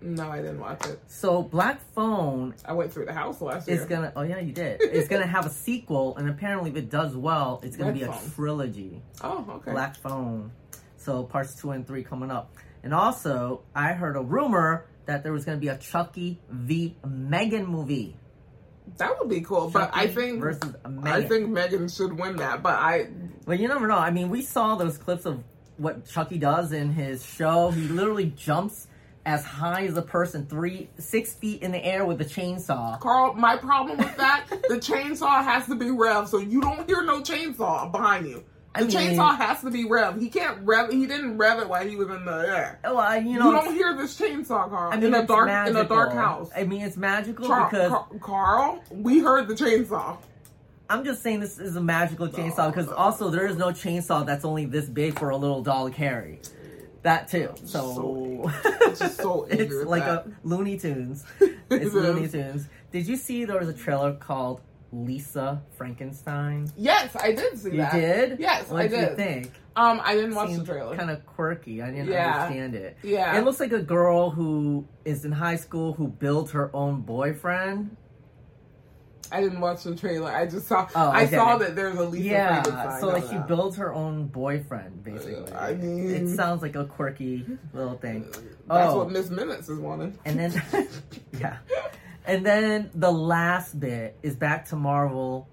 [0.03, 1.01] No, I didn't watch it.
[1.07, 3.79] So Black Phone I went through the house last year.
[3.79, 4.13] is gonna.
[4.17, 4.81] Oh yeah, you did.
[4.93, 8.05] It's gonna have a sequel, and apparently, if it does well, it's gonna Red be
[8.05, 9.03] a trilogy.
[9.23, 9.73] oh, okay.
[9.73, 10.53] Black Phone.
[10.97, 12.55] So parts two and three coming up.
[12.83, 16.97] And also, I heard a rumor that there was going to be a Chucky v
[17.07, 18.17] Megan movie.
[18.99, 21.07] That would be cool, but I think versus Megan.
[21.07, 22.63] I think Megan should win that.
[22.63, 23.09] But I
[23.47, 23.97] Well, you never know.
[23.97, 25.43] I mean, we saw those clips of
[25.77, 27.71] what Chucky does in his show.
[27.71, 28.89] He literally jumps
[29.25, 32.99] as high as a person, three, six feet in the air with a chainsaw.
[33.01, 37.03] Carl, my problem with that, the chainsaw has to be rev, so you don't hear
[37.03, 38.43] no chainsaw behind you.
[38.75, 40.19] The I mean- chainsaw has to be rev.
[40.19, 40.91] He can't rev.
[40.91, 42.81] He didn't rev it while he was in the air.
[42.83, 45.81] Well, I- you You, don't hear this chainsaw, Carl, I mean, in a dark magical.
[45.81, 46.51] in a dark house.
[46.57, 50.17] I mean, it's magical Char- because Car- Carl, we heard the chainsaw.
[50.91, 54.45] I'm just saying this is a magical chainsaw because also there is no chainsaw that's
[54.45, 56.41] only this big for a little doll to carry.
[57.03, 57.53] That too.
[57.65, 60.27] So, So- it's just so it's like that.
[60.27, 61.25] a Looney Tunes.
[61.71, 61.95] It's.
[61.95, 62.69] Looney Tunes.
[62.91, 64.61] Did you see there was a trailer called
[64.93, 66.71] Lisa Frankenstein?
[66.77, 67.93] Yes, I did see You that.
[67.95, 68.39] did?
[68.41, 69.11] Yes, what I did did.
[69.11, 69.53] you think?
[69.75, 70.95] Um, I didn't watch the trailer.
[70.95, 71.81] Kind of quirky.
[71.81, 72.43] I didn't Yeah.
[72.43, 72.99] understand it.
[73.03, 73.39] Yeah.
[73.39, 77.97] It looks like a girl who is in high school who builds her own boyfriend.
[79.31, 80.31] I didn't watch the trailer.
[80.31, 80.87] I just saw.
[80.95, 81.37] Oh, I okay.
[81.37, 85.53] saw that there's a Lisa Yeah, Frankenstein so like she builds her own boyfriend, basically.
[85.55, 88.25] I mean- it sounds like a quirky little thing.
[88.31, 90.19] That's oh, what Miss Minutes is wanting.
[90.25, 90.89] and then
[91.39, 91.59] yeah,
[92.27, 95.49] and then the last bit is back to Marvel.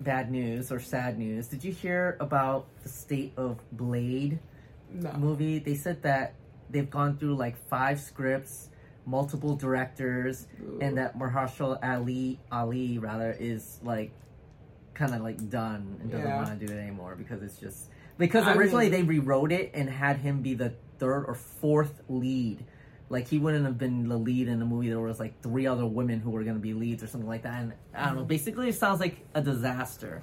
[0.00, 1.46] Bad news or sad news.
[1.46, 4.40] Did you hear about the state of Blade
[4.92, 5.12] No.
[5.12, 5.60] movie?
[5.60, 6.34] They said that
[6.68, 8.68] they've gone through like five scripts,
[9.06, 10.46] multiple directors,
[10.80, 14.12] and that Mahershala Ali Ali rather is like
[14.94, 16.36] kind of like done and doesn't Yeah.
[16.36, 17.88] want to do it anymore because it's just
[18.18, 22.02] because I originally mean- they rewrote it and had him be the third or fourth
[22.08, 22.64] lead
[23.08, 24.88] like he wouldn't have been the lead in the movie.
[24.88, 27.60] There was like three other women who were gonna be leads or something like that.
[27.60, 28.24] And I don't know.
[28.24, 30.22] Basically, it sounds like a disaster.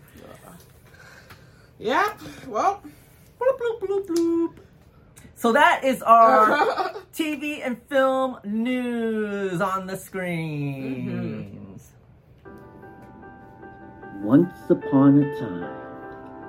[1.78, 2.18] Yeah.
[2.48, 2.82] Well.
[3.40, 4.54] Bloop, bloop, bloop, bloop.
[5.40, 6.50] So that is our
[7.14, 11.12] TV and film news on the screens.
[12.46, 14.22] Mm-hmm.
[14.22, 15.78] Once upon a time.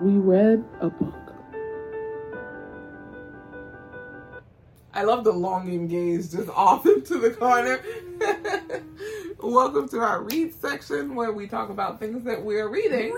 [0.00, 1.14] We read a book.
[4.92, 7.80] I love the longing gaze just off into the corner.
[9.40, 13.12] Welcome to our read section where we talk about things that we're reading.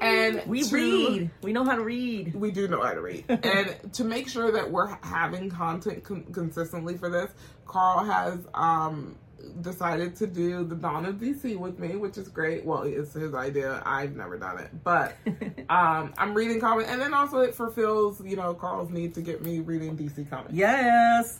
[0.00, 1.30] And We to- read.
[1.42, 2.34] We know how to read.
[2.34, 3.24] We do know how to read.
[3.28, 7.30] and to make sure that we're having content con- consistently for this,
[7.66, 9.16] Carl has um,
[9.60, 12.64] decided to do the Dawn of DC with me, which is great.
[12.64, 13.82] Well, it's his idea.
[13.86, 14.70] I've never done it.
[14.84, 15.16] But
[15.68, 16.88] um, I'm reading comics.
[16.90, 20.52] And then also it fulfills, you know, Carl's need to get me reading DC comics.
[20.54, 21.38] Yes.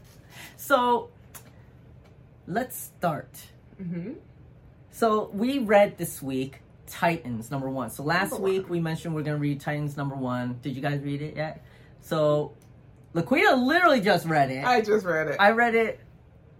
[0.56, 1.08] so
[2.46, 3.30] let's start.
[3.78, 4.12] hmm
[4.90, 6.60] So we read this week
[6.92, 7.88] Titans number one.
[7.88, 8.70] So last Number week one.
[8.70, 10.58] we mentioned we're gonna read Titans number one.
[10.62, 11.64] Did you guys read it yet?
[12.02, 12.52] So
[13.14, 14.62] Laquita literally just read it.
[14.64, 15.36] I just read it.
[15.40, 16.00] I read it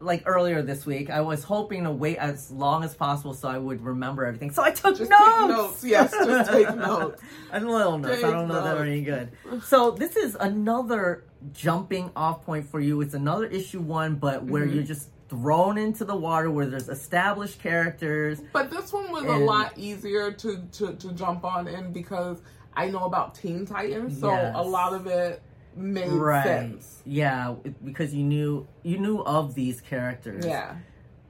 [0.01, 1.11] like earlier this week.
[1.11, 4.51] I was hoping to wait as long as possible so I would remember everything.
[4.51, 5.23] So I took just notes.
[5.39, 5.85] take notes.
[5.85, 7.23] Yes, just take notes.
[7.53, 8.25] and little notes.
[8.25, 9.33] I don't know if they're any good.
[9.65, 13.01] So this is another jumping off point for you.
[13.03, 14.75] It's another issue one, but where Mm-hmm.
[14.77, 18.43] you're just thrown into the water where there's established characters.
[18.53, 22.43] But this one was a lot easier to, to, to jump on in because
[22.77, 24.53] I know about Teen Titans, so Yes.
[24.55, 25.41] a lot of it
[25.75, 26.45] made Right.
[26.45, 27.01] sense.
[27.07, 30.45] Yeah, because you knew you knew of these characters.
[30.45, 30.75] Yeah.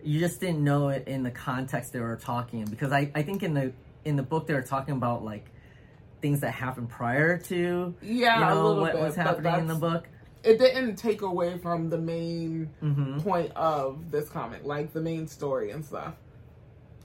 [0.03, 2.69] You just didn't know it in the context they were talking in.
[2.69, 3.73] Because I, I think in the
[4.05, 5.47] in the book they were talking about like
[6.21, 9.01] things that happened prior to Yeah, you know what bit.
[9.01, 10.09] was happening in the book.
[10.45, 15.27] It didn't take away from the main hmm point of this comic, like the main
[15.29, 16.15] story and stuff.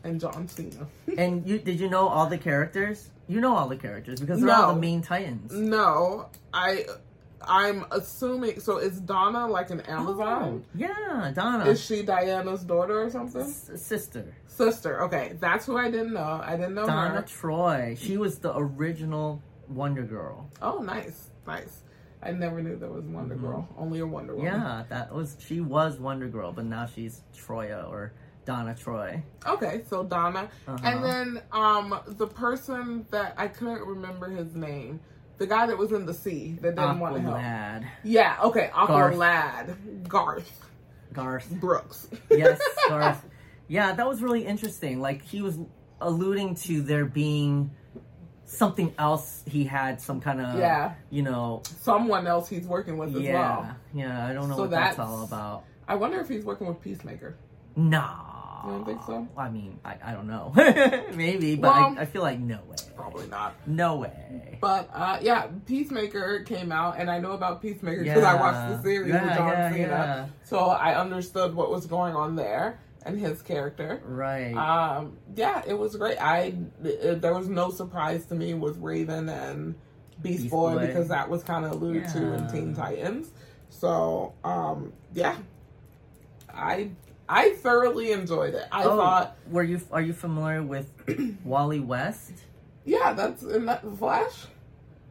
[0.04, 0.88] And John Cena.
[1.18, 3.10] And you did you know all the characters?
[3.28, 5.52] You know all the characters because they're all the main titans.
[5.54, 6.86] no, I.
[7.50, 8.60] I'm assuming.
[8.60, 10.64] So is Donna like an Amazon?
[10.66, 13.42] Oh, yeah, Donna, Is she Diana's daughter or something?
[13.42, 14.34] S- sister.
[14.48, 15.04] Sister.
[15.04, 16.42] Okay, that's who I didn't know.
[16.44, 17.22] I didn't know Donna her.
[17.22, 17.96] Troy.
[17.98, 20.50] She was the original Wonder Girl.
[20.64, 21.84] Oh, nice, nice.
[22.22, 23.68] I never knew there was Wonder Girl.
[23.78, 24.52] Only a Wonder Woman.
[24.52, 24.62] Mm-hmm.
[24.66, 28.14] Yeah, that was she was Wonder Girl, but now she's Troya or
[28.46, 29.22] Donna Troy.
[29.46, 30.78] Okay, so Donna, Uh-huh.
[30.84, 35.00] and then um the person that I couldn't remember his name,
[35.38, 37.36] the guy that was in the sea that didn't want to help.
[37.38, 37.88] Aqualad.
[38.04, 38.38] Yeah.
[38.44, 38.72] Okay.
[38.74, 39.16] Aqua.
[39.16, 40.70] Lad, Garth
[41.14, 41.50] Garth.
[41.60, 42.08] Brooks.
[42.32, 42.60] Yes,
[42.90, 43.26] Garth.
[43.68, 45.00] Yeah, that was really interesting.
[45.02, 45.60] Like he was
[46.02, 47.72] alluding to there being
[48.48, 50.94] something else he had some kind of Yeah.
[51.10, 53.76] you know Someone else he's working with as yeah well.
[53.94, 56.66] yeah i don't know So what that's, that's- all about I wonder if he's working
[56.68, 57.36] with Peacemaker.
[57.76, 58.10] no
[58.66, 59.28] You don't think so?
[59.38, 60.52] i mean i, I don't know
[61.14, 63.54] maybe but Well- I, I feel like no way Probably not.
[63.68, 68.34] no way But uh, yeah, Peacemaker came out, and I know about Peacemaker because I
[68.34, 70.26] watched the series Yeah, with John yeah, Cena, yeah.
[70.44, 74.02] so I understood what was going on there and his character.
[74.06, 76.18] right Um, yeah, it was great.
[76.18, 76.54] I
[76.84, 79.76] it, there was no surprise to me with Raven and
[80.22, 80.88] Beast, Beast Boy, Boy.
[80.88, 83.32] because that was kind of alluded to in Teen Titans.
[83.70, 85.38] So um, yeah,
[86.54, 86.92] I
[87.30, 88.66] I thoroughly enjoyed it.
[88.72, 90.92] I oh, thought, were you are you familiar with
[91.44, 92.34] wally west
[92.86, 94.46] yeah, that's in that Flash.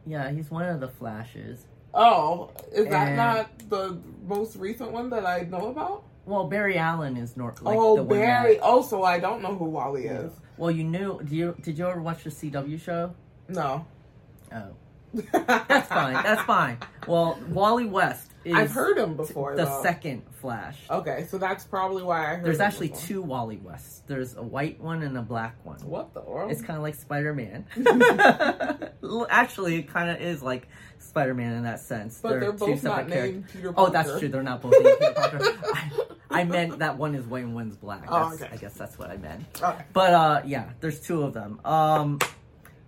[0.05, 5.25] yeah he's one of the flashes Oh, is that not the most recent one that
[5.25, 6.03] I know about?
[6.27, 7.61] Well barry allen is North.
[7.61, 8.55] like oh, the Barry.
[8.55, 10.31] that- Oh, so I don't know who Wally is.
[10.57, 13.13] well you knew do you did you ever watch the cw show
[13.47, 13.85] No.
[14.53, 14.67] oh
[15.13, 16.13] That's fine.
[16.15, 16.77] That's fine.
[17.07, 19.55] Well, Wally West is I've heard him before.
[19.55, 19.81] the though.
[19.81, 20.77] second Flash.
[20.89, 22.45] Okay, so that's probably why I heard.
[22.45, 23.07] There's actually before.
[23.07, 24.03] two Wally Wests.
[24.07, 25.79] There's a white one and a black one.
[25.81, 26.51] What the world?
[26.51, 27.65] It's kind of like Spider Man.
[29.29, 30.67] actually, it kind of is like
[30.99, 32.19] Spider Man in that sense.
[32.21, 33.31] but they're two both not characters.
[33.31, 33.73] named Peter.
[33.75, 34.27] Oh, that's true.
[34.29, 35.57] They're not both named Peter Parker.
[36.29, 38.05] I, I meant that one is white and one's black.
[38.07, 38.49] Oh, okay.
[38.51, 39.45] I guess that's what I meant.
[39.61, 39.83] Okay.
[39.93, 41.59] But uh, yeah, there's two of them.
[41.65, 42.19] Um,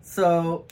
[0.02, 0.66] so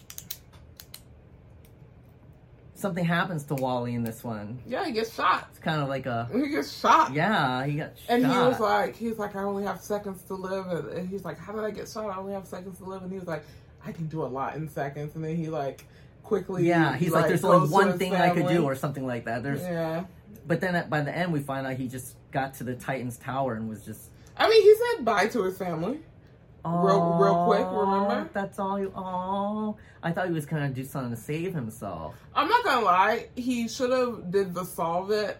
[2.77, 4.59] something happens to Wally in this one.
[4.67, 5.47] Yeah, he gets shot.
[5.51, 7.13] It's kind of like a He gets shot.
[7.13, 7.65] yeah.
[7.65, 8.09] He got shot.
[8.09, 11.37] And he was like, he's like, I only have seconds to live, and, he's like,
[11.37, 12.09] how did I get shot?
[12.09, 13.43] I only have seconds to live, and he was like,
[13.85, 15.85] I can do a lot in seconds, and then he like
[16.23, 19.43] quickly, yeah, he's like, there's only one thing I could do, or something like that.
[19.43, 20.05] There's, yeah.
[20.45, 23.17] but then at, by the end we find out he just got to the Titans
[23.17, 25.99] Tower and was just I mean, he said bye to his family.
[26.85, 28.29] Real- real quick, remember?
[28.33, 28.91] That's all you.
[28.95, 32.15] Oh, I thought he was gonna do something to save himself.
[32.35, 35.37] I'm not gonna lie, he should have did the solve it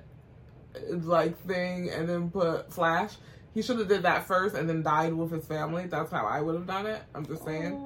[0.89, 3.15] like thing and then put Flash.
[3.53, 5.87] He should have did that first and then died with his family.
[5.87, 7.01] That's how I would have done it.
[7.15, 7.83] I'm just saying,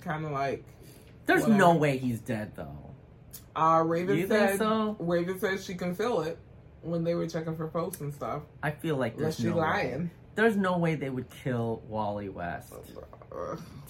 [0.00, 0.64] kind of like
[1.26, 2.76] There's no way he's dead though.
[3.54, 4.58] uh, Raven You said.
[4.58, 4.96] so?
[4.98, 6.38] Raven said she can feel it
[6.82, 8.42] when they were checking for posts and stuff.
[8.62, 10.10] I feel like Unless there's she no way.
[10.34, 12.72] There's no way they would kill Wally West.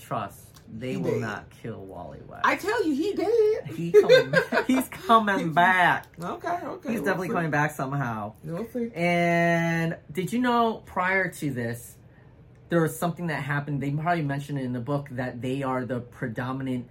[0.01, 0.39] Trust,
[0.73, 2.43] they He will not kill Wally West.
[2.45, 3.67] I tell you, he did.
[3.77, 4.35] he coming,
[4.67, 6.07] he's coming back.
[6.23, 6.89] Okay, okay.
[6.91, 7.35] He's we'll definitely see.
[7.35, 8.35] coming back somehow.
[8.45, 8.91] We'll see.
[8.95, 11.97] And did you know prior to this,
[12.69, 13.81] there was something that happened?
[13.83, 16.89] They probably mentioned it in the book that they are the predominant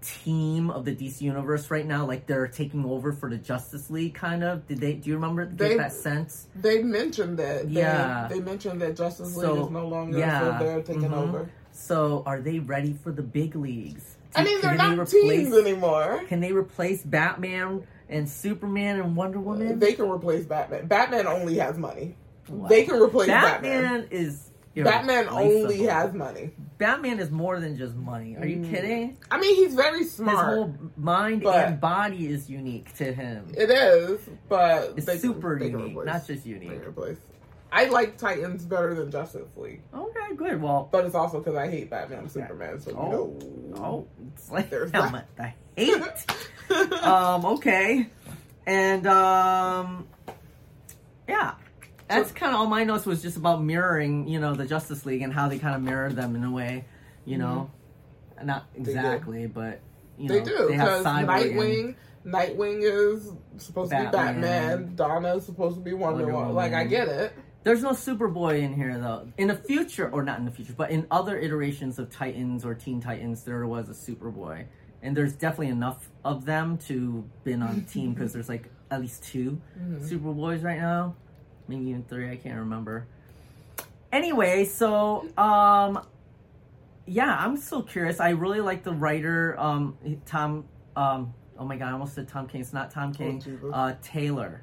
[0.00, 2.06] team of the DC universe right now.
[2.06, 4.66] Like they're taking over for the Justice League, kind of.
[4.66, 4.94] Did they?
[4.94, 5.46] Do you remember?
[5.46, 6.46] Get They- that sense?
[6.54, 7.68] They mentioned that.
[7.68, 8.28] Yeah.
[8.30, 11.28] They mentioned that Justice League So, is no longer yeah, so they're taking mhm.
[11.28, 11.50] over.
[11.72, 14.16] So are they ready for the big leagues?
[14.34, 16.22] I mean, they're Can they not teams anymore.
[16.28, 19.78] Can they replace Batman and Superman and Wonder Woman?
[19.78, 20.86] They can replace Batman.
[20.86, 22.14] Batman only has money.
[22.68, 24.08] They can replace Batman, Batman.
[24.10, 24.47] is
[24.84, 26.50] Batman only has money.
[26.78, 28.36] Batman is more than just money.
[28.36, 28.70] Are you Mm.
[28.70, 29.16] kidding?
[29.30, 30.36] I mean, he's very smart.
[30.36, 33.52] His whole mind and body is unique to him.
[33.56, 36.80] It is, but It's can- super unique, not just unique.
[37.70, 40.62] I like Titans better than Justice League, Okay, good.
[40.62, 42.80] Well, but it's also because I hate Batman and Superman.
[42.80, 43.36] So you oh,
[43.76, 43.84] know.
[43.84, 46.02] oh, it's like There's how much I hate.
[47.02, 48.08] um, okay,
[48.66, 50.06] and um,
[51.28, 51.54] yeah,
[52.08, 55.22] that's kind of all my notes was just about mirroring, you know, the Justice League
[55.22, 56.84] and how they kind of mirror them in a way,
[57.24, 57.70] you know,
[58.42, 58.82] not Mm-hmm.
[58.84, 58.90] do.
[58.90, 59.80] exactly, but
[60.18, 61.94] you They know, do they have because Cyborg and- Nightwing.
[62.26, 64.40] Nightwing is supposed to be Batman.
[64.40, 64.94] Batman.
[64.96, 66.54] Donna is supposed to be Wonder, Wonder Woman.
[66.54, 67.32] Like I get it.
[67.64, 69.28] There's no Superboy in here though.
[69.38, 72.74] In the future, or not in the future, but in other iterations of Titans or
[72.74, 74.66] Teen Titans, there was a Superboy,
[75.02, 79.00] and there's definitely enough of them to been on the team because there's like at
[79.00, 80.04] least 2 Mm-hmm.
[80.04, 81.14] Superboys right now,
[81.68, 82.30] maybe even three.
[82.30, 83.06] I can't remember.
[84.10, 86.00] Anyway, so um,
[87.06, 88.20] yeah, I'm still curious.
[88.20, 89.96] I really like the writer um
[90.26, 90.64] Tom
[90.96, 92.60] um oh my god, I almost said Tom King.
[92.62, 93.42] It's not Tom King.
[93.72, 94.62] Uh, Taylor.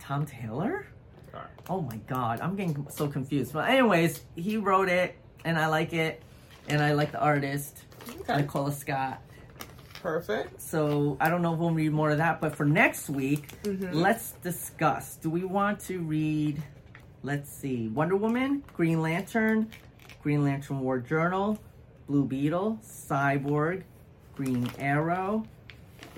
[0.00, 0.86] Tom Taylor.
[1.34, 1.50] Alright.
[1.68, 3.52] Oh my god, I'm getting so confused.
[3.52, 6.22] But anyways, he wrote it, and I like it,
[6.68, 7.84] and I like the artist,
[8.20, 8.36] Okay.
[8.38, 9.20] Nicola Scott.
[10.02, 10.60] Perfect.
[10.60, 13.94] So I don't know if we'll read more of that, but for next week, Mhm.
[13.94, 15.16] let's discuss.
[15.16, 16.62] Do we want to read?
[17.22, 19.68] Let's see, Wonder Woman, Green Lantern,
[20.22, 21.58] Green Lantern War Journal,
[22.06, 23.82] Blue Beetle, Cyborg,
[24.36, 25.44] Green Arrow,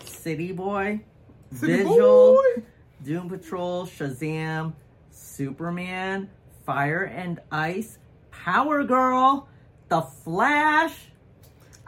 [0.05, 1.01] City Boy,
[1.55, 2.62] City Vigil, Boy.
[3.03, 4.74] Doom Patrol, Shazam,
[5.11, 6.28] Superman,
[6.66, 7.99] Fire and Ice,
[8.31, 9.49] Power Girl,
[9.89, 11.09] The Flash.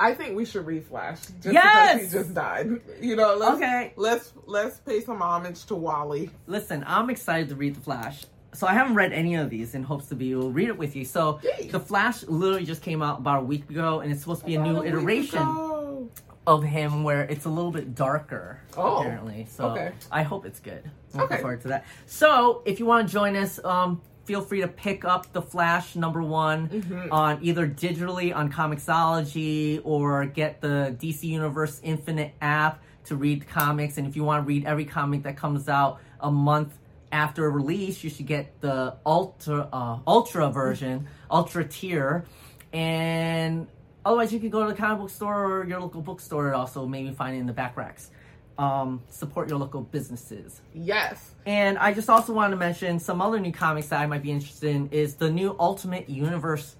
[0.03, 1.95] I think we should read Flash just Yes!
[2.01, 2.69] because he just died.
[3.01, 3.93] You know, let's, Okay.
[3.97, 6.31] Let's let's pay some homage to Wally.
[6.47, 8.25] Listen, I'm excited to read The Flash.
[8.55, 10.77] So I haven't read any of these in hopes to be able to read it
[10.77, 11.05] with you.
[11.05, 11.69] So Yay.
[11.69, 14.57] The Flash literally just came out about a week ago, and it's supposed to be
[14.57, 16.11] a new About week iteration
[16.47, 19.47] of him where it's a little bit darker, Oh, apparently.
[19.49, 19.93] So okay.
[20.11, 20.83] I hope it's good.
[21.15, 21.41] I'm looking Okay.
[21.43, 21.85] forward to that.
[22.07, 25.97] So if you want to join us, um, feel free to pick up The Flash
[25.97, 27.13] number one Mm-hmm.
[27.13, 33.99] on either digitally on Comixology or get the DC Universe Infinite app to read comics.
[33.99, 36.73] And if you want to read every comic that comes out a month
[37.11, 42.25] after release, you should get the ultra uh, ultra version, ultra tier,
[42.73, 43.67] and
[44.05, 46.47] otherwise you can go to the comic book store or your local bookstore.
[46.47, 48.11] and Also, maybe find it in the back racks.
[48.59, 50.61] Um, support your local businesses.
[50.75, 51.35] Yes.
[51.47, 54.31] And I just also want to mention some other new comics that I might be
[54.31, 56.77] interested in is the new Ultimate Universe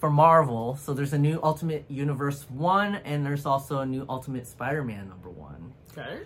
[0.00, 0.76] for Marvel.
[0.76, 5.28] So there's a new Ultimate Universe 1 and there's also a new Ultimate Spider-Man number
[5.30, 6.20] 1 Okay.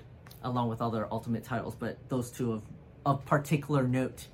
[0.45, 2.63] along with other Ultimate titles, but those two of
[3.05, 4.27] of particular note.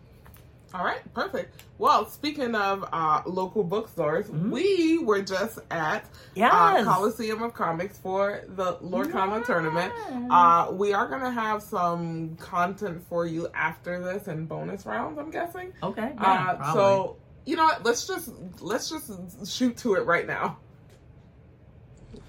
[0.75, 1.63] All right, perfect.
[1.77, 6.85] Well, speaking of uh, local bookstores, we were just at uh, Mm-hmm.
[6.89, 9.93] Coliseum of Comics for the Lorcana Tournament.
[10.31, 15.19] Uh, we are going to have some content for you after this and bonus rounds,
[15.19, 15.73] I'm guessing.
[15.83, 16.13] Okay.
[16.19, 17.85] Yeah, uh, so, you know what?
[17.85, 20.59] Let's just let's just shoot to it right now.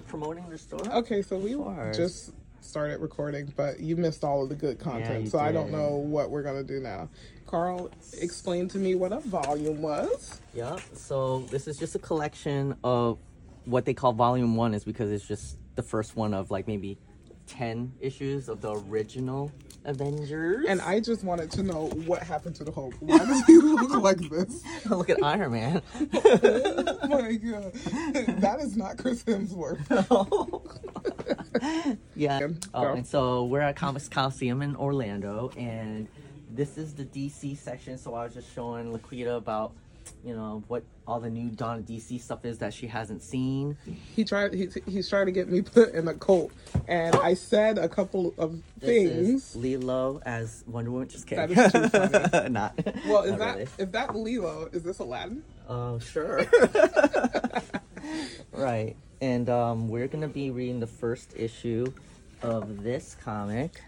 [0.08, 0.86] promoting the store?
[0.92, 1.96] Okay, so we course.
[1.96, 5.70] just started recording, but you missed all of the good content, you so I don't
[5.70, 7.08] know what we're gonna do now.
[7.54, 7.88] Carl,
[8.20, 10.40] explain to me what a volume was.
[10.54, 13.20] Yeah, so this is just a collection of
[13.64, 16.98] what they call volume one is because it's just the first one of like maybe
[17.46, 19.52] 10 issues of the original
[19.84, 20.66] Avengers.
[20.68, 22.94] And I just wanted to know what happened to the Hulk.
[22.98, 24.60] Why does he look like this?
[24.90, 25.82] look at Iron Man.
[25.94, 27.72] Oh my god,
[28.40, 29.78] that is not Chris Hemsworth.
[32.16, 32.48] Yeah.
[32.74, 36.08] Oh, and so we're at Comics Coliseum in Orlando, and
[36.54, 37.98] this is the DC section.
[37.98, 39.72] So I was just showing Laquita about,
[40.24, 43.76] you know, what all the new Dawn of DC stuff is that she hasn't seen.
[44.14, 44.54] He tried.
[44.54, 46.52] He, he's trying to get me put in a cult,
[46.88, 49.28] and I said a couple of This things.
[49.28, 51.08] is Lilo as Wonder Woman.
[51.08, 51.54] Just kidding.
[51.54, 52.48] That is too funny.
[52.50, 52.78] Not.
[53.06, 53.68] Well, is not that really.
[53.78, 54.68] is that Lilo?
[54.72, 55.42] Is this Aladdin?
[55.68, 56.44] Oh, sure.
[58.52, 58.96] right.
[59.20, 61.92] And um, we're going to be reading the first issue
[62.42, 63.80] of this comic,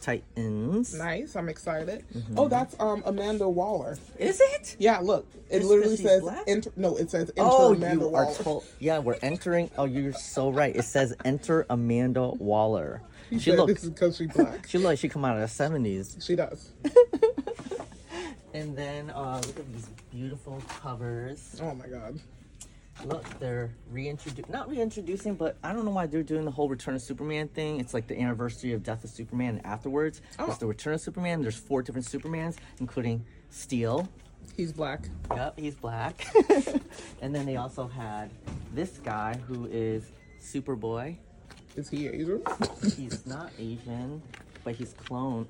[0.00, 0.94] Titans.
[0.98, 1.36] Nice.
[1.36, 2.04] I'm excited.
[2.16, 2.38] Mm-hmm.
[2.38, 3.98] Oh, that's um Amanda Waller.
[4.18, 4.76] Is it?
[4.78, 5.26] Yeah, look.
[5.50, 6.70] It Just literally says enter.
[6.76, 8.26] No, it says enter Oh, Amanda you Waller.
[8.26, 8.64] are told.
[8.78, 9.70] Yeah, we're entering.
[9.76, 10.74] Oh, you're so right.
[10.74, 13.02] It says enter Amanda Waller.
[13.28, 13.84] He She looks.
[13.84, 14.66] because she's black.
[14.68, 16.16] She looks she come out of the seventies.
[16.20, 16.70] she does.
[18.52, 21.60] And then uh, look at these beautiful covers.
[21.62, 22.18] Oh my god.
[23.04, 26.94] Look, they're reintroducing, not reintroducing, but I don't know why they're doing the whole Return
[26.94, 27.80] of Superman thing.
[27.80, 30.20] It's like the anniversary of Death of Superman and afterwards.
[30.38, 30.46] Oh.
[30.46, 31.40] It's the Return of Superman.
[31.42, 34.08] There's four different Supermans, including Steel.
[34.56, 35.08] He's black.
[35.34, 36.26] Yep, he's black.
[37.22, 38.30] and then they also had
[38.74, 41.16] this guy who is Superboy.
[41.76, 42.42] Is he Asian?
[42.96, 44.20] He's not Asian,
[44.64, 45.46] but he's clone.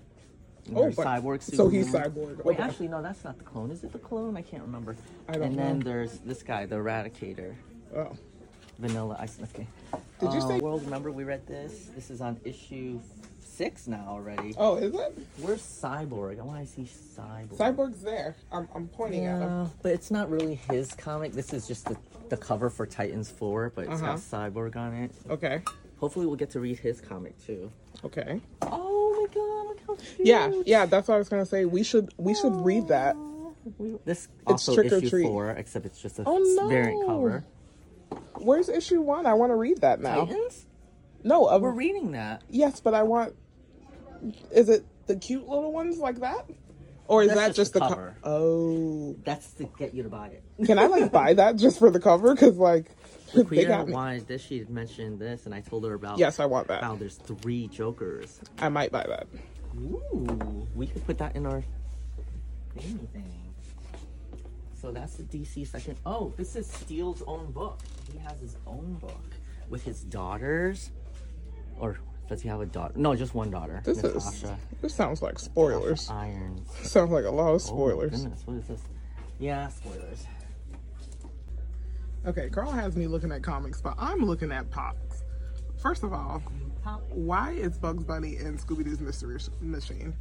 [0.75, 2.45] Oh, There's cyborg so he's cyborg.
[2.45, 2.63] Wait, Okay.
[2.63, 3.71] actually, no, that's not the clone.
[3.71, 4.37] Is it the clone?
[4.37, 4.95] I can't remember.
[5.29, 7.55] I don't and then there's this guy, the Eradicator.
[7.97, 8.13] Oh.
[8.79, 9.67] Vanilla Ice okay.
[10.21, 10.83] Did you Uh, say- World?
[10.85, 11.87] Remember we read this?
[11.95, 12.99] This is on issue
[13.43, 14.55] six now already.
[14.57, 15.19] Oh, is it?
[15.39, 16.39] Where's Cyborg?
[16.41, 17.57] I want to see Cyborg.
[17.59, 18.37] Cyborg's there.
[18.51, 19.71] I'm, I'm pointing at him.
[19.83, 21.33] But it's not really his comic.
[21.33, 21.97] This is just the,
[22.31, 24.17] the cover for Titans 4, but it's got Uh-huh.
[24.51, 25.11] Cyborg on it.
[25.29, 25.63] Okay.
[25.99, 27.71] Hopefully, we'll get to read his comic too.
[28.03, 28.41] Okay.
[28.63, 30.27] Oh look how cute!
[30.27, 31.65] Yeah, yeah, that's what I was gonna say.
[31.65, 33.17] We should we should read that.
[33.79, 35.27] We- This It's also Trick or issue Treat.
[35.27, 36.69] four, except it's just a Oh, no.
[36.69, 37.45] variant cover.
[38.39, 39.27] Where's issue one?
[39.27, 40.25] I want to read that now.
[40.25, 40.67] Titans?
[41.23, 42.43] No, of, We're reading that.
[42.49, 43.35] yes, but I want.
[44.51, 46.47] Is it the cute little ones like that,
[47.07, 48.17] or is That's that just just the the co- cover.
[48.25, 50.43] Oh, That's to get you to buy it.
[50.67, 52.35] can I like buy that just for the cover?
[52.35, 52.87] Because like
[53.35, 53.93] they Queer got me.
[53.93, 54.43] wanted this.
[54.43, 56.83] She had mentioned this, and I told her about Yes, I want that.
[56.83, 58.41] how there's three Jokers.
[58.59, 59.27] I might buy that.
[59.79, 61.63] Ooh, we could put that in our
[62.77, 63.55] thingy thing.
[64.81, 65.95] So that's the DC section.
[66.07, 67.81] Oh, this is Steel's own book.
[68.13, 69.21] He has his own book
[69.69, 70.91] with his daughters.
[71.79, 72.95] Or does he have a daughter?
[72.97, 73.83] No, just one daughter.
[73.85, 74.59] This is Natasha.
[74.81, 76.09] this sounds like spoilers.
[76.11, 76.69] Irons.
[76.83, 78.15] Sounds like a lot of spoilers.
[78.15, 78.23] Oh, spoilers.
[78.23, 78.81] goodness, what is this?
[79.39, 80.25] Yeah, spoilers.
[82.27, 85.25] Okay, Carl has me looking at comics, but I'm looking at pops.
[85.83, 86.43] First of all,
[86.83, 87.03] Pop.
[87.11, 90.15] why is Bugs Bunny in Scooby Doo's Mystery Machine?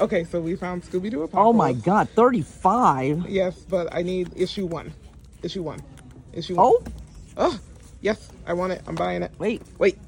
[0.00, 1.28] Okay, so we found Scooby Doo.
[1.34, 3.28] Oh my god, 35?
[3.28, 4.92] Yes, but I need issue one.
[5.42, 5.80] Issue one.
[6.32, 6.66] Issue one.
[6.66, 6.82] Oh,
[7.36, 7.58] Oh,
[8.00, 8.82] yes, I want it.
[8.86, 9.30] I'm buying it.
[9.38, 9.98] wait, Wait,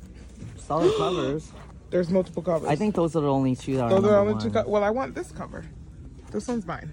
[0.56, 1.50] solid covers.
[1.90, 2.68] there's multiple covers.
[2.68, 4.42] I think those are the only two that are those are number only one.
[4.42, 4.50] two.
[4.50, 5.64] Co- well, I want this cover.
[6.30, 6.90] This one's mine.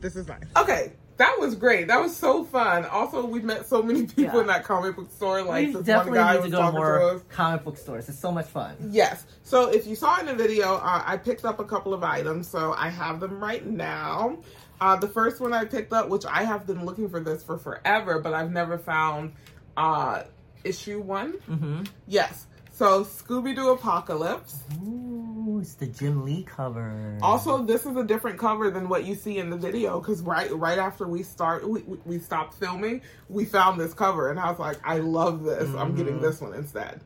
[0.00, 0.46] This is mine.
[0.56, 1.88] Okay, that was great.
[1.88, 2.84] That was so fun.
[2.84, 4.40] Also, we met so many people Yeah.
[4.42, 5.42] in that comic book store.
[5.42, 7.22] Like we this one definitely guy need to was talking to more us.
[7.30, 8.08] comic book stores.
[8.08, 8.76] It's so much fun.
[8.90, 9.24] Yes.
[9.42, 12.48] So if you saw in the video, uh, I picked up a couple of items.
[12.48, 14.38] So I have them right now.
[14.80, 17.56] Uh, the first one I picked up, which I have been looking for this for
[17.56, 19.32] forever, but I've never found
[19.76, 20.24] uh,
[20.64, 21.34] issue one.
[21.48, 21.84] Mm-hmm.
[22.06, 22.46] Yes.
[22.76, 24.62] So Scooby Doo Apocalypse.
[24.86, 27.16] Ooh, it's the Jim Lee cover.
[27.22, 30.54] Also, this is a different cover than what you see in the video because right
[30.54, 33.00] right after we start we, we- stopped filming,
[33.30, 35.74] we found this cover and I was like, I love this.
[35.74, 37.00] I'm getting this one instead.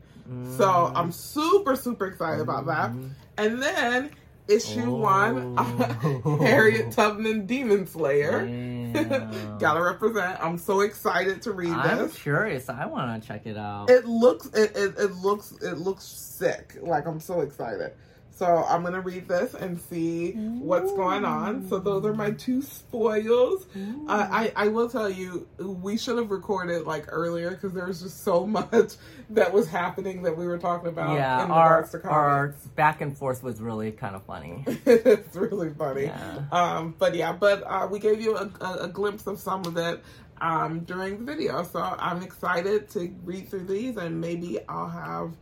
[0.57, 0.91] So mm.
[0.93, 2.91] I'm super super excited about that.
[2.91, 3.07] Mm-hmm.
[3.37, 4.11] And then
[4.49, 6.37] issue one, Oh.
[6.41, 8.45] Harriet Tubman Demon Slayer.
[8.45, 8.80] Damn.
[9.59, 10.39] Gotta represent.
[10.39, 11.77] I'm so excited to read this.
[11.77, 12.69] I'm curious.
[12.69, 13.89] I want to check it out.
[13.89, 16.77] It looks it, it, it looks it looks sick.
[16.81, 17.93] Like I'm so excited.
[18.33, 21.67] So I'm gonna read this and see what's going on.
[21.67, 23.65] So those are my two spoils.
[23.75, 28.01] Uh, I I will tell you we should have recorded like earlier because there was
[28.01, 28.93] just so much
[29.29, 31.15] that was happening that we were talking about.
[31.15, 34.63] yeah, in our to our back and forth was really kind of funny.
[34.85, 36.05] it's really funny.
[36.05, 36.43] Yeah.
[36.51, 39.77] Um, but yeah, but uh, we gave you a, a, a glimpse of some of
[39.77, 40.03] it
[40.41, 41.63] um, during the video.
[41.63, 45.33] So I'm excited to read through these and maybe I'll have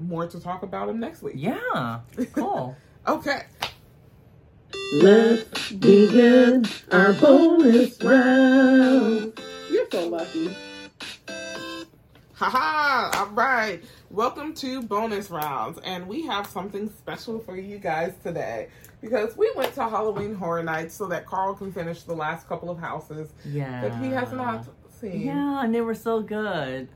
[0.00, 1.34] more to talk about them next week.
[1.36, 2.00] Yeah,
[2.32, 2.76] cool.
[3.06, 3.42] Okay.
[5.02, 9.40] Let's begin our bonus round.
[9.70, 10.54] You're so lucky.
[12.34, 13.18] Haha!
[13.18, 13.82] All right.
[14.10, 18.68] Welcome to bonus rounds, and we have something special for you guys today
[19.00, 22.68] because we went to Halloween Horror Nights so that Carl can finish the last couple
[22.70, 23.80] of houses Yeah.
[23.88, 24.66] that he has not
[25.00, 25.22] seen.
[25.22, 26.88] Yeah, and they were so good.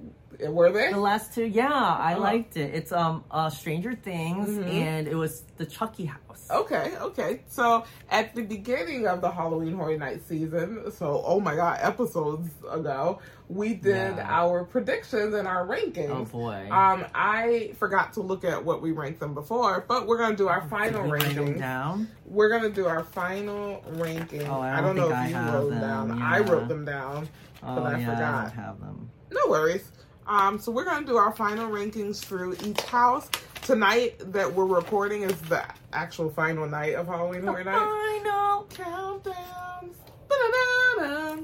[0.51, 0.91] Were they?
[0.93, 2.21] The last two, yeah, I Oh.
[2.21, 2.75] liked it.
[2.75, 4.67] It's um uh Stranger Things Mhm.
[4.73, 6.19] and it was the Chucky house.
[6.51, 7.41] Okay, okay.
[7.49, 12.51] So at the beginning of the Halloween Horror Night season, so oh my god, episodes
[12.71, 14.27] ago, we did Yeah.
[14.29, 16.11] our predictions and our rankings.
[16.11, 16.69] Oh boy.
[16.71, 20.49] Um, I forgot to look at what we ranked them before, but we're gonna do
[20.49, 21.59] our final rankings.
[21.59, 22.09] down?
[22.27, 24.47] We're gonna do our final ranking.
[24.49, 26.23] Oh, I I don't don't know if I you wrote them, down.
[26.23, 27.29] I wrote them down,
[27.63, 28.43] Oh but I yeah, I forgot.
[28.43, 29.11] don't have them.
[29.31, 29.92] No worries.
[30.27, 33.29] Um, so we're gonna do our final rankings through each house.
[33.63, 37.79] Tonight that we're recording is the actual final night of Halloween Horror Night.
[38.23, 39.95] Final Countdowns.
[40.29, 41.37] Ba-da-da-da.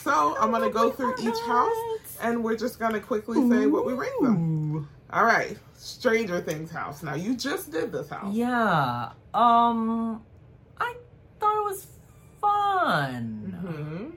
[0.00, 3.92] So I'm gonna go through each house and we're just gonna quickly say what we
[3.92, 4.88] rank them.
[5.12, 7.02] All right, Stranger Things house.
[7.02, 8.34] Now you just did this house.
[8.34, 9.10] Yeah.
[9.34, 10.22] Um,
[10.78, 10.94] I
[11.38, 11.86] thought it was
[12.40, 13.58] fun.
[13.60, 14.16] hmm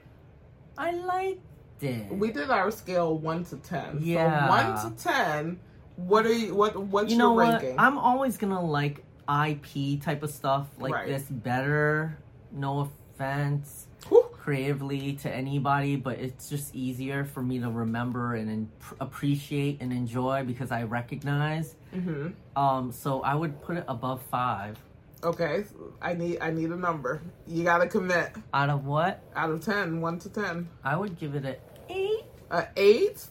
[0.77, 1.41] I liked
[1.85, 2.11] it.
[2.11, 3.99] We did our scale one to ten.
[4.01, 4.45] Yeah.
[4.45, 5.59] So one to ten.
[5.95, 6.53] What are you?
[6.55, 7.61] What What's you know your what?
[7.61, 7.79] ranking?
[7.79, 11.07] I'm always gonna like IP type of stuff like Right.
[11.07, 12.17] this better.
[12.51, 14.23] No offense Whew.
[14.33, 18.69] creatively to anybody, but it's just easier for me to remember and in-
[18.99, 21.75] appreciate and enjoy because I recognize.
[21.93, 24.77] hmm Um, so I would put it above five.
[25.23, 25.63] Okay,
[26.01, 27.21] I need I need a number.
[27.47, 28.31] You gotta commit.
[28.53, 29.21] Out of what?
[29.35, 30.67] Out of 10, 1 to ten.
[30.83, 31.57] I would give it a.
[32.51, 33.25] Uh, eight.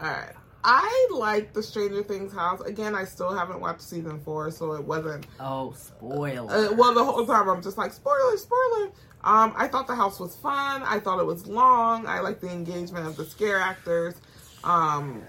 [0.00, 0.32] All right.
[0.64, 2.60] I like the Stranger Things house.
[2.60, 5.26] Again, I still haven't watched season four, so it wasn't.
[5.40, 6.50] Oh, spoiler.
[6.50, 8.90] Uh, well, the whole time I'm just like spoiler, spoiler.
[9.24, 10.82] Um, I thought the house was fun.
[10.82, 12.06] I thought it was long.
[12.06, 14.14] I like the engagement of the scare actors.
[14.64, 15.22] Um,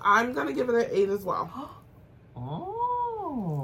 [0.00, 1.50] I'm gonna give it an eight as well.
[2.36, 3.59] oh,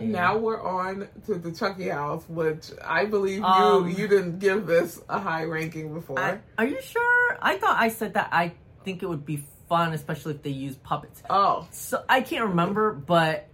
[0.00, 0.12] really?
[0.12, 4.66] Now we're on to the Chucky house, which I believe Um, you you didn't give
[4.66, 6.18] this a high ranking before.
[6.18, 7.38] I, are you sure?
[7.40, 8.52] I thought I said that I
[8.84, 11.22] think it would be fun, especially if they use puppets.
[11.30, 13.46] oh, So I can't remember, but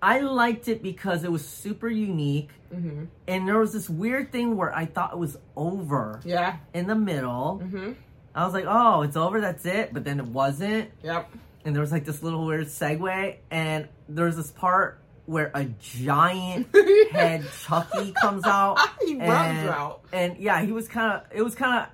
[0.00, 2.50] I liked it because it was super unique.
[2.72, 6.86] hmm And there was this weird thing where I thought it was over yeah, in
[6.86, 7.58] the middle.
[7.58, 7.92] hmm
[8.34, 9.92] I was like, oh, it's over, that's it.
[9.92, 10.90] But then it wasn't.
[11.02, 11.28] yep.
[11.64, 13.36] And there was like this little weird segue.
[13.50, 16.66] And there's this part where a giant
[17.12, 18.78] head Chucky comes out.
[19.04, 20.00] he runs and, out.
[20.12, 21.88] And yeah, he was kind of, it was kind of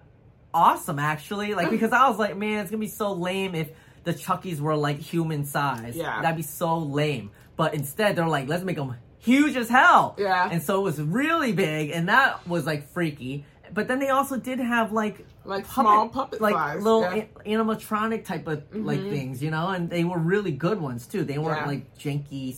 [0.55, 1.55] awesome actually.
[1.55, 3.71] Like, because I was like, man, it's gonna be so lame if
[4.05, 5.97] the Chuckies were like human size.
[5.97, 6.23] Yeah.
[6.23, 7.31] That'd be so lame.
[7.57, 10.15] But instead, they're like, let's make them huge as hell.
[10.19, 10.49] Yeah.
[10.51, 13.47] And so it was really big, and that was like freaky.
[13.73, 17.25] But then they also did have like Like small puppet like size, little yeah.
[17.45, 19.11] a- animatronic type of like Mhm.
[19.11, 21.25] things, you know, and they were really good ones too.
[21.25, 21.67] They weren't Yeah.
[21.67, 22.57] like janky,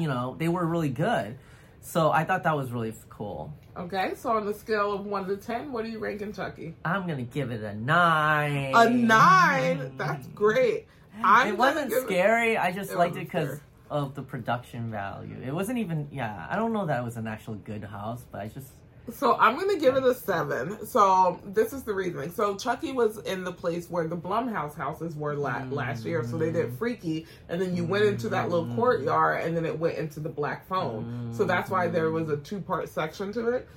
[0.00, 1.38] you know, they were really good.
[1.80, 3.52] So I thought that was really cool.
[3.76, 6.74] Okay, so on the scale of one to ten, what do you ranking Chucky?
[6.84, 8.72] I'm gonna give it a nine.
[8.74, 9.92] A nine.
[9.96, 10.86] That's great.
[11.22, 12.56] I'm it wasn't scary.
[12.56, 15.36] I just It liked it because of the production value.
[15.44, 16.08] It wasn't even.
[16.10, 18.68] Yeah, I don't know that it was an actual good house, but I just.
[19.12, 20.86] So I'm gonna give it a seven.
[20.86, 22.30] So this is the reasoning.
[22.30, 26.24] So Chucky was in the place where the Blumhouse houses were la- last year.
[26.24, 29.78] So they did Freaky, and then you went into that little courtyard, and then it
[29.78, 31.30] went into the Black Phone.
[31.32, 33.68] So that's why there was a two part section to it.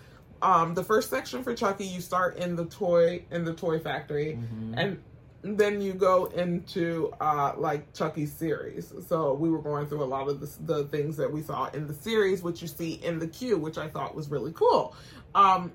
[0.41, 4.37] Um, the first section for Chucky, you start in the toy in the toy factory,
[4.75, 4.99] and
[5.43, 8.93] then you go into uh like Chucky's series.
[9.07, 11.87] So we were going through a lot of the, the things that we saw in
[11.87, 14.95] the series, which you see in the queue, which I thought was really cool.
[15.35, 15.71] Um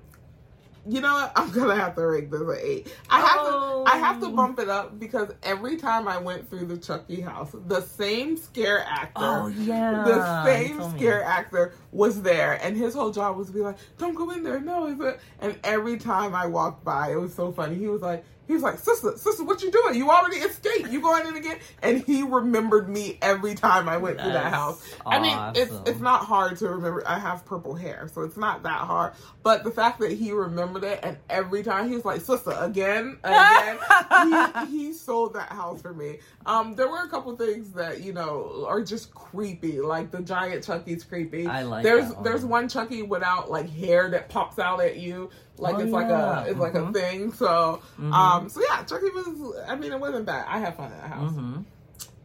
[0.89, 1.33] you know what?
[1.35, 2.93] I'm gonna have to rate this an eight.
[3.09, 3.83] I have Oh.
[3.85, 7.19] to I have to bump it up because every time I went through the Chucky
[7.21, 10.03] house, the same scare actor Oh yeah.
[10.05, 10.99] the same told me.
[10.99, 14.43] scare actor was there, and his whole job was to be like, "Don't go in
[14.43, 15.19] there, no." Is it?
[15.39, 17.75] And every time I walked by, it was so funny.
[17.75, 19.95] He was like, he was like, "Sister, sister, what you doing?
[19.95, 20.89] You already escaped.
[20.89, 24.55] You going in again?" And he remembered me every time I went through that That's
[24.55, 24.95] house.
[25.05, 27.03] I mean, it's it's not hard to remember.
[27.05, 29.13] I have purple hair, so it's not that hard.
[29.43, 33.17] But the fact that he remembered it, and every time he was like, "Sister, again,
[33.23, 33.77] again,"
[34.23, 36.19] he, he sold that house for me.
[36.45, 40.63] Um, there were a couple things that you know are just creepy, like the giant
[40.63, 41.47] Chucky's creepy.
[41.47, 42.23] I like There's one.
[42.23, 46.07] there's one Chucky without like hair that pops out at you, like Oh, it's like
[46.09, 46.43] yeah.
[46.45, 46.93] a it's like a Mhm.
[46.93, 47.31] thing.
[47.33, 48.13] So Mhm.
[48.13, 49.55] um, so yeah, Turkey was.
[49.67, 50.45] I mean, it wasn't bad.
[50.47, 51.31] I had fun at that house.
[51.31, 51.57] hmm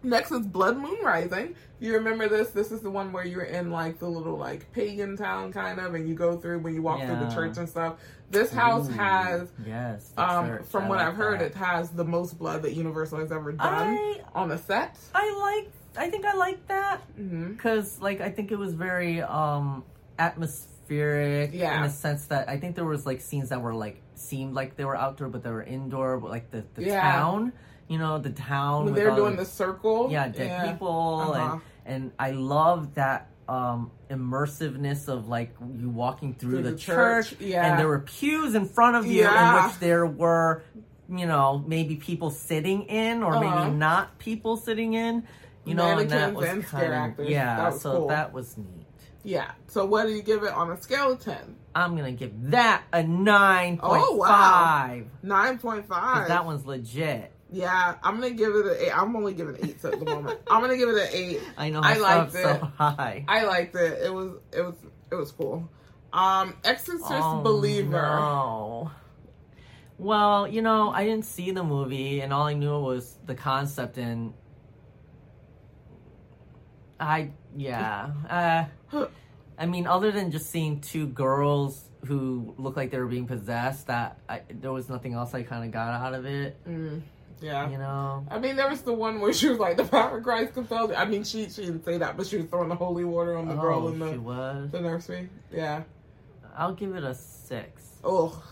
[0.05, 1.55] Next is Blood Moon Rising.
[1.79, 2.51] You remember this?
[2.51, 5.95] This is the one where you're in like the little like pagan town kind of,
[5.95, 8.01] and you go through when you walk through the church and stuff.
[8.29, 10.11] This house Ooh, has, yes.
[10.17, 10.65] um, church.
[10.67, 11.47] from I what like I've heard, that.
[11.53, 14.99] it has the most blood that Universal has ever done I on a set.
[15.15, 15.71] I like.
[15.97, 17.01] I think I like that
[17.51, 19.85] because like I think it was very um
[20.83, 21.79] atmospheric Yeah.
[21.79, 24.77] in a sense that I think there was like scenes that were like seemed like
[24.77, 26.19] they were outdoor, but they were indoor.
[26.19, 27.01] But like the the Yeah.
[27.13, 27.53] town,
[27.89, 28.87] you know, the town.
[28.87, 30.09] When they're doing the circle.
[30.11, 31.53] yeah dead people Uh-huh.
[31.87, 36.79] and and I love that um immersiveness of like you walking through, Through the, the
[36.79, 37.67] church, church, yeah.
[37.71, 39.59] and there were pews in front of you Yeah.
[39.59, 40.63] in which there were
[41.09, 43.65] you know maybe people sitting in or Uh-huh.
[43.65, 45.25] maybe not people sitting in
[45.65, 48.09] you know and that was kind of yeah That was so cool.
[48.09, 48.82] that was neat
[49.25, 49.53] Yeah.
[49.69, 51.57] So what do you give it on a scale of 10?
[51.75, 54.27] I'm gonna give that a nine point Oh, wow.
[54.27, 56.29] five 9.5.
[56.29, 57.33] that one's legit.
[57.51, 58.91] Yeah, I'm gonna give it an eight.
[58.99, 60.41] I'm only giving eights at the moment.
[60.51, 61.41] I'm gonna give it an eight.
[61.57, 62.43] I know I liked it.
[62.43, 63.25] so high.
[63.29, 64.03] I liked it.
[64.03, 64.75] It was it was
[65.11, 65.69] it was cool.
[66.15, 67.91] Um, Exorcist Oh, Believer.
[67.91, 68.91] No.
[69.99, 73.99] Well, you know, I didn't see the movie, and all I knew was the concept,
[73.99, 74.33] and
[77.03, 78.11] I, yeah,
[78.93, 79.07] uh,
[79.59, 83.89] I mean, other than just seeing two girls who look like they were being possessed,
[83.89, 86.57] that I, there was nothing else I kind of got out of it.
[86.67, 87.03] Mm,
[87.41, 87.69] yeah.
[87.69, 90.25] You know, I mean, there was the one where she was like, "The power of
[90.25, 92.77] Christ compelled." me." I mean, she she didn't say that, but she was throwing the
[92.77, 94.71] holy water on the girl oh, in she the was.
[94.71, 95.29] the nursery.
[95.53, 95.83] Yeah.
[96.57, 97.83] I'll give it a six.
[98.05, 98.43] Oh,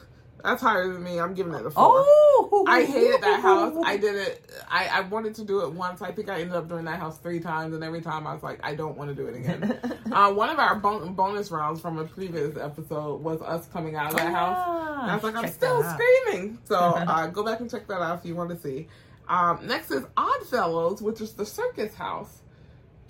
[0.43, 1.19] that's higher than me.
[1.21, 1.85] I'm giving it a four.
[1.87, 3.77] Oh, I hated that house.
[3.85, 4.51] I did it.
[4.69, 6.03] I, I wanted to do it once.
[6.03, 8.43] I think I ended up doing that house three times, and every time I was
[8.43, 9.79] like, I don't want to do it again.
[10.12, 14.12] uh, one of our bon- bonus rounds from a previous episode was us coming out
[14.12, 14.57] of that house.
[14.59, 16.59] Ah, And I was like, I'm still screaming.
[16.65, 18.89] So uh, go back and check that out if you want to see.
[19.29, 22.43] Um, next is Oddfellows, which is the circus house.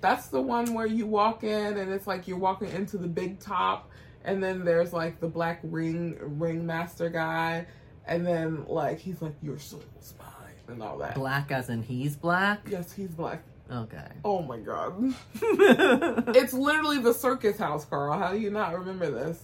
[0.01, 3.39] That's the one where you walk in and it's like you're walking into the big
[3.39, 3.89] top,
[4.25, 7.65] and then there's like the black ring ringmaster guy,
[8.05, 10.27] and then like he's like your soul's mine
[10.67, 11.15] and all that.
[11.15, 12.61] Black as in he's black?
[12.69, 13.43] Yes, he's black.
[13.71, 14.07] Okay.
[14.25, 15.13] Oh my god.
[16.35, 18.17] It's literally the circus house, Carl.
[18.17, 19.41] How do you not remember this?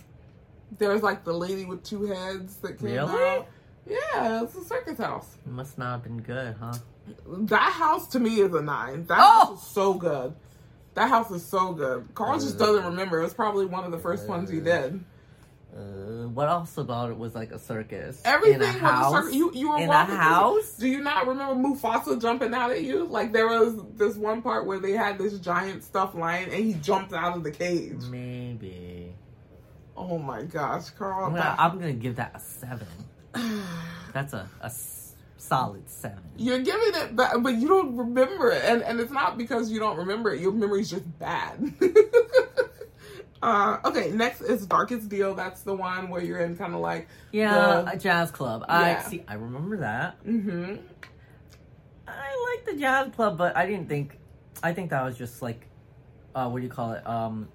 [0.77, 3.23] There's like the lady with two heads that came Really?
[3.23, 3.47] out.
[3.85, 5.37] Yeah, it's a circus house.
[5.45, 6.73] Must not have been good, huh?
[7.25, 9.05] That house to me is a nine.
[9.05, 9.45] That Oh!
[9.47, 10.35] house is so good.
[10.97, 12.07] That house is so good.
[12.15, 13.19] Carl just doesn't remember.
[13.19, 14.99] It was probably one of the first ones he did.
[15.71, 18.19] Uh, what else about it was like a circus?
[18.25, 19.13] Everything in a was house.
[19.13, 19.35] a circus.
[19.35, 20.73] You, you were in a walking through- house.
[20.73, 23.05] Do you not remember Mufasa jumping out at you?
[23.05, 26.73] Like there was this one part where they had this giant stuffed lion and he
[26.73, 28.01] jumped out of the cage.
[28.09, 29.13] Maybe.
[29.95, 31.25] Oh my gosh, Carl.
[31.27, 32.87] I'm gonna, I'm gonna give that a seven.
[34.13, 34.71] That's a, a
[35.37, 36.19] solid seven.
[36.37, 39.79] You're giving it back, but you don't remember it, and and it's not because you
[39.79, 40.41] don't remember it.
[40.41, 41.73] Your memory's just bad.
[43.41, 45.35] uh, okay, next is Darkest Deal.
[45.35, 48.65] That's the one where you're in kind of like Yeah, the- a jazz club.
[48.67, 49.01] I Yeah.
[49.03, 49.23] see.
[49.27, 50.23] I remember that.
[50.25, 50.75] Mm-hmm.
[52.07, 54.17] I like the jazz club, but I didn't think.
[54.63, 55.67] I think that was just like,
[56.33, 57.05] uh, what do you call it?
[57.05, 57.47] Um,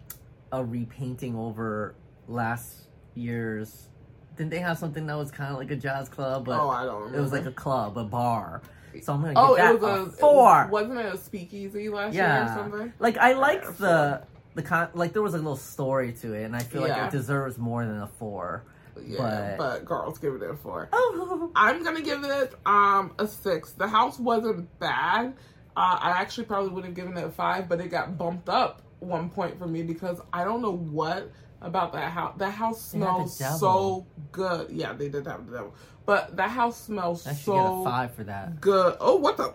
[0.53, 1.95] a repainting over
[2.29, 3.89] last year's.
[4.37, 6.85] Didn't they have something that was kind of like a jazz club, but Oh, I
[6.85, 7.19] don't remember.
[7.19, 8.63] it was like a club, a bar.
[9.03, 10.69] So I'm gonna give Oh, that it was a, a four.
[10.71, 12.93] Wasn't it a speakeasy last yeah, year or something?
[12.99, 14.23] like I like Yeah, the
[14.55, 14.89] the con.
[14.95, 16.97] Like there was a little story to it, and I feel Yeah.
[17.05, 18.65] like it deserves more than a four.
[19.03, 20.89] Yeah, But- but, girls give it a four.
[20.93, 23.73] Oh, I'm gonna give it um a six.
[23.73, 25.35] The house wasn't bad.
[25.75, 28.83] Uh, I actually probably would have given it a five, but it got bumped up
[29.01, 31.31] one point for me because I don't know what
[31.63, 32.35] about that house.
[32.39, 34.71] That house smells so good.
[34.71, 35.75] Yeah, they did have the devil,
[36.07, 38.61] but that house smells I should so get a five for that.
[38.61, 38.97] good.
[39.01, 39.55] Oh, what the?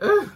[0.00, 0.30] Ugh.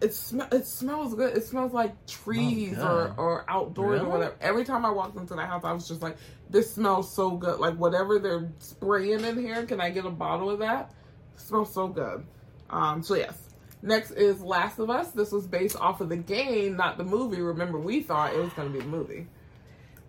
[0.00, 1.34] It sm- it smells good.
[1.36, 3.14] It smells like trees or, good.
[3.16, 4.04] or outdoors Really?
[4.04, 4.34] or whatever.
[4.42, 6.18] Every time I walked into that house, I was just like,
[6.50, 10.50] "This smells so good." Like whatever they're spraying in here, can I get a bottle
[10.50, 10.92] of that?
[11.34, 12.26] It smells so good.
[12.68, 13.38] Um, so yes.
[13.82, 15.12] Next is Last of Us.
[15.12, 17.40] This was based off of the game, not the movie.
[17.40, 19.28] Remember, we thought it was going to be the movie.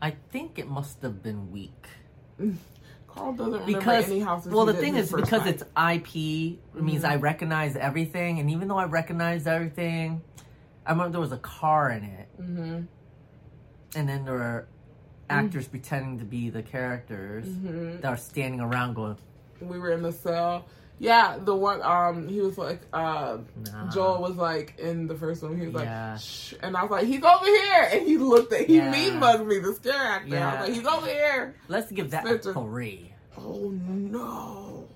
[0.01, 1.87] I think it must have been weak.
[3.07, 4.51] Carl doesn't remember because any houses.
[4.53, 8.67] well he the thing is because it's ip it means i recognize everything and even
[8.67, 10.21] though i recognize everything
[10.85, 12.85] i remember there was a car in it Mhm.
[13.95, 14.67] and then there were
[15.31, 18.01] actors pretending to be the characters Mhm.
[18.01, 19.17] that are standing around going
[19.61, 20.67] we were in the cell.
[20.99, 23.87] Yeah, the one um he was like uh nah.
[23.89, 26.13] Joel was like in the first one, he was Yeah.
[26.13, 28.89] like Shh, and I was like, He's over here and he looked at he Yeah.
[28.91, 30.35] mean mugged me, the scare actor.
[30.35, 30.51] I Yeah.
[30.59, 31.55] was like, He's over here.
[31.67, 34.87] let's give that Such a three Oh no.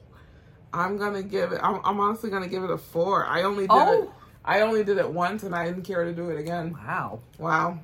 [0.74, 3.26] I'm gonna give it I'm, I'm honestly gonna give it a four.
[3.26, 4.04] I only did Oh.
[4.04, 4.10] it
[4.44, 6.74] I only did it once and I didn't care to do it again.
[6.74, 7.80] wow Wow.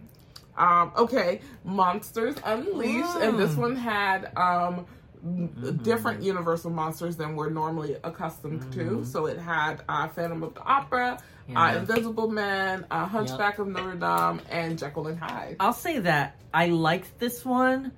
[0.57, 3.57] Um, okay, Monsters Unleashed, and this Mm.
[3.57, 4.87] one had um
[5.83, 9.03] different Universal monsters than we're normally accustomed to.
[9.05, 11.61] So it had uh, Phantom of the Opera, Yeah.
[11.61, 15.55] uh, Invisible Man, uh, Hunchback of Notre Dame, and Jekyll and Hyde.
[15.59, 17.91] i'll say that i liked this one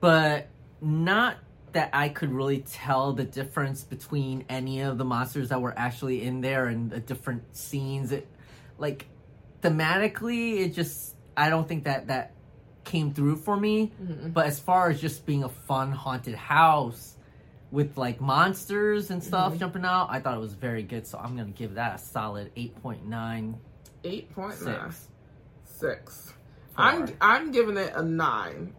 [0.00, 0.48] but
[0.80, 1.36] not
[1.72, 6.22] that I could really tell the difference between any of the monsters that were actually
[6.22, 8.12] in there and the different scenes.
[8.12, 8.28] It
[8.78, 9.06] like
[9.60, 12.33] thematically, it just I don't think that that
[12.84, 13.92] came through for me.
[14.02, 14.30] Mm-hmm.
[14.30, 17.16] But as far as just being a fun haunted house
[17.70, 19.60] with like monsters and stuff mm-hmm.
[19.60, 21.06] jumping out, I thought it was very good.
[21.06, 23.58] So I'm gonna give that a solid eight point nine
[24.04, 24.90] Eight point nine.
[24.92, 25.08] six.
[25.64, 26.32] Six.
[26.76, 28.74] I'm I'm giving it a nine.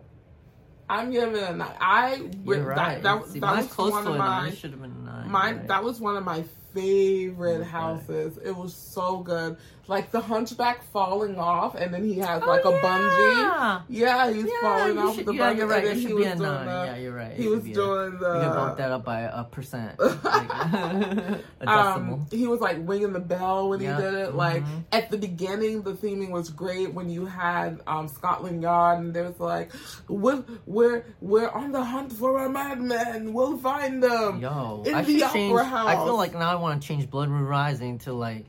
[0.88, 1.76] I'm giving it a nine.
[1.80, 3.04] I You're that, right.
[3.04, 5.32] that, See, that was close one to of my should have been a nine.
[5.32, 5.68] my right?
[5.68, 6.44] that was one of my
[6.76, 8.38] favorite houses.
[8.38, 9.58] It was so good.
[9.88, 12.82] Like the hunchback falling off and then he has Oh, like a yeah.
[12.82, 13.82] bungee.
[13.90, 15.58] Yeah, he's Yeah, falling off should- the yeah, bungee.
[15.58, 15.86] you're right.
[15.86, 16.66] And he was doing nine.
[16.66, 17.32] the Yeah, you're right.
[17.32, 20.00] It he was be a- doing the You can bump that up by a percent.
[20.24, 20.50] Like,
[21.62, 23.96] a um, he was like ringing the bell when Yeah.
[23.98, 24.36] he did it.
[24.36, 24.84] Like Mhm.
[24.92, 29.24] at the beginning, the theming was great when you had um, Scotland Yard, and there
[29.24, 29.72] was like,
[30.08, 33.34] "We're we're we're on the hunt for a madman.
[33.34, 35.54] We'll find them." Yo, in I the should change.
[35.60, 38.46] opera I feel like now I want to change Blood Moon Rising to like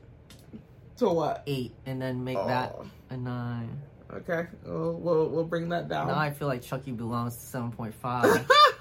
[0.97, 1.43] To what?
[1.47, 2.85] eight, and then make that Oh.
[3.11, 3.81] a nine.
[4.13, 6.07] Okay, we'll, we'll we'll bring that down.
[6.07, 8.25] Now I feel like Chucky belongs to seven point five.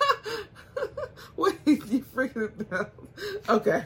[1.37, 2.87] Wait, you freaking down.
[3.49, 3.83] Okay.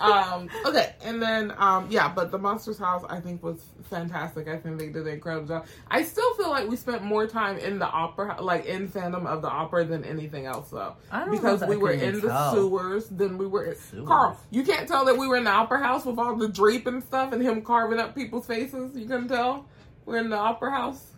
[0.00, 4.48] um, okay, and then um, yeah, but the Monsters House I think was fantastic.
[4.48, 5.66] I think they did an incredible job.
[5.88, 9.42] I still feel like we spent more time in the opera, like in Phantom of
[9.42, 10.96] the Opera, than anything else, though.
[11.10, 13.74] I don't because we were in the sewers, then we were.
[13.74, 14.06] Sewers.
[14.06, 16.86] Carl, you can't tell that we were in the opera house with all the drape
[16.86, 18.96] and stuff, and him carving up people's faces.
[18.96, 19.66] You couldn't tell
[20.04, 21.12] we're in the opera house.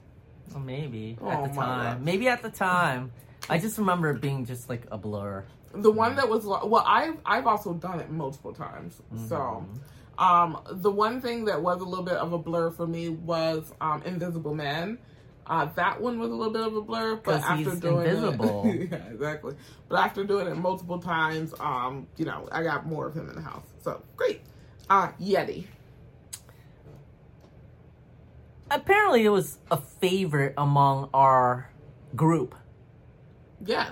[0.51, 1.97] Well, maybe Oh at the time.
[1.97, 2.03] God.
[2.03, 3.13] Maybe at the time.
[3.49, 5.45] I just remember it being just like a blur.
[5.73, 9.01] The one that was well, I've I've also done it multiple times.
[9.29, 9.67] So,
[10.19, 13.73] um, the one thing that was a little bit of a blur for me was
[13.81, 14.99] um, Invisible Man.
[15.47, 18.63] Uh, that one was a little bit of a blur, but after doing invisible.
[18.67, 19.55] it, yeah, exactly.
[19.89, 23.35] But after doing it multiple times, um, you know, I got more of him in
[23.35, 23.67] the house.
[23.83, 24.41] So great.
[24.89, 25.67] Uh, Yeti.
[28.71, 31.69] Apparently, it was a favorite among our
[32.17, 32.55] group.
[33.65, 33.91] Yeah,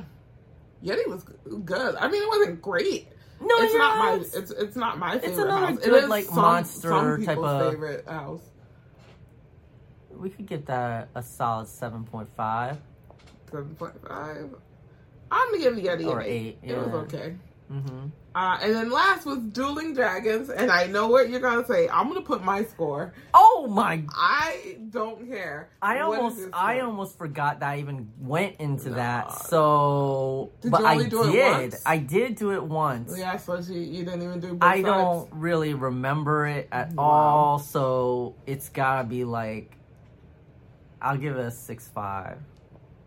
[0.85, 1.25] Yeti was
[1.65, 1.95] good.
[1.97, 3.09] I mean, it wasn't great.
[3.41, 5.79] No, it's not my it's it's not my favorite It's another house.
[5.85, 8.41] good, it like, some, monster some type of- favorite house.
[10.11, 12.79] We could give that a solid seven point five.
[13.51, 14.55] Seven point five.
[15.31, 16.59] I'm gonna give Yeti or an eight.
[16.63, 16.71] eight.
[16.71, 17.35] It was okay.
[17.73, 18.07] Mm-hmm.
[18.35, 21.89] Uh, and then last was Dueling Dragons, and I know what you're gonna say.
[21.89, 23.13] I'm gonna put my score.
[23.33, 24.03] Oh my!
[24.15, 25.71] I don't care.
[25.81, 28.97] I What almost, I almost forgot that I even went into Nah.
[28.97, 29.33] that.
[29.49, 31.53] So, Did but you only I do it did.
[31.53, 31.83] once?
[31.87, 33.15] I did do it once.
[33.19, 34.49] Yeah, so you, you didn't even do.
[34.55, 34.85] Both I sides.
[34.87, 37.05] don't really remember it at Wow.
[37.05, 39.77] all, so it's gotta be like
[41.01, 42.39] I'll give it a six five.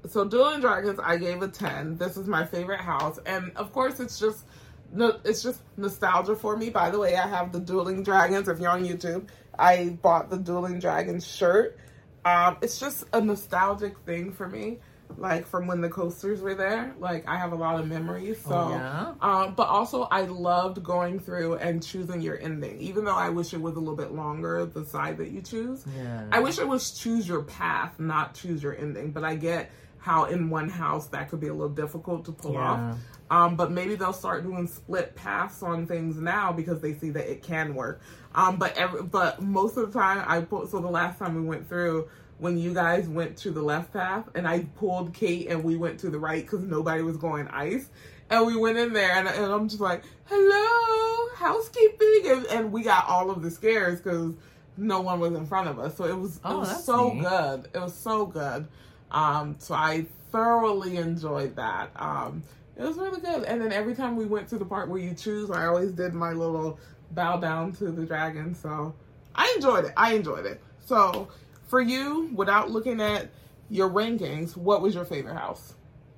[0.10, 1.98] So Dueling Dragons, I gave a ten.
[1.98, 4.46] This is my favorite house, and of course, it's just
[4.94, 6.70] no, it's just nostalgia for me.
[6.70, 8.48] By the way, I have the Dueling Dragons.
[8.48, 9.28] If you're on YouTube,
[9.58, 11.78] I bought the Dueling Dragons shirt.
[12.24, 14.80] Um, it's just a nostalgic thing for me,
[15.18, 16.96] like from when the coasters were there.
[17.00, 18.42] Like I have a lot of memories.
[18.44, 19.14] So, Oh, yeah?
[19.22, 23.54] um, but also I loved going through and choosing your ending, even though I wish
[23.54, 24.66] it was a little bit longer.
[24.66, 25.84] The side that you choose.
[25.98, 26.26] Yeah.
[26.32, 29.12] I wish it was choose your path, not choose your ending.
[29.12, 29.70] But I get
[30.06, 32.60] how in one house that could be a little difficult to pull Yeah.
[32.92, 32.98] off.
[33.32, 37.28] Um, but maybe they'll start doing split paths on things now because they see that
[37.28, 38.02] it can work.
[38.36, 41.42] Um, but every, but most of the time I put so the last time we
[41.42, 42.08] went through
[42.38, 46.00] when you guys went to the left path and I pulled Kate and we went
[46.02, 47.90] to the right because nobody was going ice.
[48.30, 52.22] And we went in there and, and I'm just like, hello, housekeeping.
[52.26, 54.34] And, and we got all of the scares because
[54.78, 55.96] no one was in front of us.
[55.98, 57.24] So it was, Oh, it was so neat.
[57.24, 57.70] good.
[57.74, 58.68] It was so good.
[59.12, 61.92] Um, so I thoroughly enjoyed that.
[61.96, 62.44] Um,
[62.78, 63.44] it was really good.
[63.44, 66.14] And then every time we went to the part where you choose, I always did
[66.14, 66.80] my little
[67.12, 68.54] bow down to the dragon.
[68.54, 68.94] So
[69.34, 69.94] I enjoyed it.
[69.96, 70.62] I enjoyed it.
[70.86, 71.30] So
[71.68, 73.30] for you, without looking at
[73.70, 75.74] your rankings, what was your favorite house?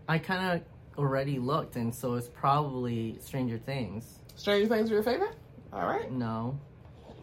[0.07, 4.19] I kind of already looked, and so it's probably Stranger Things.
[4.35, 5.35] Stranger Things were your favorite?
[5.71, 6.11] All right.
[6.11, 6.59] No,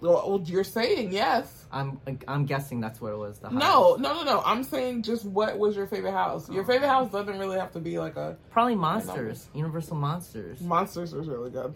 [0.04, 1.66] Well, you're saying yes.
[1.72, 3.38] I'm I'm guessing that's what it was.
[3.38, 4.42] The No, no, no, no.
[4.44, 6.48] I'm saying just what was your favorite house?
[6.50, 6.66] Your oh.
[6.66, 10.60] favorite house doesn't really have to be like a probably Monsters, Universal Monsters.
[10.60, 11.74] Monsters was really good.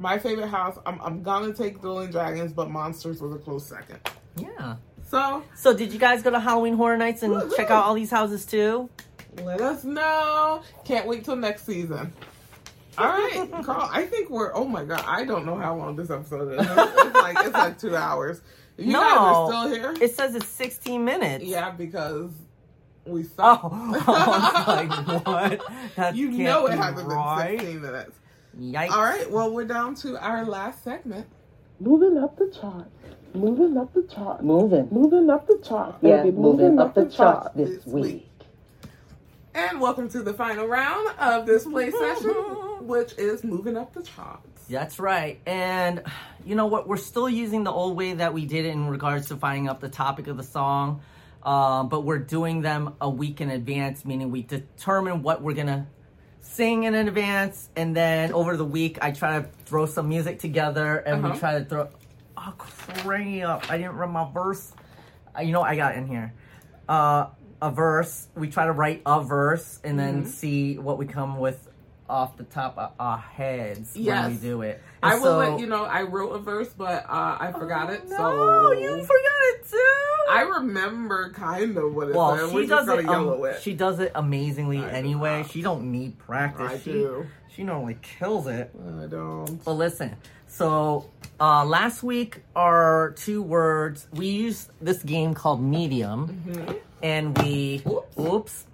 [0.00, 3.98] My favorite house, I'm, I'm gonna take Dueling Dragons, but Monsters was a close second.
[4.36, 4.76] Yeah.
[5.08, 7.56] So So did you guys go to Halloween Horror Nights and Woohoo!
[7.56, 8.90] check out all these houses too?
[9.42, 10.62] let us know.
[10.84, 12.12] Can't wait till next season.
[12.98, 13.88] All right, Carl.
[13.92, 14.54] I think we're.
[14.54, 16.66] Oh my god, I don't know how long this episode is.
[16.68, 18.42] It's like it's like two hours.
[18.76, 19.94] You guys are still here.
[20.00, 21.44] It says it's 16 minutes.
[21.44, 22.30] yeah, because
[23.04, 23.64] We stopped.
[23.64, 24.90] Oh, I was
[25.26, 25.62] like, what?
[25.96, 27.48] That you can't know it be hasn't right.
[27.58, 28.12] been 16 minutes.
[28.60, 28.90] Yikes.
[28.90, 31.26] All right, well, we're down to our last segment.
[31.80, 32.88] Moving up the chart.
[33.34, 34.42] Moving up the chart.
[34.42, 34.88] Moving.
[34.90, 35.96] Moving up the chart.
[36.00, 36.36] Yeah, baby.
[36.36, 38.27] moving up the chart this this week.
[39.58, 42.30] And welcome to the final round of this play session,
[42.86, 44.64] which is moving up the charts.
[44.70, 45.40] That's right.
[45.46, 46.04] And
[46.46, 46.86] you know what?
[46.86, 49.80] We're still using the old way that we did it in regards to finding out
[49.80, 51.00] the topic of the song.
[51.42, 55.66] Um, but we're doing them a week in advance, meaning we determine what we're going
[55.66, 55.86] to
[56.40, 57.68] sing in advance.
[57.74, 61.34] And then over the week, I try to throw some music together and Uh-huh.
[61.34, 61.88] we try to throw.
[62.36, 63.68] Oh, crap.
[63.70, 64.72] I didn't run my verse.
[65.36, 66.32] Uh, You know, I got in here.
[66.88, 67.26] Uh,
[67.60, 68.28] a verse.
[68.34, 70.30] We try to write a verse and then Mm-hmm.
[70.30, 71.68] see what we come with
[72.08, 74.24] off the top of our heads Yes.
[74.24, 74.80] when we do it.
[75.02, 77.90] I And will so- let you know I wrote a verse, but uh, I forgot
[77.90, 78.08] it.
[78.08, 80.04] No, so you forgot it too.
[80.30, 82.48] I remember kind of what it well, said.
[82.48, 83.08] she We're does it.
[83.08, 83.60] Um, it.
[83.62, 85.42] she does it amazingly I anyway.
[85.42, 85.48] know.
[85.48, 86.70] She don't need practice.
[86.72, 87.26] I she, do.
[87.54, 88.70] She normally kills it.
[89.02, 89.62] I don't.
[89.64, 90.16] But listen,
[90.48, 91.08] so
[91.40, 98.18] uh, last week our two words we used this game called Medium, and we Oops.
[98.18, 98.64] oops.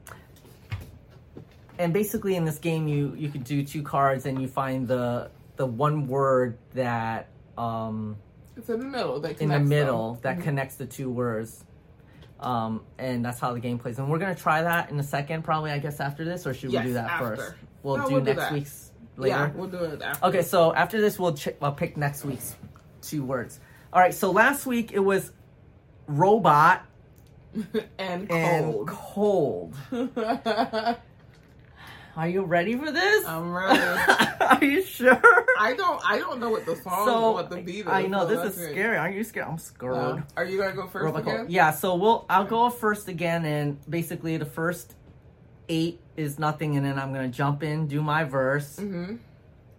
[1.77, 5.31] And basically, in this game, you you could do two cards, and you find the
[5.57, 7.29] the one word that
[7.59, 8.17] um,
[8.57, 9.19] It's in the middle.
[9.21, 10.23] That in the connects middle them.
[10.23, 11.65] that connects the two words.
[12.39, 13.99] Um, and that's how the game plays.
[13.99, 15.73] And we're gonna try that in a second, probably.
[15.73, 17.37] I guess after this, or should Yes, we do that after.
[17.37, 17.55] first?
[17.83, 18.53] We'll No, do we'll next that.
[18.53, 18.84] week's
[19.17, 19.37] later.
[19.37, 20.27] Yeah, we'll do it after.
[20.27, 22.57] Okay, so after this, we'll ch- I'll pick next week's
[23.03, 23.61] two words.
[23.93, 24.15] All right.
[24.15, 25.31] So last week it was
[26.07, 26.85] robot
[27.99, 29.75] and and cold.
[29.91, 30.09] cold.
[32.17, 33.27] Are you ready for this?
[33.27, 33.81] I'm ready.
[34.41, 35.21] Are you sure?
[35.59, 36.01] I don't.
[36.09, 37.87] I don't know what the song, so what the beat is.
[37.89, 38.97] I know so this is scary.
[38.97, 39.49] Are you scared?
[39.49, 39.95] I'm scared.
[39.95, 40.23] No.
[40.37, 41.47] Are you gonna go first Robot again?
[41.49, 44.95] Yeah, so we'll I'll go first again, and basically the first
[45.69, 49.17] eight is nothing, and then I'm gonna jump in, do my verse, Mm-hmm.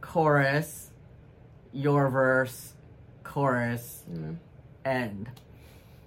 [0.02, 0.92] chorus,
[1.74, 2.74] your verse,
[3.24, 4.38] chorus, Mhm.
[4.84, 5.30] end.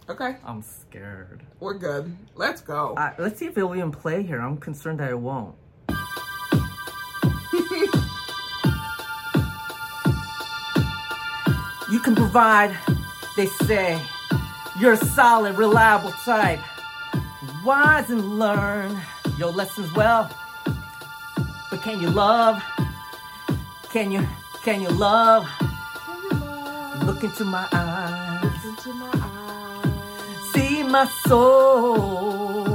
[0.08, 1.42] Okay, I'm scared.
[1.60, 2.16] we're good.
[2.34, 2.94] Let's go.
[2.96, 4.40] Uh, let's see if it'll even play here.
[4.40, 5.54] I'm concerned that it won't.
[11.90, 12.76] you can provide,
[13.36, 14.00] they say,
[14.78, 16.60] you're a solid, reliable type.
[17.64, 18.98] Wise and learn
[19.38, 20.28] your lessons well.
[21.70, 22.62] But can you love?
[23.90, 24.26] Can you,
[24.64, 25.46] can you love?
[27.06, 28.64] Look into my eyes.
[28.64, 30.52] into my eyes.
[30.52, 32.66] See my soul.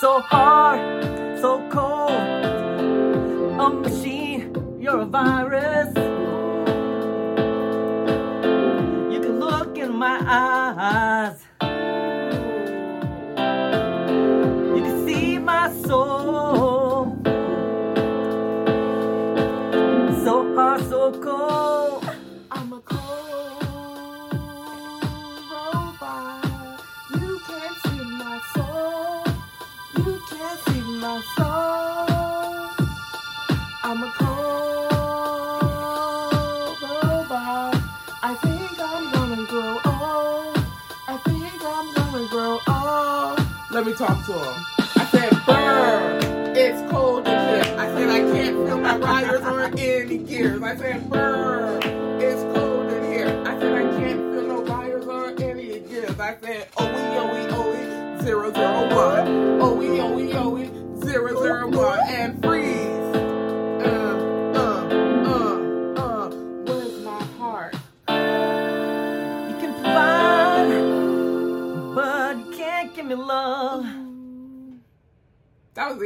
[0.00, 2.10] So hard, so cold.
[3.60, 6.21] A machine, you're a virus.
[43.92, 44.64] Me talk to him.
[44.78, 46.56] I said, burn.
[46.56, 47.76] It's cold in here.
[47.78, 50.62] I said, I can't feel my wires or any gears.
[50.62, 51.41] I said, burn.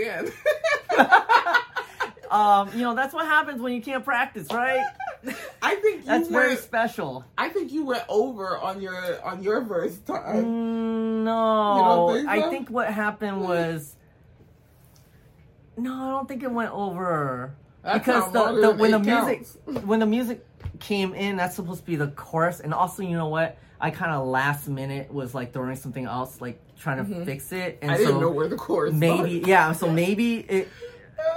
[0.07, 1.63] That was the end.
[2.31, 4.85] Um, you know, that's what happens when you can't practice, right?
[5.63, 7.25] I think you That's very special.
[7.39, 10.45] I think you went over on your on your verse time.
[10.45, 12.51] Mm, no, think I so?
[12.51, 13.95] think what happened was.
[15.77, 19.47] No, I don't think it went over That's because the, the when the eight music
[19.67, 19.85] counts.
[19.85, 20.45] when the music
[20.81, 23.59] came in, that's supposed to be the chorus, and also you know what?
[23.81, 27.79] I kind of last minute was like throwing something else, like trying to fix it,
[27.83, 27.91] and Mm-hmm.
[27.91, 29.47] I so didn't know where the chorus maybe started.
[29.47, 30.69] yeah so maybe it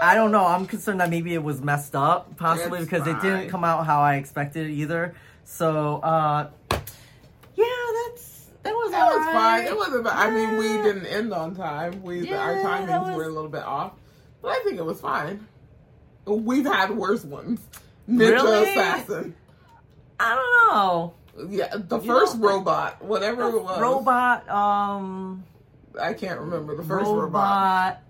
[0.02, 3.50] i don't know i'm concerned that maybe it was messed up possibly because it didn't
[3.50, 6.50] come out how i expected either so uh
[7.56, 7.66] yeah
[8.06, 9.34] that's that was It was alright.
[9.34, 9.66] fine.
[9.68, 10.16] It wasn't bad.
[10.18, 12.04] I mean, we didn't end on time.
[12.04, 13.94] We our Yeah, that timings was- were a little bit off,
[14.42, 15.48] but I think it was fine.
[16.26, 17.62] We've had worse ones.
[18.10, 18.70] Ninja Really?
[18.72, 19.34] Assassin.
[20.20, 21.14] i don't know
[21.48, 23.80] Yeah, the You first know, robot, whatever it was.
[23.80, 25.44] robot um
[26.00, 28.02] I can't remember the first robot.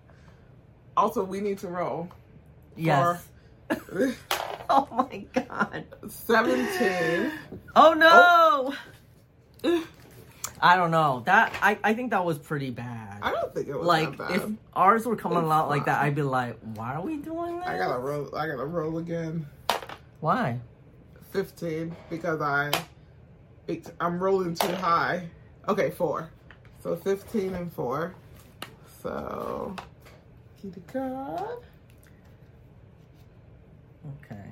[0.98, 2.10] Also, we need to roll.
[2.76, 3.26] Yes.
[4.72, 5.84] Oh my god.
[6.08, 7.32] 17.
[7.76, 8.74] Oh no.
[10.62, 11.24] I don't know.
[11.26, 13.18] That I, I think that was pretty bad.
[13.24, 13.88] I don't think it was bad.
[13.88, 14.44] like that if
[14.74, 16.02] ours were coming It's out like that.
[16.04, 17.68] I'd be like, why are we doing this?
[17.68, 18.36] I gotta roll.
[18.36, 19.48] I gotta roll again.
[20.20, 20.60] Why?
[21.32, 22.72] 15 because I
[24.00, 25.28] I'm rolling too high.
[25.68, 26.32] Okay, four.
[26.82, 28.16] So 15 and four.
[29.04, 29.76] So
[30.60, 31.60] kitty card.
[34.24, 34.44] Okay.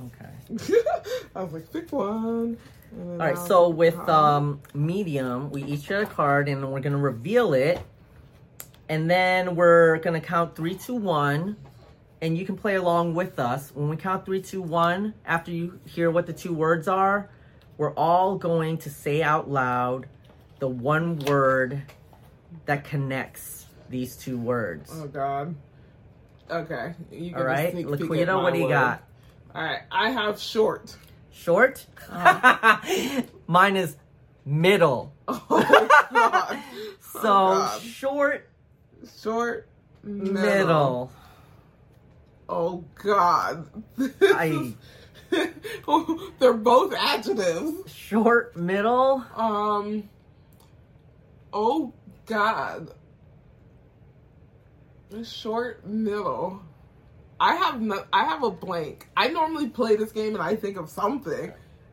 [0.00, 0.80] Okay.
[1.34, 2.56] I was like, pick one.
[2.98, 3.36] All right.
[3.36, 7.80] I'll So with um medium, we each get a card, and we're gonna reveal it,
[8.88, 11.56] and then we're gonna count three, two, one,
[12.22, 13.70] and you can play along with us.
[13.74, 17.28] When we count three, two, one, after you hear what the two words are,
[17.82, 20.06] we're all going to say out loud
[20.60, 21.82] the one word
[22.64, 24.88] that connects these two words.
[24.94, 25.56] Oh God.
[26.48, 26.94] Okay.
[27.10, 28.70] You All right, Laquita, what do you word.
[28.70, 29.02] got?
[29.52, 30.96] All right, I have short.
[31.32, 31.84] Short.
[32.08, 33.22] Uh-huh.
[33.48, 33.96] Mine is
[34.46, 35.12] middle.
[35.28, 35.42] Oh
[36.12, 36.58] God.
[37.14, 38.48] Oh, so Oh, short
[39.20, 39.66] short
[40.04, 40.32] middle.
[40.32, 41.12] middle.
[42.48, 43.66] Oh God.
[44.22, 44.72] I-
[46.38, 47.92] They're both adjectives.
[47.92, 49.24] Short middle.
[49.34, 50.08] Um.
[51.52, 51.92] Oh
[52.26, 52.90] God.
[55.24, 56.62] Short middle.
[57.38, 58.04] I have no.
[58.12, 59.08] I have a blank.
[59.16, 61.52] I normally play this game and I think of something.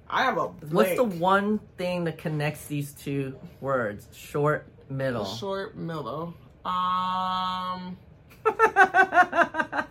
[0.09, 0.73] I have a blank.
[0.73, 4.07] What's the one thing that connects these two words?
[4.11, 5.25] Short middle.
[5.25, 6.33] Short middle.
[6.65, 7.97] Um.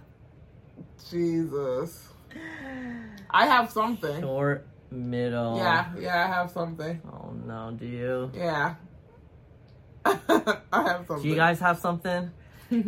[1.10, 2.08] Jesus.
[3.30, 4.20] I have something.
[4.20, 5.56] Short middle.
[5.59, 7.00] Yeah, yeah, I have something.
[7.12, 8.30] Oh no, do you?
[8.34, 8.74] Yeah.
[10.05, 10.12] I
[10.72, 11.22] have something.
[11.22, 12.30] Do you guys have something?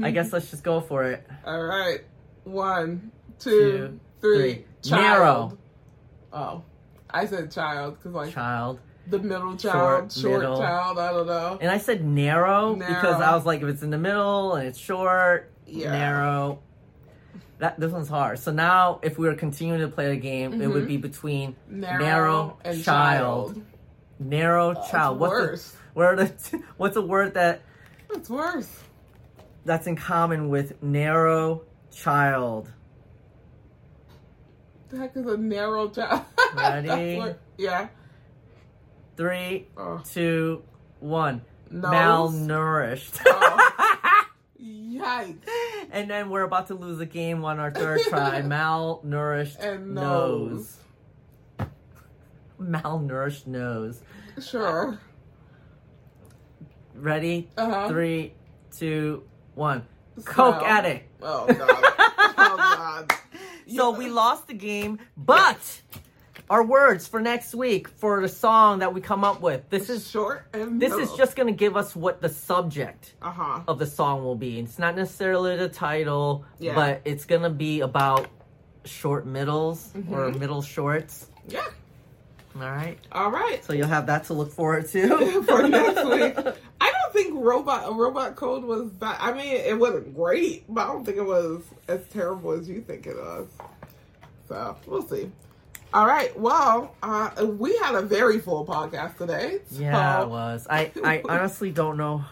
[0.03, 1.27] I guess let's just go for it.
[1.47, 2.01] All right.
[2.45, 4.65] One, Two, two, three.
[4.83, 4.91] three.
[4.93, 5.59] Narrow.
[6.33, 6.63] Oh.
[7.11, 8.79] I said child because, like, Child.
[9.09, 10.59] the middle child, Short, short, middle.
[10.59, 11.59] child, I don't know.
[11.61, 14.79] And I said narrow, because I was like, if it's in the middle and it's
[14.79, 15.91] short, Yeah.
[15.93, 16.61] narrow.
[17.61, 18.39] That this one's hard.
[18.39, 21.03] So now, if we were continuing to play the game, it would be mm-hmm.
[21.03, 23.55] between Narrow, narrow and child.
[23.55, 23.63] child.
[24.19, 25.21] narrow That's oh, child.
[25.21, 25.71] What's worse.
[25.71, 27.61] the what the what's a word that
[28.11, 28.81] It's worse.
[29.67, 31.63] that's in common with narrow
[31.93, 32.73] child?
[34.89, 36.23] The heck is a narrow child?
[36.55, 36.89] Ready?
[36.89, 37.89] That's what- yeah.
[39.17, 40.01] Three, Oh.
[40.11, 40.63] two,
[40.99, 41.43] one.
[41.71, 41.93] Nose.
[42.35, 43.21] Malnourished.
[43.27, 43.97] Oh.
[45.01, 45.39] Yikes.
[45.91, 48.41] and then we're about to lose a game on our third try.
[48.43, 50.77] Malnourished And nose.
[51.59, 51.69] nose.
[52.61, 54.01] Malnourished nose.
[54.41, 54.99] Sure.
[56.95, 57.49] Ready?
[57.57, 57.89] Uh-huh.
[57.89, 58.35] Three,
[58.77, 59.23] two,
[59.55, 59.87] one.
[60.25, 61.09] Coke addict.
[61.23, 61.57] Oh, God.
[61.61, 63.13] oh, God.
[63.77, 63.99] So Yeah.
[63.99, 65.81] we lost the game, but
[66.51, 69.71] our words for next week for the song that we come up with.
[69.71, 73.61] This is short and this is just gonna give us what the subject uh huh.
[73.69, 74.59] of the song will be.
[74.59, 76.75] It's not necessarily the title, Yeah.
[76.75, 78.27] but it's gonna be about
[78.85, 80.41] short middles or Mhm.
[80.41, 81.29] middle shorts.
[81.47, 81.65] Yeah.
[82.57, 82.99] All right.
[83.13, 83.65] All right.
[83.65, 86.37] So you'll have that to look forward to For next week.
[86.81, 89.19] I don't think robot robot code was bad.
[89.21, 92.81] I mean, it wasn't great, but I don't think it was as terrible as you
[92.81, 93.47] think it was.
[94.49, 95.31] So we'll see.
[95.93, 96.39] All right.
[96.39, 99.59] Well, uh, we had a very full podcast today.
[99.71, 100.67] So Yeah, it was.
[100.71, 102.25] I, I honestly don't know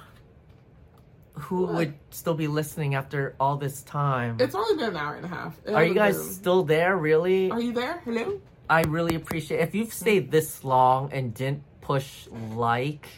[1.33, 1.75] who What?
[1.75, 4.37] would still be listening after all this time.
[4.41, 5.57] It's only been an hour and a half.
[5.67, 6.97] It Are you guys been- still there?
[6.97, 7.51] Really?
[7.51, 8.01] Are you there?
[8.05, 8.41] Hello.
[8.71, 13.09] I really appreciate if you've stayed this long and didn't push like.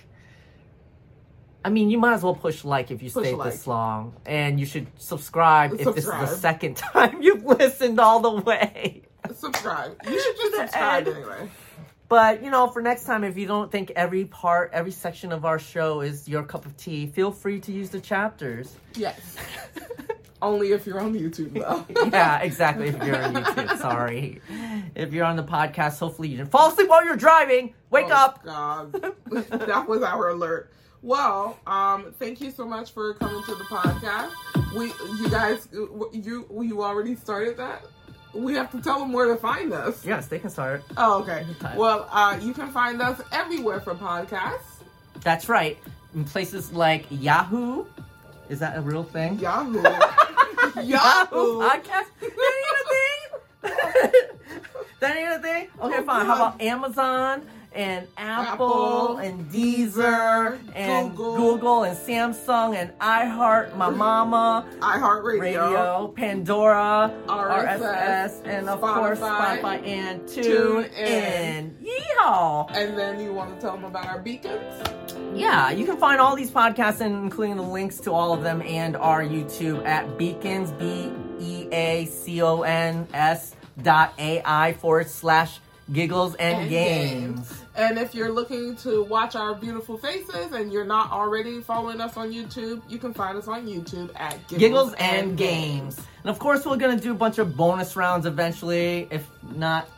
[1.63, 3.53] I mean, you might as well push like if you Push stayed like.
[3.53, 8.21] this long, and you should subscribe, if this is the second time you've listened all
[8.21, 9.03] the way.
[9.35, 9.97] Subscribe.
[10.09, 11.17] You should just subscribe end.
[11.17, 11.49] anyway.
[12.09, 15.45] But you know, for next time, if you don't think every part, every section of
[15.45, 18.75] our show is your cup of tea, feel free to use the chapters.
[18.95, 19.37] Yes.
[20.43, 21.85] Only if you're on YouTube though.
[22.13, 22.89] yeah, exactly.
[22.89, 24.41] If you're on YouTube, sorry.
[24.95, 27.75] If you're on the podcast, hopefully you didn't fall asleep while you're driving.
[27.91, 28.43] Wake Oh, up.
[28.45, 28.93] God.
[29.31, 30.73] that was our alert.
[31.03, 34.33] Well, um, thank you so much for coming to the podcast.
[34.75, 34.93] We,
[35.23, 37.85] you guys, you, you already started that.
[38.33, 40.05] We have to tell them where to find us.
[40.05, 40.85] Yes, they can start.
[40.97, 41.45] Oh, okay.
[41.77, 44.83] Well, uh, you can find us everywhere for podcasts.
[45.23, 45.79] That's right.
[46.15, 47.85] In places like Yahoo.
[48.49, 49.39] Is that a real thing?
[49.39, 49.81] Yahoo.
[49.83, 51.61] Yahoo Yahoo.
[51.61, 52.07] podcast.
[52.21, 54.23] That ain't a thing.
[55.01, 55.69] that ain't a thing.
[55.81, 56.27] Okay, fine.
[56.27, 61.37] How about Amazon and Apple, Apple, and Deezer and Google.
[61.37, 61.83] Google.
[61.85, 65.41] and Samsung and iHeart, my mama, iHeartRadio.
[65.41, 71.77] Radio, Pandora, RSS, RSS, and of course Spotify, Spotify and Tune Tune In.
[71.81, 71.87] In.
[71.87, 72.71] Yeehaw!
[72.77, 74.63] And then you want to tell them about our beacons?
[75.35, 78.63] Yeah, you can find all these podcasts, and including the links to all of them
[78.63, 84.73] and our YouTube at beacons, B E A C O N S dot A I
[84.75, 85.61] forward slash
[85.93, 87.63] giggles and, games.
[87.75, 92.17] And if you're looking to watch our beautiful faces and you're not already following us
[92.17, 95.97] on YouTube, you can find us on YouTube at Giggles, Giggles and games.
[96.23, 99.09] And of course, we're gonna do a bunch of bonus rounds eventually.
[99.11, 99.89] If not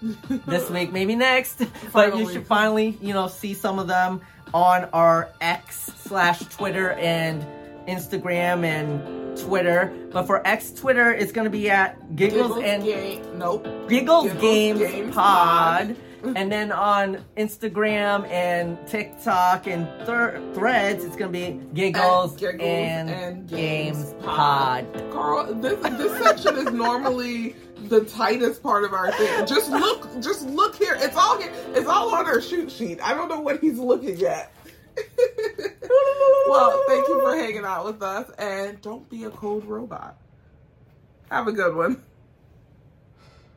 [0.47, 1.63] this week, maybe next.
[1.93, 4.21] but you should finally, you know, see some of them
[4.55, 7.45] on our X slash Twitter and
[7.87, 9.93] Instagram and Twitter.
[10.13, 13.65] But for X Twitter, it's gonna be at Giggles, and Ga- nope.
[13.89, 15.97] Giggles, Giggles Games, Games Pod.
[16.23, 16.37] Pod.
[16.37, 19.89] and then on Instagram and TikTok and
[20.55, 24.87] Threads, it's gonna be Giggles, Giggles and, and Games, Games Pod.
[25.13, 27.57] Carl, this this section is normally
[27.89, 29.45] the tightest part of our thing.
[29.47, 30.97] Just look, just look here.
[31.01, 31.51] It's all here.
[31.75, 33.01] It's all on our shoot sheet.
[33.03, 34.52] I don't know what he's looking at.
[36.49, 40.17] Well, thank you for hanging out with us, and don't be a cold robot.
[41.31, 42.03] Have a good one.